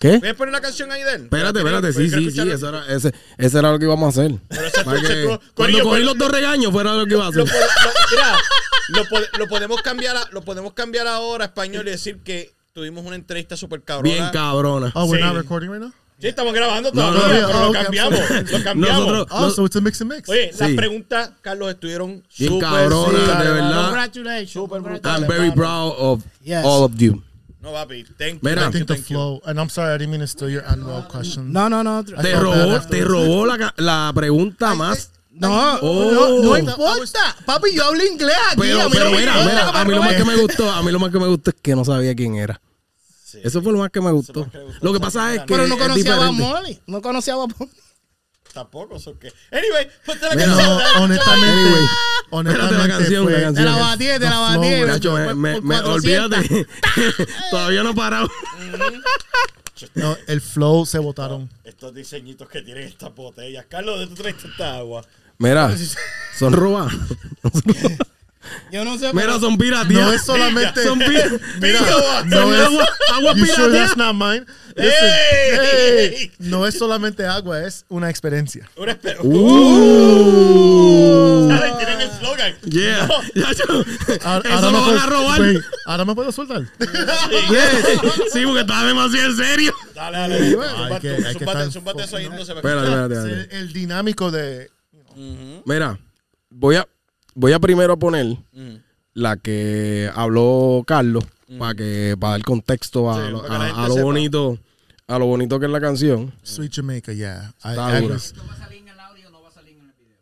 ¿Qué? 0.00 0.18
¿Voy 0.18 0.28
a 0.28 0.34
poner 0.34 0.50
una 0.50 0.60
canción 0.60 0.90
ahí 0.92 1.02
de 1.02 1.14
él? 1.14 1.22
Espérate, 1.24 1.58
espérate, 1.58 1.92
sí, 1.92 2.08
sí, 2.10 2.30
sí, 2.30 2.40
eso 2.50 2.68
era, 2.68 2.86
ese, 2.86 3.12
ese 3.36 3.58
era 3.58 3.72
lo 3.72 3.78
que 3.78 3.84
íbamos 3.86 4.06
a 4.16 4.20
hacer. 4.20 4.32
ese- 4.50 4.84
Para 4.84 5.00
que- 5.00 5.38
cuando 5.54 5.78
cogí 5.82 5.90
pero- 5.90 5.98
los 6.04 6.18
dos 6.18 6.30
regaños, 6.30 6.72
fuera 6.72 6.94
lo 6.94 7.06
que 7.06 7.14
iba 7.14 7.26
a 7.26 7.30
Lo, 7.30 7.42
hacer. 7.42 7.54
po- 7.54 7.58
lo- 7.58 8.10
mira, 8.10 9.28
lo, 9.32 9.38
lo 9.38 9.48
podemos 9.48 9.82
cambiar 9.82 10.16
a- 10.16 10.28
lo 10.30 10.42
podemos 10.42 10.72
cambiar 10.72 11.06
ahora 11.08 11.44
a 11.44 11.48
español 11.48 11.86
y 11.88 11.90
decir 11.90 12.18
que 12.24 12.52
tuvimos 12.72 13.04
una 13.04 13.16
entrevista 13.16 13.56
súper 13.56 13.82
cabrona. 13.82 14.14
Bien 14.14 14.30
cabrona. 14.32 14.92
Oh, 14.94 15.04
we're 15.06 15.20
Sí. 15.22 15.26
not 15.28 15.36
recording 15.36 15.68
right 15.70 15.80
now? 15.82 15.92
Sí, 16.20 16.26
estamos 16.26 16.52
grabando 16.52 16.90
No, 16.92 17.12
todavía, 17.12 17.42
no, 17.42 17.42
no. 17.42 17.46
pero 17.46 17.58
Oh, 17.58 17.62
lo 17.62 17.68
okay, 17.68 17.80
I'm 17.80 17.84
cambiamos. 17.84 18.50
Lo 18.50 18.64
cambiamos. 18.64 19.06
Nosotros- 19.06 19.26
Oh, 19.30 19.40
No. 19.42 19.50
so 19.50 19.66
it's 19.66 19.76
a 19.76 19.80
mix 19.80 20.00
and 20.00 20.12
mix. 20.12 20.28
Oye, 20.28 20.50
las 20.58 20.68
Sí. 20.70 20.74
preguntas, 20.76 21.30
Carlos, 21.42 21.70
estuvieron 21.70 22.24
Bien 22.38 22.50
súper, 22.52 22.68
cabrona, 22.68 23.06
súper 23.06 23.20
de 23.20 23.26
cabronas. 23.26 23.54
verdad. 23.54 23.84
Congratulations. 23.84 24.50
Super. 24.50 25.00
I'm 25.04 25.26
very 25.28 25.50
proud 25.52 25.94
of 25.96 26.22
Yes. 26.42 26.64
all 26.64 26.82
of 26.84 26.92
you. 26.96 27.22
No, 27.60 27.72
papi. 27.72 28.04
Thank 28.16 28.34
you. 28.34 28.40
Mira. 28.42 28.60
I 28.60 28.64
thank 28.70 28.74
you, 28.74 28.78
think 28.84 28.86
the 28.88 28.96
you. 28.96 29.02
flow, 29.18 29.40
and 29.44 29.58
I'm 29.58 29.68
sorry, 29.68 29.92
I 29.94 29.98
didn't 29.98 30.12
mean 30.12 30.20
to 30.20 30.26
steal 30.28 30.48
your 30.50 30.62
Anuel 30.62 31.08
question. 31.08 31.52
No, 31.52 31.68
no, 31.68 31.82
no. 31.82 32.00
I 32.00 32.04
Te 32.04 32.12
felt 32.12 32.24
bad 32.24 32.42
robó, 32.42 32.80
te 32.88 33.04
robó 33.04 33.46
la, 33.46 33.74
la 33.76 34.12
pregunta 34.14 34.74
más. 34.74 35.10
No, 35.30 35.78
Oh. 35.82 36.10
no, 36.12 36.42
no 36.42 36.56
importa. 36.58 37.36
Papi, 37.46 37.72
yo 37.74 37.84
hablo 37.84 38.04
inglés 38.04 38.36
aquí. 38.50 38.60
Pero, 38.60 38.82
a 38.82 38.84
mí 38.86 38.90
pero 38.92 39.04
no 39.06 39.10
me 39.12 39.16
mira, 39.18 39.32
importa 39.38 39.50
mira, 39.50 39.80
a 39.80 39.84
mí 39.84 39.90
lo 39.94 40.02
más 40.02 40.14
que 40.16 40.24
me 40.24 40.36
gustó, 40.36 40.70
a 40.70 40.82
mí 40.82 40.92
lo 40.92 40.98
más 40.98 41.10
que 41.12 41.18
me 41.18 41.26
gustó 41.28 41.50
es 41.50 41.56
que 41.62 41.76
no 41.76 41.84
sabía 41.84 42.14
quién 42.14 42.34
era. 42.36 42.60
Eso 43.44 43.60
fue 43.62 43.72
lo 43.72 43.78
más 43.78 43.90
que 43.90 44.00
me 44.00 44.10
gustó. 44.10 44.48
Lo 44.80 44.92
que 44.92 45.00
pasa 45.00 45.34
es 45.34 45.40
que 45.40 45.46
Pero 45.48 45.66
no 45.68 45.74
es 45.74 45.80
conocía 45.80 46.14
a 46.14 46.16
Bob 46.16 46.30
diferente. 46.30 46.52
Marley. 46.54 46.80
No 46.86 47.02
conocía 47.02 47.34
a 47.34 47.36
Marley. 47.38 47.68
Tampoco, 48.58 48.96
eso 48.96 49.16
que. 49.18 49.32
Anyway, 49.52 49.88
ponte 50.04 50.26
la 50.26 50.34
Mira, 50.34 50.46
canción. 50.46 50.68
No, 50.68 51.04
honestamente, 51.04 51.48
Anyway, 51.60 51.86
honestamente 52.30 52.74
espérate 52.74 52.88
la 52.88 52.98
canción, 52.98 53.22
fue- 53.24 53.32
la 53.32 53.38
Te 53.38 53.44
canción. 53.44 53.64
la 53.66 53.76
batí, 53.76 54.04
te 54.06 54.18
la 54.18 54.38
batí. 54.38 54.68
flow, 54.68 54.86
Nacho, 54.86 55.12
me, 55.12 55.34
me, 55.34 55.52
por 55.54 55.62
me- 55.62 55.82
400. 55.82 56.38
olvídate. 56.38 56.66
Todavía 57.50 57.82
no 57.84 57.90
he 57.90 57.94
parado. 57.94 58.28
No, 59.94 60.16
el 60.26 60.40
flow 60.40 60.84
se 60.86 60.98
botaron. 60.98 61.48
Estos 61.62 61.94
diseñitos 61.94 62.48
que 62.48 62.62
tienen 62.62 62.82
estas 62.88 63.14
botellas. 63.14 63.64
Carlos, 63.68 64.00
¿de 64.00 64.06
tú 64.08 64.14
traes 64.16 64.36
tanta 64.38 64.76
agua? 64.78 65.04
Mira, 65.38 65.72
son 66.38 66.52
robados. 66.52 66.92
Yo 68.70 68.84
no 68.84 68.98
sé. 68.98 69.12
Mira, 69.12 69.26
pero- 69.26 69.40
son 69.40 69.56
piratías. 69.58 70.00
No 70.06 70.12
es 70.12 70.22
solamente. 70.22 70.82
Son 70.82 70.98
piratías. 70.98 71.40
Mira, 71.60 71.80
no 72.26 72.54
es. 72.54 72.60
agua, 72.66 72.88
agua 73.14 73.34
You 73.34 73.46
sure 73.46 73.72
that's 73.72 73.96
not 73.96 74.14
mine? 74.14 74.44
Listen, 74.76 75.08
¡Ey! 75.32 76.14
hey, 76.14 76.30
no 76.38 76.64
es 76.66 76.78
solamente 76.78 77.26
agua, 77.26 77.60
es 77.66 77.84
una 77.88 78.08
experiencia. 78.10 78.68
Una 78.76 78.92
espera. 78.92 79.20
Uh. 80.18 81.50
Ahora 81.50 81.78
tienen 81.78 82.00
el 82.00 82.10
slogan. 82.12 82.54
Yeah. 82.62 83.06
No. 83.08 83.14
Ahora, 84.24 84.48
Eso 84.54 84.70
lo 84.70 84.80
van 84.80 84.84
puedo- 84.84 85.00
a 85.00 85.06
robar. 85.06 85.40
wait, 85.40 85.60
ahora 85.86 86.04
me 86.04 86.14
puedo 86.14 86.30
soltar. 86.32 86.62
Sí, 88.32 88.42
porque 88.44 88.60
estaba 88.60 88.84
demasiado 88.86 89.30
en 89.30 89.36
serio. 89.36 89.72
Dale, 89.94 90.18
dale. 90.18 90.50
Estar 91.32 91.72
zúmbate 91.72 92.04
eso 92.04 92.16
ahí. 92.16 92.26
Espérate, 92.26 92.52
espérate, 92.52 93.14
Es 93.14 93.18
espérate. 93.24 93.56
el, 93.56 93.62
el 93.62 93.72
dinámico 93.72 94.30
de. 94.30 94.70
Mira, 95.64 95.98
voy 96.50 96.76
a, 96.76 96.86
voy 97.38 97.52
a 97.52 97.58
primero 97.60 97.98
poner 97.98 98.36
la 99.14 99.36
que 99.36 100.10
habló 100.14 100.82
Carlos 100.86 101.24
para 101.58 101.74
que 101.74 102.16
para 102.18 102.32
dar 102.32 102.42
contexto 102.42 103.10
a, 103.10 103.24
Sí, 103.26 103.30
lo, 103.32 103.42
a- 103.50 103.84
a 103.84 103.88
bonito 104.02 104.58
a 105.06 105.18
lo 105.18 105.26
bonito 105.26 105.58
que 105.58 105.66
es 105.66 105.72
la 105.72 105.80
canción. 105.80 106.34
Sweet 106.42 106.72
Jamaica, 106.74 107.12
yeah. 107.14 107.54
I- 107.64 107.68
Está 107.70 108.00
I 108.00 108.06
was- 108.06 108.34
No 108.36 108.44
va 108.46 108.52
a 108.52 108.56
salir 108.58 108.78
en 108.82 108.88
el 108.88 109.00
audio, 109.00 109.30
no 109.30 109.42
va 109.42 109.48
a 109.48 109.52
salir 109.52 109.76
en 109.78 109.86
el 109.86 109.92
video. 109.94 110.18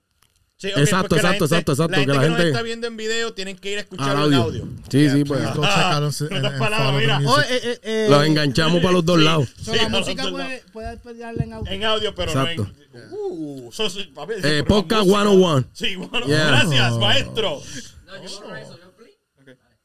Sí, 0.59 0.69
ok, 0.73 0.79
Exacto, 0.79 1.17
la 1.17 1.21
exacto, 1.21 1.45
gente- 1.45 1.45
exacto, 1.45 1.73
exacto, 1.73 1.91
La 1.93 1.99
gente 1.99 2.13
que 2.13 2.17
la 2.17 2.23
que 2.23 2.29
nos 2.31 2.37
gente- 2.39 2.49
está 2.51 2.63
viendo 2.63 2.87
en 2.87 2.97
video 2.97 3.35
tienen 3.35 3.59
que 3.59 3.73
ir 3.73 3.79
a 3.79 3.81
escuchar 3.83 4.09
Al 4.17 4.17
el 4.17 4.23
audio. 4.41 4.43
audio. 4.63 4.69
Sí, 4.91 5.11
sí, 5.11 5.25
pues. 5.25 5.43
Oh, 5.55 5.63
eh, 7.43 7.45
eh, 7.51 7.81
eh, 7.83 8.07
Los 8.09 8.25
enganchamos 8.25 8.81
para 8.81 8.93
los 8.95 9.05
dos 9.05 9.19
lados. 9.21 9.51
so 9.63 9.73
Sí, 9.73 9.77
la 9.79 9.89
no, 9.91 9.99
música 9.99 10.23
no, 10.25 10.31
puede, 10.31 10.63
puede 10.73 10.97
pedirle 10.97 11.45
en 11.45 11.53
audio. 11.53 11.73
En 11.73 11.85
audio, 11.85 12.15
pero 12.15 12.31
Exacto. 12.33 12.63
no 12.63 12.99
en. 12.99 13.13
Uh, 13.13 13.71
so, 13.71 13.91
sí, 13.91 14.05
papi, 14.15 14.33
sí, 14.41 14.41
Eh, 14.45 14.59
la 14.61 14.65
podcast 14.65 15.03
música- 15.05 15.23
101. 15.25 15.65
Sí, 15.75 15.97
bueno, 15.97 16.27
Yeah. 16.27 16.47
gracias, 16.47 16.93
maestro. 16.95 17.61
No, 18.07 18.15
yo 18.25 18.41
borro 18.41 18.57
eso, 18.57 18.79
yo 18.79 18.91
play. 18.97 19.13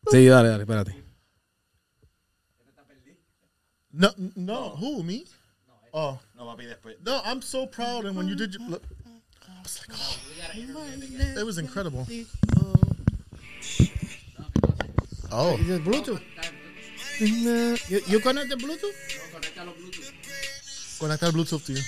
Sí, 0.10 0.26
dale, 0.28 0.48
dale, 0.50 0.62
espérate. 0.64 1.04
No, 3.92 4.10
no, 4.36 4.76
who, 4.80 5.04
me? 5.04 5.26
Oh. 5.92 6.18
No, 6.36 6.46
papi, 6.46 6.66
después. 6.66 6.96
No, 7.04 7.22
I'm 7.26 7.42
so 7.42 7.68
proud. 7.70 8.06
And 8.06 8.16
when 8.18 8.30
you 8.30 8.36
did, 8.36 8.54
your, 8.54 8.62
look, 8.70 8.84
was 9.72 9.88
like, 9.88 9.98
oh, 10.78 11.40
it 11.40 11.46
was 11.46 11.58
incredible. 11.58 12.08
Oh, 15.34 15.56
Is 15.58 15.70
it 15.70 15.84
Bluetooth? 15.86 16.22
You, 17.20 18.00
you 18.08 18.20
connect 18.20 18.50
the 18.50 18.56
Bluetooth? 18.58 18.96
conectar 21.00 21.28
el 21.30 21.34
Bluetooth 21.34 21.64
to 21.66 21.74
you. 21.74 21.82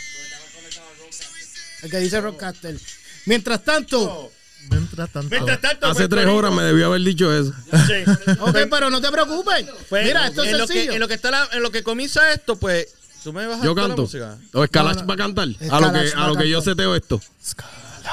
El 1.83 1.89
que 1.91 1.97
dice 1.99 2.19
Rockcaster. 2.21 2.79
Mientras 3.25 3.63
tanto, 3.63 4.31
Mientras 4.69 5.09
tanto, 5.11 5.29
Mientras 5.29 5.59
tanto, 5.61 5.87
Hace 5.87 6.07
pues, 6.07 6.09
tres 6.09 6.25
horas 6.27 6.53
me 6.53 6.63
debió 6.63 6.85
haber 6.87 7.01
dicho 7.01 7.31
eso. 7.37 7.53
Sí. 7.85 8.03
ok, 8.39 8.57
pero 8.71 8.89
no 8.89 9.01
te 9.01 9.11
preocupes. 9.11 9.65
Pues, 9.89 10.05
Mira, 10.05 10.27
esto 10.27 10.43
es 10.43 10.51
en 10.53 10.57
lo, 10.57 10.65
que, 10.67 10.73
sencillo. 10.73 10.93
en 10.93 10.99
lo 11.01 11.07
que 11.09 11.13
está 11.15 11.29
la- 11.31 11.49
en 11.51 11.61
lo 11.61 11.69
que 11.71 11.83
comienza 11.83 12.31
esto, 12.33 12.55
pues 12.57 12.87
tú 13.23 13.33
me 13.33 13.45
vas 13.47 13.61
a 13.61 13.63
Yo 13.65 13.73
la 13.75 13.81
canto. 13.83 14.01
música. 14.03 14.37
O 14.53 14.63
Escalach 14.63 14.95
No, 14.95 15.01
no. 15.01 15.07
va 15.07 15.13
a 15.13 15.17
cantar. 15.17 15.47
A 15.47 15.79
lo 15.79 15.91
que, 15.93 16.13
va 16.13 16.21
a 16.21 16.25
a 16.25 16.27
lo 16.29 16.35
que 16.35 16.49
yo 16.49 16.57
cantar. 16.59 16.73
seteo 16.73 16.95
esto. 16.95 17.21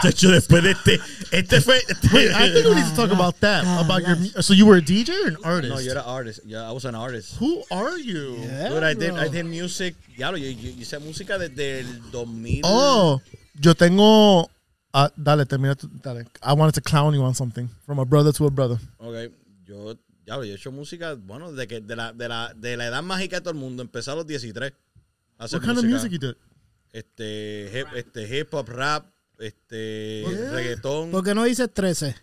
De 0.05 0.09
hecho, 0.11 0.31
después 0.31 0.63
de 0.63 0.71
este, 0.71 1.01
este 1.33 1.61
fue. 1.61 1.83
wait, 2.13 2.31
I 2.31 2.53
think 2.53 2.65
we 2.67 2.77
need 2.77 2.89
to 2.91 2.95
talk 2.95 3.11
about 3.11 3.35
that. 3.41 3.65
About 3.85 4.01
your. 4.07 4.17
mu- 4.17 4.41
So 4.41 4.55
you 4.55 4.65
were 4.65 4.79
a 4.79 4.81
DJ 4.81 5.11
or 5.25 5.29
an 5.29 5.37
artist? 5.43 5.75
No, 5.75 5.81
yo 5.81 5.91
era 5.91 6.03
artist. 6.03 6.41
Yeah, 6.47 6.69
I 6.69 6.73
was 6.73 6.85
an 6.85 6.95
artist. 6.95 7.35
Who 7.41 7.65
are 7.73 7.99
you? 7.99 8.37
Dude, 8.69 8.85
I 8.85 8.95
did, 8.95 9.17
I 9.19 9.29
did 9.29 9.47
music. 9.47 9.97
Ya, 10.17 10.31
yo, 10.31 10.37
yo, 10.37 10.49
yo 10.51 10.71
hice 10.79 10.99
música 11.01 11.39
desde 11.39 11.81
el 11.81 12.11
2000. 12.13 12.61
Oh, 12.65 13.21
yo 13.61 13.75
tengo. 13.75 14.49
Uh, 14.95 15.09
dale, 15.17 15.45
termina. 15.45 15.75
tu- 15.75 15.89
Dale. 16.03 16.25
I 16.41 16.53
wanted 16.53 16.75
to 16.75 16.81
clown 16.83 17.13
you 17.15 17.23
on 17.23 17.35
something 17.35 17.69
from 17.85 17.99
a 17.99 18.05
brother 18.05 18.33
to 18.33 18.47
a 18.47 18.51
brother. 18.51 18.79
Ok, 18.99 19.33
yo, 19.67 19.95
ya, 20.25 20.37
yo 20.37 20.43
he 20.45 20.55
hecho 20.55 20.71
música, 20.71 21.15
bueno, 21.15 21.51
de, 21.53 21.67
que, 21.67 21.81
de, 21.81 21.97
la, 21.97 22.13
de, 22.13 22.29
la, 22.29 22.53
de 22.55 22.77
la 22.77 22.87
edad 22.87 23.03
mágica 23.03 23.37
de 23.37 23.41
todo 23.43 23.51
el 23.53 23.59
mundo. 23.59 23.83
Empecé 23.83 24.13
a 24.13 24.15
los 24.15 24.25
13. 24.27 24.53
A 25.41 25.45
hacer 25.45 25.57
What 25.59 25.65
kind 25.67 25.79
of 25.79 25.85
música. 25.85 25.91
music 25.91 26.13
you 26.13 26.19
did? 26.19 26.37
Este, 26.93 27.71
hip, 27.73 27.87
este, 27.97 28.27
hip 28.27 28.53
hop, 28.53 28.69
rap, 28.69 29.07
este, 29.39 30.25
reggaetón. 30.53 31.11
¿Por 31.11 31.25
qué 31.25 31.35
no 31.35 31.45
dices 31.45 31.69
13? 31.73 32.15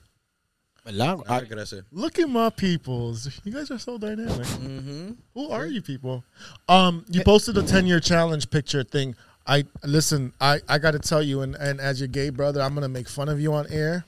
¿Verdad? 0.86 1.18
Ah, 1.28 1.41
crece. 1.41 1.84
Look 1.91 2.18
at 2.18 2.30
my 2.30 2.49
peoples. 2.49 3.41
You 3.43 3.51
guys 3.51 3.70
are 3.72 3.80
so 3.80 3.97
dynamic. 3.97 4.47
Mm-hmm. 4.47 5.11
Who 5.34 5.49
are 5.51 5.68
you 5.68 5.82
people? 5.82 6.24
Um, 6.70 7.03
you 7.09 7.24
posted 7.24 7.57
a 7.57 7.63
10 7.63 7.86
year 7.88 7.99
challenge 7.99 8.49
picture 8.49 8.84
thing. 8.84 9.13
I 9.45 9.65
listen, 9.84 10.32
I, 10.39 10.59
I 10.70 10.78
gotta 10.78 10.99
tell 10.99 11.22
you, 11.22 11.41
and, 11.41 11.55
and 11.55 11.82
as 11.82 11.99
your 11.99 12.07
gay 12.07 12.30
brother, 12.30 12.61
I'm 12.61 12.74
gonna 12.74 12.88
make 12.88 13.09
fun 13.09 13.28
of 13.28 13.39
you 13.39 13.53
on 13.53 13.65
air. 13.70 14.05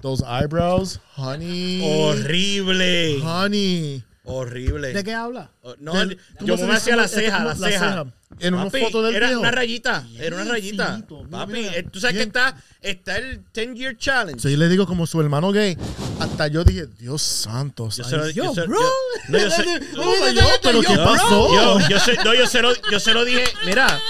Those 0.00 0.22
eyebrows, 0.22 0.98
honey. 1.14 1.80
Horrible. 1.80 3.20
Honey. 3.20 4.02
Horrible. 4.24 4.92
¿De 4.92 5.02
qué 5.02 5.14
habla? 5.14 5.50
Oh, 5.62 5.74
No, 5.80 5.94
Del- 5.94 6.16
yo 6.40 6.54
¿cómo 6.56 6.68
me 6.68 6.72
se 6.74 6.78
hacía 6.78 6.96
la 6.96 7.02
dice? 7.04 7.20
ceja, 7.22 7.38
la 7.40 7.44
la 7.44 7.54
ceja. 7.56 7.88
ceja. 7.88 8.06
En 8.38 8.54
una 8.54 8.70
foto 8.70 9.02
del 9.02 9.14
era 9.16 9.38
una 9.38 9.50
rayita, 9.50 10.06
era 10.18 10.36
una 10.36 10.44
rayita. 10.52 10.96
Mira, 11.08 11.28
Papi, 11.30 11.52
mira. 11.52 11.76
eh, 11.76 11.82
tú 11.82 12.00
sabes 12.00 12.16
que 12.16 12.22
está, 12.22 12.56
está 12.80 13.16
el 13.18 13.42
10 13.52 13.74
year 13.74 13.96
challenge. 13.96 14.48
Yo 14.50 14.56
le 14.56 14.68
digo 14.68 14.86
como 14.86 15.06
su 15.06 15.20
hermano 15.20 15.50
gay. 15.52 15.76
Hasta 16.18 16.46
yo 16.48 16.64
dije, 16.64 16.86
Dios 16.98 17.20
santo. 17.20 17.88
Yo 17.90 18.04
se 18.04 18.16
lo 18.16 18.30
yo 18.30 18.54
se- 18.54 18.62
bro. 18.62 18.80
yo- 18.80 18.88
no, 19.28 19.38
yo 19.38 19.50
sé- 19.50 19.64
yo, 20.34 20.42
pero 20.62 20.80
¿qué 20.80 20.96
pasó? 20.96 21.52
Yo, 21.54 21.88
yo, 21.88 21.98
se, 22.00 22.14
no, 22.24 22.34
yo, 22.34 22.46
se 22.46 22.62
lo, 22.62 22.72
yo 22.90 23.00
se 23.00 23.12
lo 23.12 23.24
dije, 23.24 23.44
mira, 23.66 24.00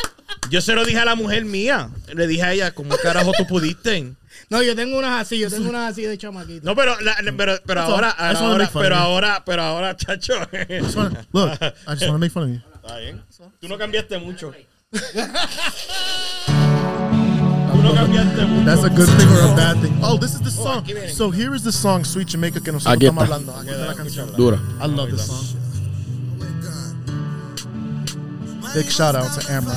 yo 0.50 0.60
se 0.60 0.74
lo 0.74 0.84
dije 0.84 0.98
a 1.00 1.04
la 1.06 1.14
mujer 1.14 1.44
mía. 1.44 1.90
Le 2.14 2.26
dije 2.26 2.42
a 2.42 2.52
ella, 2.52 2.70
¿cómo 2.74 2.96
carajo 2.98 3.32
tú 3.36 3.46
pudiste? 3.46 4.12
No, 4.50 4.62
yo 4.62 4.74
tengo 4.76 4.98
unas 4.98 5.20
así, 5.22 5.38
yo 5.38 5.48
tengo 5.50 5.68
unas 5.70 5.92
así 5.92 6.02
de 6.02 6.16
chamaquito. 6.18 6.64
No, 6.66 6.74
pero, 6.76 6.98
la- 7.00 7.16
pero, 7.36 7.58
pero 7.66 7.80
That's 7.80 7.88
all. 7.88 7.94
ahora, 7.94 8.16
I 8.18 8.30
just 8.32 8.40
wanna 8.42 8.52
ahora, 8.52 8.58
make 8.64 8.72
fun 8.72 8.82
pero 8.82 8.94
of 8.96 9.00
you. 9.00 9.06
ahora, 9.06 9.42
pero 9.44 9.62
ahora, 9.62 9.96
chacho. 9.96 10.34
Just 10.68 10.96
wanna- 10.96 11.26
Look, 11.32 11.52
I 11.62 11.72
just 11.94 12.02
want 12.02 12.14
to 12.14 12.18
make 12.18 12.32
fun 12.32 12.42
of 12.44 12.50
you. 12.50 12.60
Está 12.82 12.98
bien. 12.98 13.22
Tú 13.60 13.68
no 13.68 13.78
cambiaste 13.78 14.18
mucho. 14.18 14.52
Tú 14.92 14.98
no 17.82 17.94
cambiaste 17.94 18.44
mucho. 18.46 18.64
That's 18.66 18.84
a 18.84 18.88
good 18.90 19.08
thing 19.18 19.28
or 19.28 19.52
a 19.52 19.54
bad 19.56 19.80
thing. 19.80 19.98
Oh, 20.02 20.18
this 20.18 20.34
is 20.34 20.40
the 20.42 20.50
song. 20.50 20.82
aquí 20.84 20.92
viene. 20.92 21.08
So 21.12 21.30
here 21.30 21.54
is 21.54 21.62
the 21.62 21.72
song, 21.72 22.04
Sweet 22.04 22.28
Jamaica, 22.28 22.60
que 22.60 22.72
nosotros 22.72 22.94
Aquí 22.96 23.06
estamos 23.06 23.24
está. 23.24 23.34
hablando. 23.36 23.56
Aquí 23.58 23.70
está 23.70 23.86
la 23.86 23.94
canción. 23.94 24.32
Dura. 24.36 24.58
I 24.80 24.86
love 24.88 25.10
this 25.10 25.26
song. 25.26 25.58
Big 28.74 28.90
shout 28.90 29.14
out 29.14 29.30
to 29.38 29.52
Amber. 29.52 29.76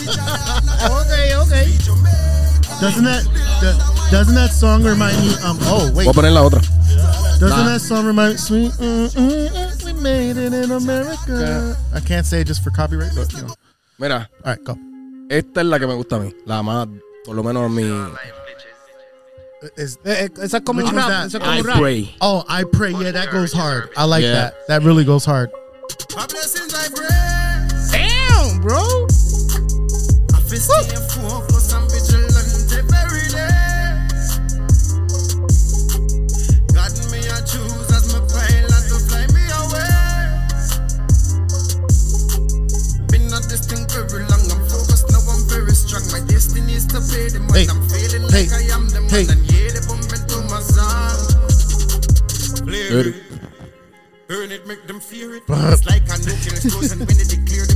Okay, 0.00 1.34
okay. 1.36 1.66
Doesn't 2.80 3.04
that 3.04 3.22
do- 3.60 4.10
doesn't 4.10 4.34
that 4.34 4.50
song 4.52 4.82
remind 4.82 5.16
me? 5.20 5.34
Um. 5.44 5.58
Oh 5.62 5.90
wait. 5.94 6.04
Voy 6.04 6.10
a 6.10 6.14
poner 6.14 6.32
la 6.32 6.42
otra. 6.48 6.60
Doesn't 7.38 7.66
that 7.66 7.80
song 7.80 8.06
remind 8.06 8.38
sweet? 8.40 8.72
Mm, 8.72 9.08
mm, 9.14 9.48
mm, 9.48 9.84
we 9.84 9.92
made 9.94 10.36
it 10.36 10.52
in 10.52 10.70
America. 10.70 11.76
I 11.94 12.00
can't 12.00 12.24
say 12.26 12.40
it 12.40 12.46
just 12.46 12.62
for 12.64 12.70
copyright, 12.70 13.12
but 13.14 13.32
you 13.32 13.42
know. 13.42 13.54
Mira, 13.98 14.28
All 14.44 14.52
right, 14.52 14.64
go. 14.64 14.76
esta 15.30 15.60
es 15.60 15.66
la 15.66 15.78
que 15.78 15.86
me 15.86 15.94
gusta 15.94 16.16
a 16.16 16.20
mí. 16.20 16.32
La 16.46 16.62
más, 16.62 16.88
por 17.24 17.34
lo 17.34 17.42
menos 17.42 17.70
mi. 17.70 17.82
Is 19.76 19.98
Eh, 20.06 20.24
eh, 20.24 20.28
esa 20.42 20.56
es 20.58 20.62
como 20.64 20.80
Which 20.80 20.88
un 20.90 20.96
one's 20.96 21.08
rap. 21.08 21.26
Esa 21.26 21.36
es 21.38 21.42
como 21.44 21.52
I 21.58 21.60
rap. 21.60 21.78
pray. 21.78 22.14
oh, 22.22 22.44
I 22.48 22.64
pray. 22.64 22.92
Yeah, 22.92 23.12
that 23.12 23.30
goes 23.30 23.52
hard. 23.52 23.90
I 23.96 24.04
like 24.04 24.22
Yeah. 24.22 24.32
that. 24.32 24.66
That 24.68 24.82
really 24.84 25.04
goes 25.04 25.24
hard. 25.26 25.50
My 26.16 26.26
blessings 26.26 26.72
I 26.74 26.88
pray. 26.94 27.49
Damn, 28.40 28.58
bro. 28.62 28.80
I 30.32 30.40
feel 30.48 30.64
stay 30.64 30.96
focused 31.12 31.76
and 31.76 31.84
vigilant 31.92 32.72
every 32.72 33.28
day. 33.36 33.52
God 36.72 36.88
me 37.12 37.20
I 37.28 37.44
choose 37.44 37.88
as 37.92 38.08
my 38.08 38.24
pilot 38.32 38.84
to 38.88 38.96
fly 39.04 39.28
me 39.36 39.44
away. 39.60 39.92
Been 43.12 43.28
at 43.28 43.44
this 43.52 43.68
thing 43.68 43.84
very 43.92 44.24
long. 44.24 44.40
I'm 44.48 44.64
focused 44.72 45.12
now. 45.12 45.20
I'm 45.20 45.44
very 45.44 45.74
strong. 45.74 46.08
My 46.08 46.26
destiny 46.26 46.72
is 46.72 46.86
to 46.96 47.00
pay 47.12 47.28
the 47.28 47.40
money. 47.40 47.60
Hey, 47.60 47.68
I'm 47.68 47.84
feeling 47.92 48.24
hey, 48.32 48.48
like 48.48 48.56
I 48.56 48.72
am 48.72 48.88
the 48.88 49.02
man. 49.02 49.10
hey. 49.10 49.28
And 49.28 49.44
yeah, 49.52 49.68
they 49.68 49.84
bump 49.84 50.08
into 50.16 50.40
my 50.48 50.64
song. 50.64 51.20
Flare. 52.64 53.12
Burn 54.28 54.52
it, 54.52 54.64
make 54.66 54.86
them 54.86 55.00
fear 55.00 55.34
it. 55.34 55.42
It's 55.46 55.84
like 55.84 56.08
a 56.08 56.16
nuclear 56.16 56.56
explosion 56.56 57.00
when 57.00 57.18
they 57.18 57.24
declare 57.24 57.66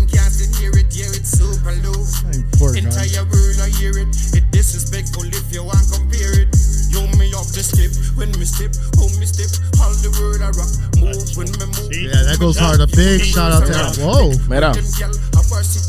Yeah, 1.65 1.73
it's 1.73 2.21
super 2.21 2.33
low. 2.33 2.45
Poor 2.59 2.73
guy. 2.73 2.79
Entire 2.81 3.25
world 3.25 3.59
I 3.61 3.69
hear 3.81 3.97
it. 3.99 4.09
It 4.37 4.45
disrespectful 4.51 5.25
if 5.25 5.53
you 5.53 5.65
want 5.65 5.85
compare 5.93 6.41
it. 6.45 6.49
You 6.93 7.01
me 7.19 7.33
off 7.35 7.51
the 7.53 7.63
step 7.65 7.91
when 8.17 8.31
me 8.39 8.45
step, 8.45 8.71
how 8.97 9.09
me 9.19 9.27
step. 9.27 9.51
All 9.81 9.91
the 9.99 10.11
world 10.21 10.43
I 10.43 10.51
rock, 10.55 10.71
move 11.01 11.19
when 11.37 11.51
me 11.51 11.67
move. 11.67 11.91
Yeah, 11.91 12.23
that 12.29 12.39
goes 12.39 12.57
hard. 12.59 12.81
A 12.81 12.87
big 12.87 13.23
shout 13.25 13.51
out 13.53 13.67
to 13.67 13.73
that. 13.73 13.97
Whoa. 13.99 14.31
Mira, 14.49 14.73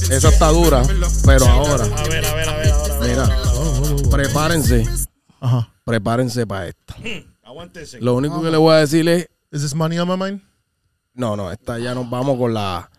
esa 0.10 0.30
está 0.30 0.50
dura, 0.50 0.82
pero 1.26 1.46
ahora, 1.48 1.86
A 1.86 2.04
ver, 2.08 2.26
a 2.26 2.34
ver, 2.36 2.50
a 2.50 2.58
ver, 2.58 2.70
ahora. 2.70 3.00
mira, 3.02 4.10
prepárense, 4.10 4.86
Uh-huh. 5.42 5.64
prepárense 5.84 6.48
para 6.48 6.68
esta. 6.70 6.96
Aguántese. 7.44 8.00
Lo 8.02 8.16
único 8.16 8.42
que 8.42 8.50
le 8.50 8.58
voy 8.58 8.74
a 8.76 8.78
decir 8.80 9.08
es, 9.08 9.28
Is 9.52 9.62
this 9.62 9.76
money 9.76 9.98
on 10.00 10.08
my 10.08 10.18
mind? 10.18 10.42
no, 11.14 11.36
no, 11.36 11.52
esta 11.52 11.78
ya 11.80 11.94
nos 11.94 12.10
vamos 12.10 12.38
con 12.38 12.54
la, 12.54 12.90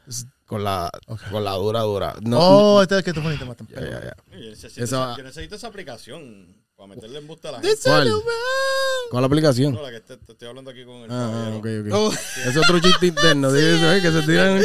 con 0.47 0.63
la, 0.65 0.91
con 1.31 1.45
la 1.45 1.53
dura, 1.53 1.81
dura. 1.83 2.15
No, 2.23 2.39
Oh, 2.41 2.83
esta 2.83 3.03
que 3.03 3.13
te 3.13 3.21
poniste, 3.21 3.45
matan. 3.45 3.67
ya, 3.69 3.81
ya, 3.81 4.01
ya. 4.01 4.17
Yo 4.39 4.51
necesito, 4.51 4.85
Esa- 4.85 5.17
yo 5.17 5.23
necesito 5.25 5.57
esa 5.57 5.67
aplicación 5.67 6.55
para 6.77 6.89
meterle 6.89 7.19
en 7.19 7.27
busta 7.27 7.49
a 7.49 7.53
la 7.53 7.61
gente. 7.61 7.77
¿Cuál? 7.85 8.13
¿Cuál 9.11 9.23
la 9.23 9.27
aplicación? 9.27 9.75
No, 9.75 9.83
la 9.83 9.91
que 9.91 10.01
te, 10.01 10.17
te 10.19 10.33
estoy 10.33 10.49
hablando 10.49 10.71
aquí 10.71 10.85
con 10.85 10.97
el 10.97 11.11
Ah, 11.11 11.31
caballero. 11.61 11.89
ok, 11.89 12.13
ok. 12.13 12.19
Es 12.47 12.57
otro 12.57 12.79
chiste 12.81 13.07
interno. 13.07 13.53
dice 13.53 13.77
eso, 13.77 13.93
eh, 13.93 14.03
que 14.03 14.11
se 14.13 14.23
tiran. 14.27 14.59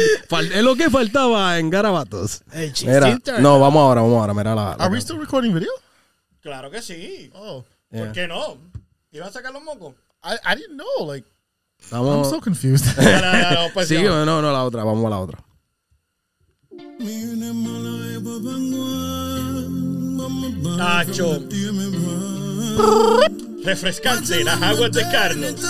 Es 0.52 0.62
lo 0.62 0.76
que 0.76 0.90
faltaba 0.90 1.58
en 1.58 1.70
Garabatos. 1.70 2.42
El 2.52 2.72
chiste 2.72 2.92
Mira, 2.94 3.08
interno. 3.10 3.40
no, 3.40 3.58
vamos 3.60 3.80
ahora, 3.80 4.02
vamos 4.02 4.18
ahora. 4.20 4.34
Mira 4.34 4.54
la. 4.54 4.76
la- 4.76 4.84
Are 4.84 4.92
we 4.92 5.00
still 5.00 5.18
recording 5.18 5.52
video? 5.54 5.72
Claro 6.40 6.70
que 6.70 6.80
sí. 6.82 7.30
Oh, 7.34 7.64
Yeah. 7.90 8.04
¿Por 8.04 8.12
qué 8.12 8.26
no? 8.26 8.56
¿Iban 9.10 9.28
a 9.28 9.32
sacar 9.32 9.52
los 9.52 9.62
mocos? 9.62 9.94
I, 10.24 10.34
I 10.50 10.56
didn't 10.56 10.76
know. 10.80 11.06
Like, 11.06 11.28
I'm 11.90 12.02
Vamos. 12.06 12.30
so 12.30 12.40
confused. 12.40 12.86
Dale, 12.96 13.20
dale, 13.20 13.56
vamos 13.56 13.72
para 13.72 13.86
Sí, 13.86 14.02
no, 14.02 14.24
no, 14.24 14.40
la 14.40 14.64
otra. 14.64 14.82
Vamos 14.82 15.04
a 15.04 15.10
la 15.10 15.18
otra. 15.18 15.38
Nacho. 20.76 21.40
Refrescante, 23.64 24.42
las 24.44 24.62
aguas 24.62 24.92
de 24.92 25.02
Carlos. 25.02 25.60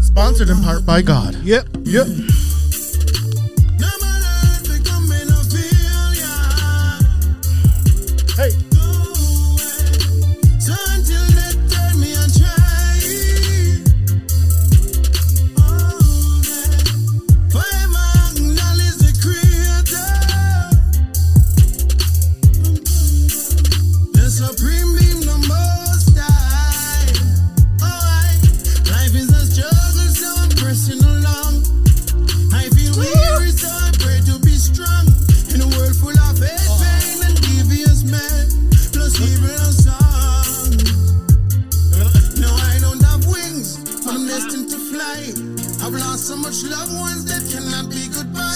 Sponsored 0.00 0.50
in 0.50 0.62
part 0.62 0.84
by 0.84 1.02
God. 1.02 1.34
Yep, 1.44 1.68
yep. 1.84 2.06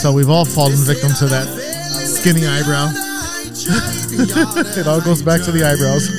So 0.04 0.12
we've 0.12 0.28
all 0.28 0.44
fallen 0.44 0.76
victim 0.76 1.08
to 1.14 1.24
that 1.32 1.48
skinny 1.48 2.46
eyebrow. 2.46 2.92
it 4.76 4.86
all 4.86 5.00
goes 5.00 5.22
back 5.22 5.40
to 5.44 5.50
the 5.50 5.64
eyebrows. 5.64 6.10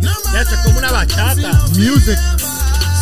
Nacho, 0.00 0.54
es 0.54 0.64
como 0.64 0.78
una 0.78 0.92
bachata. 0.92 1.50
Music. 1.76 2.16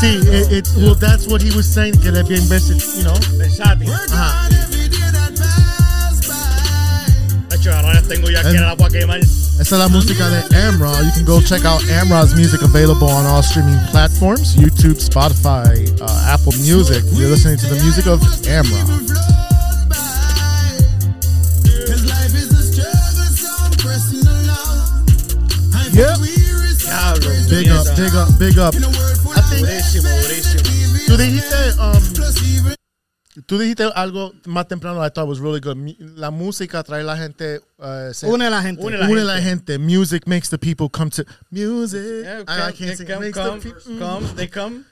See, 0.00 0.16
it, 0.24 0.50
it 0.50 0.68
well, 0.78 0.94
that's 0.94 1.26
what 1.26 1.42
he 1.42 1.54
was 1.54 1.68
saying. 1.68 2.00
Que 2.00 2.10
le 2.10 2.24
bien 2.24 2.40
versatile, 2.48 2.96
you 2.96 3.04
know. 3.04 3.12
Versátil. 3.36 3.92
Ajá. 3.92 4.48
Tengo 8.08 8.30
ya 8.30 8.42
que 8.42 8.56
el 8.56 8.64
agua 8.64 8.88
quemar. 8.88 9.20
Esa 9.20 9.60
es 9.60 9.70
la 9.72 9.88
música 9.88 10.28
de 10.28 10.56
Amrah. 10.68 11.02
You 11.02 11.10
can 11.12 11.24
go 11.24 11.40
check 11.40 11.64
out 11.64 11.80
Amrah's 11.90 12.34
music 12.34 12.62
available 12.62 13.08
on 13.08 13.26
all 13.26 13.42
streaming 13.42 13.78
platforms 13.90 14.54
YouTube, 14.56 15.00
Spotify, 15.00 15.88
uh, 16.00 16.32
Apple 16.32 16.52
Music. 16.60 17.02
You're 17.12 17.30
listening 17.30 17.58
to 17.58 17.66
the 17.66 17.82
music 17.82 18.06
of 18.06 18.20
Amrah. 18.46 18.86
Yep. 25.92 26.18
Diablo. 26.96 27.30
Big 27.48 27.68
up, 27.68 27.86
big 27.96 28.14
up, 28.14 28.38
big 28.38 28.58
up. 28.58 28.74
I 28.74 29.40
think, 29.48 29.66
Durísimo, 29.66 30.08
durísimo. 30.22 30.62
tú 31.06 31.16
dijiste, 31.16 31.72
um, 31.78 32.75
tú 33.46 33.58
dijiste 33.58 33.84
algo 33.94 34.32
más 34.46 34.66
temprano 34.68 35.02
I 35.04 35.10
thought 35.10 35.28
was 35.28 35.40
really 35.40 35.60
good. 35.60 35.76
La 36.16 36.30
música 36.30 36.82
trae 36.82 37.02
la 37.04 37.16
gente, 37.16 37.60
uh, 37.78 38.12
se- 38.12 38.26
Une 38.26 38.42
a 38.46 38.50
la 38.50 38.62
gente. 38.62 38.82
Une 38.82 38.98
la 38.98 39.08
une 39.08 39.24
la 39.24 39.40
gente. 39.40 39.78
Music 39.78 40.26
makes 40.26 40.48
the 40.48 40.58
people 40.58 40.88
come 40.88 41.10
to 41.10 41.24
music. 41.50 42.24
Yeah, 42.24 42.42
I, 42.48 42.68
I 42.68 42.72
come, 42.72 42.72
can't 42.72 42.78
they 42.78 42.94
sing. 42.96 43.06
come, 43.06 43.20
Makes 43.20 43.38
come, 43.38 43.60
the 43.60 43.70
pe- 43.70 43.98
come, 43.98 44.34
they 44.36 44.46
come. 44.46 44.84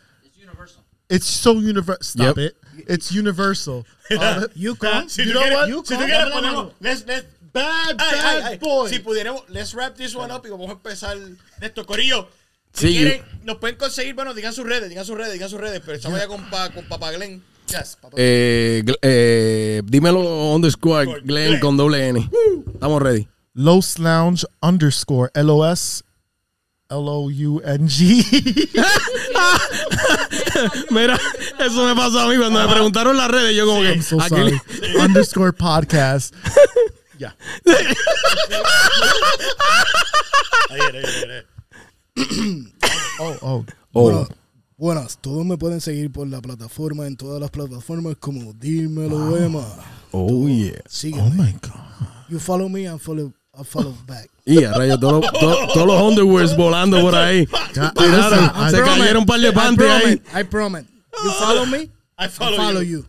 It's 1.11 1.27
so 1.27 1.53
universal. 1.61 2.03
Stop 2.03 2.37
Yep. 2.37 2.39
it. 2.39 2.57
It's 2.89 3.13
universal. 3.13 3.85
Uh, 4.11 4.47
You 4.55 4.75
come. 4.81 5.09
Si 5.09 5.23
You 5.23 5.33
know 5.35 5.41
quieres- 5.43 5.55
what? 5.55 5.65
Si 5.67 5.71
You 5.71 5.83
tú 5.83 5.95
come. 5.97 6.07
quieres 6.07 6.31
ponemos, 6.33 6.73
let's, 6.81 7.05
let's, 7.07 7.27
bad, 7.53 7.97
ay, 7.99 8.17
bad 8.21 8.43
ay, 8.53 8.59
boy. 8.59 8.89
Si 8.91 8.99
pudiéramos, 8.99 9.43
let's 9.49 9.75
wrap 9.75 9.95
this 9.97 10.15
one 10.15 10.31
up 10.33 10.45
y 10.45 10.51
vamos 10.51 10.69
a 10.69 10.73
empezar 10.73 11.17
esto. 11.61 11.85
Corillo, 11.87 12.29
Sí, 12.75 12.89
si 12.89 12.95
you- 12.95 13.01
quieren, 13.03 13.25
nos 13.45 13.57
pueden 13.59 13.77
conseguir, 13.77 14.15
bueno, 14.15 14.35
digan 14.35 14.53
sus 14.53 14.67
redes, 14.67 14.89
digan 14.89 15.05
sus 15.05 15.17
redes, 15.17 15.33
digan 15.35 15.49
sus 15.49 15.61
redes, 15.61 15.81
pero 15.85 15.97
estamos 15.97 16.19
ya 16.19 16.27
con, 16.27 16.51
pa, 16.51 16.71
con 16.71 16.85
Papa 16.87 17.13
Glenn. 17.13 17.43
Yes. 17.69 17.97
Papa. 18.01 18.17
Eh, 18.19 18.83
eh, 19.03 19.83
dímelo 19.85 20.55
underscore 20.55 21.05
Glenn 21.05 21.27
Glenn. 21.27 21.61
con 21.61 21.77
doble 21.77 22.09
N. 22.09 22.31
Estamos 22.73 23.03
ready. 23.03 23.29
Los 23.55 23.99
Lounge 23.99 24.47
underscore 24.63 25.31
L 25.35 25.51
O 25.51 25.71
S 25.71 26.03
L 26.91 27.09
O 27.09 27.31
U 27.31 27.61
N 27.65 27.89
G. 27.89 28.25
Mira, 30.91 31.19
eso 31.61 31.87
me 31.87 31.95
pasó 31.95 32.21
a 32.21 32.29
mí 32.29 32.37
cuando 32.37 32.61
me 32.61 32.69
preguntaron 32.73 33.17
las 33.17 33.31
redes. 33.31 33.57
Yo 33.57 33.67
como 33.67 33.81
que. 33.83 33.91
I'm 33.93 34.03
so 34.03 34.21
¿a 34.21 34.29
sorry. 34.29 34.59
quién- 34.61 34.97
underscore 35.01 35.53
podcast. 35.53 36.35
Viene. 40.71 41.45
Oh, 43.21 43.37
oh. 43.43 43.65
Oh, 43.95 44.27
Buenas, 44.77 45.19
todos 45.21 45.47
me 45.47 45.57
pueden 45.57 45.81
seguir 45.81 46.11
por 46.11 46.27
la 46.27 46.41
plataforma, 46.41 47.07
en 47.07 47.17
todas 47.17 47.41
las 47.41 47.51
plataformas 47.51 48.17
como 48.19 48.53
Dímelo 48.55 49.19
wow. 49.19 49.37
Emma. 49.37 49.65
Oh 50.11 50.27
Tú, 50.27 50.49
yeah. 50.49 50.83
Sígueme. 50.89 51.23
Oh 51.23 51.31
my 51.31 51.53
God. 51.53 52.29
You 52.29 52.41
follow 52.41 52.69
me 52.69 52.89
and 52.89 53.01
follow, 53.01 53.33
I 53.57 53.63
follow 53.63 53.95
back. 54.07 54.29
Y 54.45 54.55
yeah, 54.61 54.73
rayos, 54.73 54.99
todos 54.99 55.31
todo, 55.33 55.69
todo 55.73 55.87
los 55.87 56.03
underwears 56.03 56.57
volando 56.57 57.01
por 57.01 57.15
ahí. 57.15 57.47
Tiraron, 57.73 58.71
se 58.71 58.81
cayeron 58.83 59.19
un 59.19 59.27
par 59.27 59.39
de 59.39 59.53
panties 59.53 59.89
ahí. 59.89 60.23
I 60.35 60.43
promise. 60.43 60.87
You 61.23 61.31
follow 61.31 61.67
me, 61.67 61.91
I 62.19 62.29
follow, 62.29 62.55
I 62.55 62.57
follow 62.57 62.81
you. 62.81 62.99
you. 62.99 63.07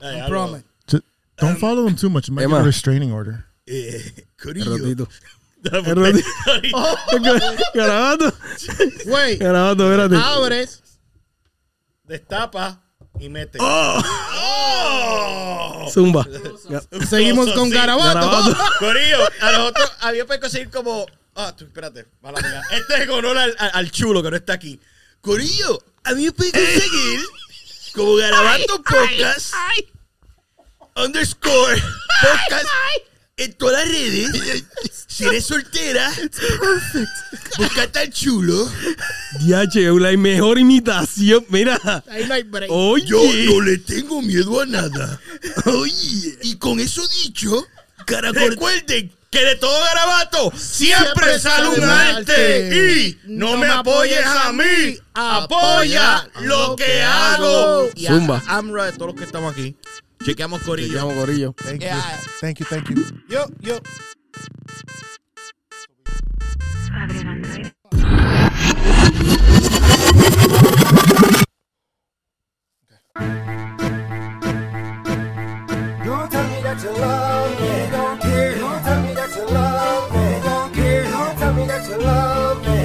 I, 0.00 0.26
I 0.26 0.28
promise. 0.28 0.64
Don't 1.36 1.58
follow 1.58 1.86
him 1.86 1.96
too 1.96 2.10
much. 2.10 2.28
It 2.28 2.32
might 2.32 2.44
Emma. 2.44 2.56
be 2.56 2.62
a 2.62 2.64
restraining 2.64 3.12
order. 3.12 3.44
Eh, 3.66 4.00
Corillo. 4.36 4.74
El 4.74 5.08
oh. 6.74 6.96
Espérate. 9.30 10.16
Abres 10.16 10.83
destapa 12.04 12.80
y 13.18 13.28
mete. 13.28 13.58
¡Oh! 13.60 14.02
¡Oh! 14.36 15.90
Zumba. 15.90 16.26
Seguimos 17.08 17.52
con 17.52 17.70
garabato. 17.70 18.56
Corillo, 18.78 19.18
a 19.40 19.52
nosotros 19.52 19.92
había 20.00 20.26
pues 20.26 20.38
que 20.38 20.42
conseguir 20.42 20.70
como. 20.70 21.06
Ah, 21.34 21.54
tú, 21.56 21.64
espérate. 21.64 22.06
Este 22.70 23.02
es 23.02 23.06
con 23.08 23.24
honor 23.24 23.54
al, 23.58 23.90
chulo 23.90 24.22
que 24.22 24.30
no 24.30 24.36
está 24.36 24.54
aquí. 24.54 24.80
Corillo, 25.20 25.82
a 26.04 26.12
mí 26.12 26.24
me 26.24 26.32
pueden 26.32 26.52
eh. 26.54 26.74
conseguir 26.74 27.20
como 27.94 28.16
garabato 28.16 28.82
ay, 28.86 29.06
podcast 29.08 29.54
ay, 29.54 29.88
ay. 30.96 31.04
underscore 31.04 31.80
podcast 32.20 32.66
en 33.36 33.52
todas 33.54 33.86
las 33.86 33.96
redes. 33.96 34.64
Si 35.06 35.24
eres 35.24 35.44
soltera, 35.46 36.12
busca 37.56 37.88
al 38.00 38.10
chulo. 38.10 38.68
Diache, 39.38 39.88
la 39.92 40.10
mejor 40.16 40.58
imitación. 40.58 41.46
Mira. 41.50 41.78
Yo 43.06 43.22
no 43.44 43.60
le 43.60 43.78
tengo 43.78 44.20
miedo 44.22 44.60
a 44.60 44.66
nada. 44.66 45.20
Oye. 45.66 46.36
Y 46.42 46.56
con 46.56 46.80
eso 46.80 47.06
dicho, 47.22 47.64
caracol. 48.06 48.50
Recuerden 48.50 49.12
que 49.30 49.44
de 49.44 49.54
todo 49.54 49.78
garabato 49.84 50.52
siempre, 50.56 51.38
siempre 51.38 51.38
sale 51.38 51.68
un 51.68 51.84
arte. 51.84 52.96
Y 52.96 53.18
no, 53.26 53.56
me 53.56 53.68
apoyes 53.68 54.26
a 54.26 54.52
mí. 54.52 54.98
Apoya 55.14 56.28
lo 56.40 56.74
que 56.74 57.02
hago. 57.02 57.88
Zumba. 57.96 58.42
Amra 58.48 58.86
de 58.86 58.92
todos 58.94 59.12
los 59.12 59.14
que 59.16 59.24
estamos 59.24 59.52
aquí. 59.52 59.76
Chequeamos 60.24 60.62
Corillo. 60.62 60.88
Chequeamos 60.88 61.14
Corillo. 61.14 61.54
Thank 61.54 61.82
yeah. 61.82 61.96
you. 61.96 62.02
Thank 62.40 62.60
you, 62.60 62.66
thank 62.66 62.88
you. 62.88 62.96
Yo, 63.28 63.46
yo. 63.60 63.78
Don't 76.04 76.30
tell 76.30 76.48
me 76.48 76.62
that 76.62 76.82
you 76.82 76.90
love 76.90 77.60
me, 77.60 77.90
don't 77.90 78.20
care. 78.20 78.58
Don't 78.58 78.82
tell 78.82 79.02
me 79.02 79.14
that 79.14 79.36
you 79.36 79.46
love 79.54 80.12
me, 80.14 80.40
don't 80.42 80.74
care. 80.74 81.10
Don't 81.10 81.38
tell 81.38 81.52
me 81.52 81.66
that 81.66 81.88
you 81.88 81.96
love 81.98 82.66
me. 82.66 82.83